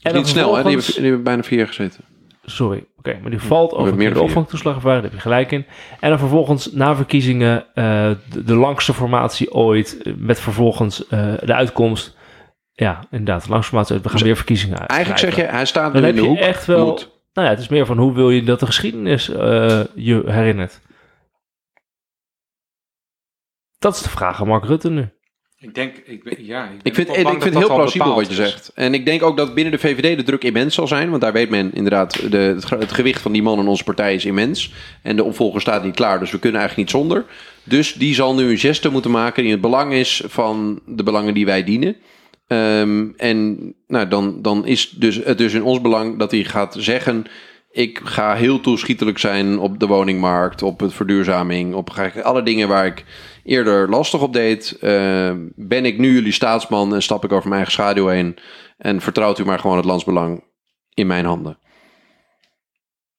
[0.00, 0.62] En niet snel, hè?
[0.62, 2.04] Die hebben, die hebben bijna vier jaar gezeten.
[2.44, 5.66] Sorry, oké, maar die valt over meer de opvangtoeslagaffaire, daar heb je gelijk in.
[6.00, 12.20] En dan vervolgens na verkiezingen eh, de, de langste formatie ooit, met vervolgens de uitkomst.
[12.72, 14.02] Ja, inderdaad, ooit.
[14.02, 14.90] We gaan weer verkiezingen uit.
[14.90, 16.38] Eigenlijk zeg je, hij staat nu heb in de je hoek.
[16.38, 16.86] echt wel...
[16.86, 17.10] Moet.
[17.32, 20.80] Nou ja, het is meer van hoe wil je dat de geschiedenis eh, je herinnert.
[23.78, 25.08] Dat is de vraag aan Mark Rutte nu.
[25.58, 28.14] Ik denk, ik, ben- ja, ik, ben Ik vind, ik vind dat het heel plausibel
[28.14, 28.36] wat je is.
[28.50, 28.70] zegt.
[28.74, 31.10] En ik denk ook dat binnen de VVD de druk immens zal zijn.
[31.10, 34.14] Want daar weet men inderdaad, de, het, het gewicht van die man in onze partij
[34.14, 34.72] is immens.
[35.02, 37.24] En de opvolger staat niet klaar, dus we kunnen eigenlijk niet zonder.
[37.64, 41.02] Dus die zal nu een geste moeten maken die in het belang is van de
[41.02, 41.96] belangen die wij dienen.
[42.52, 46.76] Ehm, en nou, dan, dan is dus, het dus in ons belang dat hij gaat
[46.78, 47.24] zeggen...
[47.70, 51.74] ik ga heel toeschietelijk zijn op de woningmarkt, op het verduurzaming...
[51.74, 51.90] op
[52.22, 53.04] alle dingen waar ik
[53.44, 54.76] eerder lastig op deed.
[54.80, 58.36] Ehm, ben ik nu jullie staatsman en stap ik over mijn eigen schaduw heen...
[58.78, 60.44] en vertrouwt u maar gewoon het landsbelang
[60.94, 61.58] in mijn handen.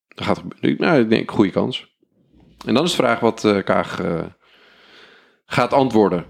[0.08, 0.82] Dat gaat gebeuren.
[0.82, 1.96] Nou, ik denk, goede kans.
[2.66, 4.26] En dan is de vraag wat eh, Kaag eh,
[5.46, 6.26] gaat antwoorden.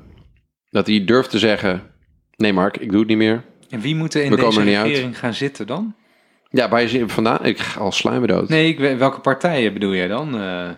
[0.70, 1.92] Dat hij durft te zeggen...
[2.36, 3.44] Nee, Mark, ik doe het niet meer.
[3.70, 5.96] En wie moet er in We deze er regering gaan zitten dan?
[6.50, 7.46] Ja, waar hij vandaan?
[7.46, 8.50] Ik ga al slijmen dood.
[8.50, 10.40] Nee, ik, welke partijen bedoel jij dan?
[10.40, 10.70] Eh,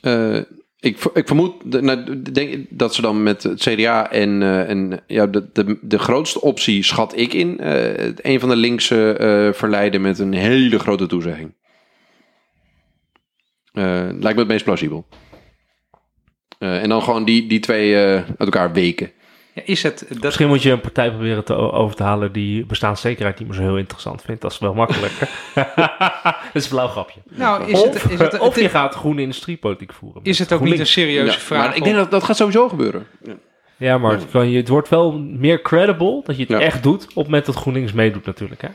[0.00, 0.36] Eh,
[0.80, 5.26] ik, ik vermoed nou, denk, dat ze dan met het CDA en, eh, en ja,
[5.26, 7.58] de, de, de grootste optie schat ik in.
[7.60, 11.54] eh, een van de linkse verleiden met een hele grote toezegging.
[13.72, 15.06] Lijkt me het meest plausibel.
[16.58, 19.10] En dan gewoon die, die twee uit elkaar weken.
[19.54, 22.66] Ja, is het dat, Misschien moet je een partij proberen te, over te halen die
[22.66, 24.40] bestaanszekerheid niet meer zo heel interessant vindt.
[24.40, 25.12] Dat is wel makkelijk.
[25.54, 27.20] dat is een blauw grapje.
[27.24, 30.20] nou, is of, het, is het, of je gaat groene industriepolitiek voeren.
[30.24, 31.66] is het ook niet een serieuze Ja, vraag?
[31.66, 33.06] maar ik denk dat dat gaat sowieso gebeuren.
[33.76, 36.60] Ja, maar het, kan het wordt wel meer credible dat je het Ja.
[36.60, 38.62] echt doet op het moment dat GroenLinks meedoet natuurlijk.
[38.62, 38.68] Hè?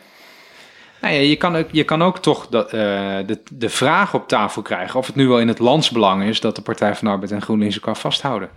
[1.01, 2.79] Nou ja, je, kan ook, je kan ook toch dat, eh,
[3.25, 6.55] de, de vraag op tafel krijgen of het nu wel in het landsbelang is dat
[6.55, 8.49] de Partij van de Arbeid en GroenLinks elkaar vasthouden.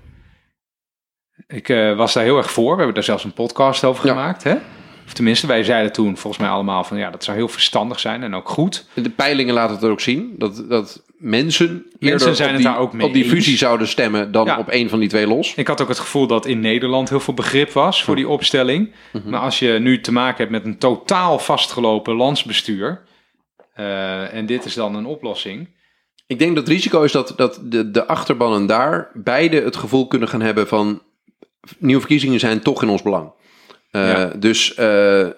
[1.52, 2.70] Ik eh, was daar heel erg voor.
[2.70, 4.12] We hebben daar zelfs een podcast over Ja.
[4.12, 4.42] gemaakt.
[4.44, 4.54] Hè?
[5.06, 8.22] Of tenminste, wij zeiden toen volgens mij allemaal van ja, dat zou heel verstandig zijn
[8.22, 8.86] en ook goed.
[8.94, 10.34] De peilingen laten het er ook zien.
[10.38, 13.32] Dat, dat mensen, eerder zijn op, het die, daar ook mee op die eens.
[13.32, 14.58] fusie zouden stemmen dan Ja.
[14.58, 15.54] op een van die twee los.
[15.54, 18.92] Ik had ook het gevoel dat in Nederland heel veel begrip was voor die opstelling.
[19.24, 23.02] Maar als je nu te maken hebt met een totaal vastgelopen landsbestuur.
[23.74, 25.68] eh, en dit is dan een oplossing.
[26.26, 30.06] Ik denk dat het risico is dat, dat de, de achterbannen daar beide het gevoel
[30.06, 31.02] kunnen gaan hebben van
[31.78, 33.32] nieuwe verkiezingen zijn toch in ons belang.
[33.90, 34.24] Eh, Ja.
[34.26, 35.28] Dus eh,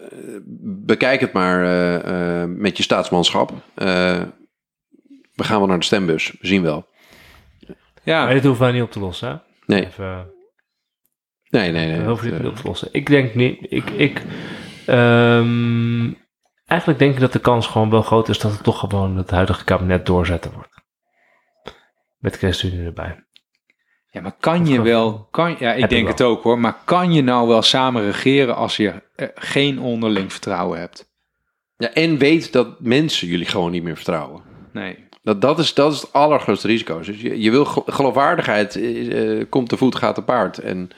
[0.65, 3.51] bekijk het maar eh, eh, met je staatsmanschap.
[3.75, 4.23] Eh,
[5.35, 6.87] we gaan wel naar de stembus, we zien wel.
[8.03, 9.29] Ja, Maar dit hoeven wij niet op te lossen.
[9.29, 9.37] Hè?
[9.67, 10.31] Nee, Even,
[11.51, 11.87] nee, nee.
[11.87, 12.01] nee.
[12.01, 12.89] we hoeven dit niet op te lossen.
[12.93, 13.67] Ik denk niet.
[13.69, 14.23] Ik, ik,
[14.87, 16.13] ehm,
[16.67, 19.31] eigenlijk denk ik dat de kans gewoon wel groot is dat het toch gewoon het
[19.31, 20.83] huidige kabinet doorzetten wordt.
[22.19, 23.24] Met ChristenUnie erbij.
[24.15, 25.29] Ja maar kan je wel...
[25.31, 26.59] Kan, ja, ik Heb denk ik het ook hoor.
[26.59, 31.13] Maar kan je nou wel samen regeren als je eh, geen onderling vertrouwen hebt?
[31.77, 34.43] ja, en weet dat mensen jullie gewoon niet meer vertrouwen.
[34.73, 34.97] Nee.
[35.23, 36.99] Dat, dat, is, dat is het allergrootste risico.
[36.99, 40.59] Dus je, je wil gel- geloofwaardigheid, eh, eh, komt te voet, gaat te paard.
[40.59, 40.91] En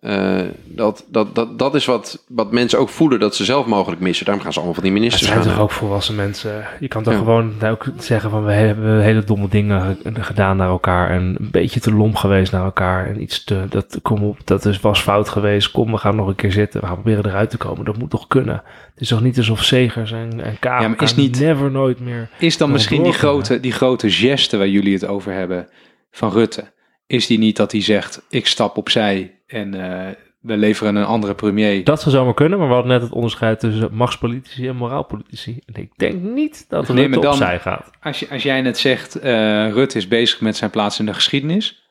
[0.00, 4.00] eh, dat, dat, dat, dat is wat, wat mensen ook voelen dat ze zelf mogelijk
[4.00, 4.24] missen.
[4.24, 5.52] Daarom gaan ze allemaal van die Het ministers zijn gaan.
[5.52, 6.64] toch ook volwassen mensen.
[6.80, 7.18] Je kan toch Ja.
[7.18, 11.50] gewoon ook zeggen van we hebben hele domme dingen ge- gedaan naar elkaar en een
[11.50, 15.00] beetje te lomp geweest naar elkaar en iets te dat kom op dat is was
[15.00, 15.70] fout geweest.
[15.70, 16.80] Kom we gaan nog een keer zitten.
[16.80, 17.84] We gaan proberen eruit te komen.
[17.84, 18.62] Dat moet toch kunnen.
[18.92, 22.28] Het is toch niet alsof Segers en en Kaag Ja, is niet- never nooit meer.
[22.38, 25.68] Is dan misschien die grote, die grote geste waar jullie het over hebben
[26.10, 26.74] van Rutte?
[27.06, 31.34] Is die niet dat hij zegt, ik stap opzij en eh, we leveren een andere
[31.34, 31.84] premier?
[31.84, 35.58] Dat zou zomaar kunnen, maar we hadden net het onderscheid tussen machtspolitici en moraalpolitici.
[35.66, 37.90] En ik denk niet dat Nee, Rutte maar dan- opzij gaat.
[38.02, 41.14] Als, je, als jij net zegt, eh Rutte is bezig met zijn plaats in de
[41.14, 41.84] geschiedenis,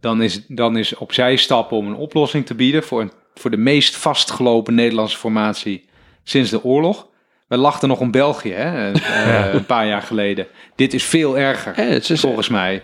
[0.00, 3.56] dan is, dan is opzij stappen om een oplossing te bieden voor, een, voor de
[3.56, 5.88] meest vastgelopen Nederlandse formatie
[6.22, 7.08] sinds de oorlog.
[7.48, 10.46] We lachten nog om België, hè, uh, een paar jaar geleden.
[10.74, 12.82] Dit is veel erger, Ja, het is- volgens mij.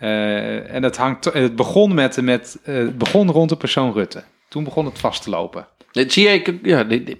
[0.00, 4.22] Eh, en het, hangt, het, begon met, met, eh, het begon rond de persoon Rutte.
[4.48, 5.66] Toen begon het vast te lopen.
[5.92, 7.18] Dit zie je, ja, dit, dit-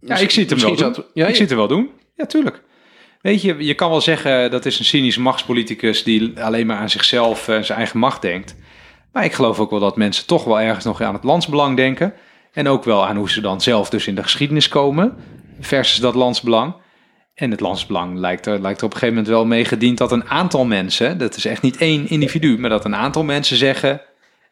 [0.00, 1.04] Ja, ik zie het hem wel doen.
[1.14, 1.32] ja, ik ja.
[1.34, 1.90] zie het er wel doen.
[2.16, 2.62] Ja, tuurlijk.
[3.20, 6.90] Weet je, je kan wel zeggen dat is een cynische machtspoliticus die alleen maar aan
[6.90, 8.56] zichzelf en zijn eigen macht denkt.
[9.12, 12.14] Maar ik geloof ook wel dat mensen toch wel ergens nog aan het landsbelang denken.
[12.52, 15.16] En ook wel aan hoe ze dan zelf dus in de geschiedenis komen
[15.60, 16.74] versus dat landsbelang.
[17.34, 20.12] En het landsbelang lijkt er, lijkt er op een gegeven moment wel mee gediend dat
[20.12, 24.00] een aantal mensen, dat is echt niet één individu, maar dat een aantal mensen zeggen,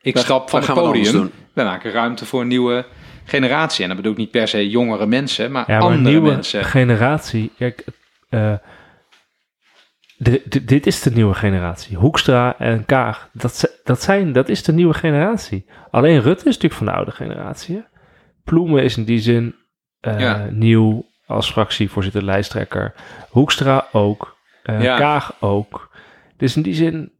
[0.00, 2.86] ik Wij- stap van wij het podium, we maken ruimte voor een nieuwe
[3.24, 3.82] generatie.
[3.82, 6.30] En dat bedoel ik niet per se jongere mensen, maar Ja, maar een andere nieuwe
[6.30, 6.64] mensen.
[6.64, 7.52] generatie.
[7.58, 7.84] Kijk,
[8.28, 8.54] eh,
[10.16, 11.96] de, de- dit is de nieuwe generatie.
[11.96, 15.66] Hoekstra en Kaag, dat, dat, zijn, dat is de nieuwe generatie.
[15.90, 17.84] Alleen Rutte is natuurlijk van de oude generatie.
[18.44, 19.54] Ploemen is in die zin
[20.00, 20.48] eh, Ja.
[20.50, 22.94] nieuw als fractievoorzitter, lijsttrekker.
[23.30, 24.36] Hoekstra ook.
[24.62, 24.96] eh, Ja.
[24.96, 25.90] Kaag ook.
[26.36, 27.12] Dus in die zin,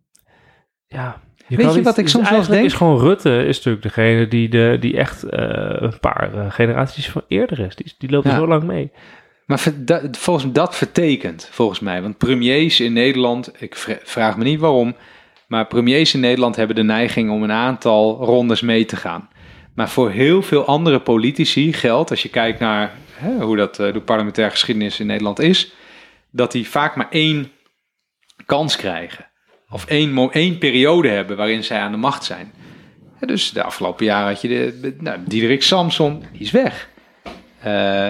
[0.87, 1.21] ja...
[1.47, 2.65] je kan niet- wat ik dus soms wel eens denk?
[2.65, 5.49] is gewoon Rutte is natuurlijk degene die, de, die echt eh,
[5.79, 7.77] een paar eh, generaties van eerder is.
[7.77, 8.37] Die, die loopt Ja.
[8.37, 8.91] zo lang mee.
[9.47, 12.03] Maar ver- da- volgens mij dat vertekent, volgens mij.
[12.03, 14.97] Want premiers in Nederland, ik vra- vraag me niet waarom,
[15.47, 19.29] maar premiers in Nederland hebben de neiging om een aantal rondes mee te gaan.
[19.75, 22.91] Maar voor heel veel andere politici geldt, als je kijkt naar
[23.23, 25.73] hè, hoe dat eh, de parlementaire geschiedenis in Nederland is,
[26.31, 27.51] dat die vaak maar één
[28.47, 29.27] kans krijgen.
[29.71, 32.53] Of één, één periode hebben waarin zij aan de macht zijn.
[33.21, 36.89] Dus de afgelopen jaren had je de, nou, Diederik Samson, die is weg.
[37.61, 38.07] Eh,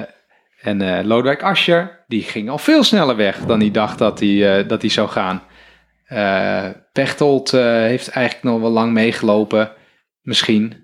[0.60, 4.66] en eh Lodewijk Asscher, die ging al veel sneller weg dan hij dacht dat hij,
[4.66, 5.42] dat hij zou gaan.
[6.92, 9.72] Pechtold heeft eigenlijk nog wel lang meegelopen,
[10.22, 10.81] misschien.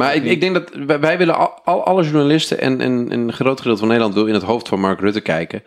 [0.00, 3.20] Maar ik, ik denk dat wij, wij willen al, al- alle journalisten en, en, en
[3.20, 5.62] een groot gedeelte van Nederland wil in het hoofd van Mark Rutte kijken.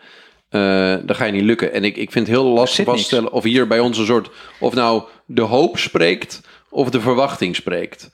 [0.48, 1.72] Eh dan ga je niet lukken.
[1.72, 3.98] En ik, ik vind het heel lastig zit vast te stellen of hier bij ons
[3.98, 4.30] een soort,
[4.60, 8.10] of nou de hoop spreekt of de verwachting spreekt.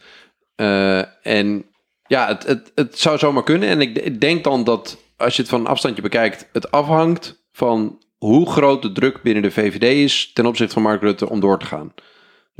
[0.56, 1.64] Eh, en
[2.06, 3.68] ja, het, het, het zou zomaar kunnen.
[3.68, 7.48] En ik, ik denk dan dat als je het van een afstandje bekijkt, het afhangt
[7.52, 11.40] van hoe groot de druk binnen de VVD is ten opzichte van Mark Rutte om
[11.40, 11.94] door te gaan.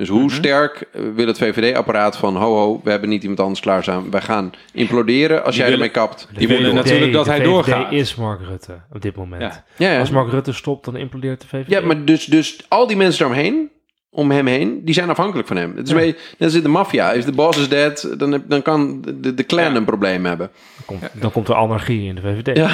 [0.00, 3.60] Dus hoe sterk eh, wil het VVD-apparaat van ho ho, we hebben niet iemand anders
[3.60, 6.28] klaarstaan, wij gaan imploderen als jij willen- ermee kapt.
[6.32, 7.92] Die willen natuurlijk dat de hij VVD doorgaat.
[7.92, 9.42] is Mark Rutte op dit moment.
[9.42, 9.64] Ja.
[9.76, 9.98] Ja, ja.
[10.00, 11.70] Als Mark Rutte stopt, dan implodeert de VVD.
[11.70, 13.70] ja maar dus, dus al die mensen daaromheen,
[14.10, 15.76] om hem heen, die zijn afhankelijk van hem.
[15.76, 15.96] Het is Ja.
[15.98, 17.12] mee, net als in de maffia.
[17.12, 19.74] If the boss is dead, dan, heb- dan kan de, de clan Ja.
[19.74, 20.50] een probleem hebben.
[20.76, 22.56] dan, komt, dan komt er anarchie in de VVD.
[22.56, 22.70] Ja.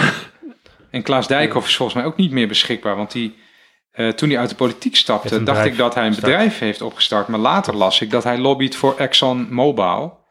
[0.91, 3.35] En Klaas Dijkhoff is volgens mij ook niet meer beschikbaar, want die,
[3.97, 7.29] eh, toen hij uit de politiek stapte, dacht ik dat hij een bedrijf heeft opgestart.
[7.29, 10.25] Maar later las ik dat hij lobbyt voor ExxonMobil.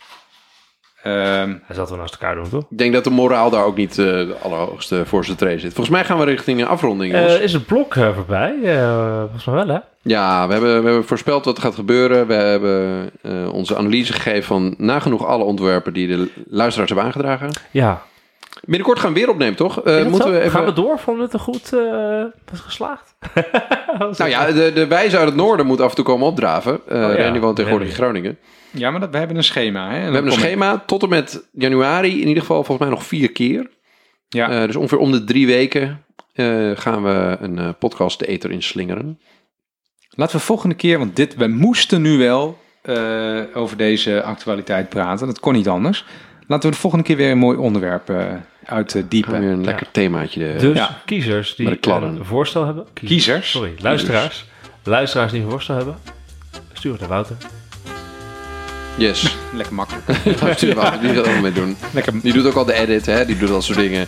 [1.03, 2.63] Ehm Hij zat wel naast elkaar doen, toch?
[2.69, 5.73] Ik denk dat de moraal daar ook niet eh, de allerhoogste voorste tree zit.
[5.73, 7.13] Volgens mij gaan we richting een afronding.
[7.13, 8.55] Eh, is het blok eh, voorbij?
[8.63, 9.79] Eh, volgens mij wel, hè?
[10.01, 12.27] Ja, we hebben, we hebben voorspeld wat er gaat gebeuren.
[12.27, 17.49] We hebben eh, onze analyse gegeven van nagenoeg alle ontwerpen die de luisteraars hebben aangedragen.
[17.71, 18.01] Ja.
[18.63, 19.81] Binnenkort gaan we weer opnemen, toch?
[19.81, 20.31] Eh, moeten zo?
[20.31, 20.51] we even...
[20.51, 20.99] Gaan we door?
[20.99, 23.15] Vonden we het een goed eh, was geslaagd?
[24.17, 26.79] Nou ja, de, de wijze uit het noorden moet af en toe komen opdraven.
[26.87, 27.15] Eh ja.
[27.15, 27.93] Randy woont tegenwoordig in.
[27.93, 28.37] Groningen.
[28.71, 29.89] ja, maar dat, we hebben een schema.
[29.89, 29.97] Hè?
[29.97, 32.21] We hebben een schema tot en met januari.
[32.21, 33.69] In ieder geval volgens mij nog vier keer.
[34.27, 34.49] Ja.
[34.49, 36.05] Eh, dus ongeveer om de drie weken
[36.35, 39.19] eh, gaan we een eh, podcast de eter inslingeren.
[40.09, 45.27] Laten we volgende keer, want dit, we moesten nu wel eh, over deze actualiteit praten.
[45.27, 46.05] Dat kon niet anders.
[46.47, 49.39] Laten we de volgende keer weer een mooi onderwerp eh we uitdiepen.
[49.39, 50.47] weer een lekker themaatje.
[50.53, 51.01] eh, Dus Ja.
[51.05, 52.85] kiezers die de een voorstel hebben.
[52.93, 53.51] Kiezers?
[53.51, 54.45] Sorry, luisteraars.
[54.83, 55.95] Luisteraars die een voorstel hebben.
[56.73, 57.35] Stuur het naar Wouter.
[58.97, 59.35] Yes.
[59.53, 60.03] Lekker makkelijk.
[60.55, 61.77] Stuur wel, die gaat er ook mee doen.
[61.93, 62.13] Lekker.
[62.21, 63.25] Die doet ook al de edit, hè?
[63.25, 64.07] die doet dat soort dingen.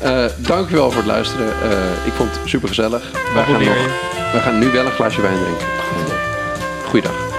[0.00, 1.46] Eh dankjewel voor het luisteren.
[1.62, 3.10] Eh, ik vond het super gezellig.
[3.12, 5.66] Wij gaan, Abonneer nog, wij gaan nu wel een glaasje wijn drinken.
[6.88, 7.31] Goeiedag.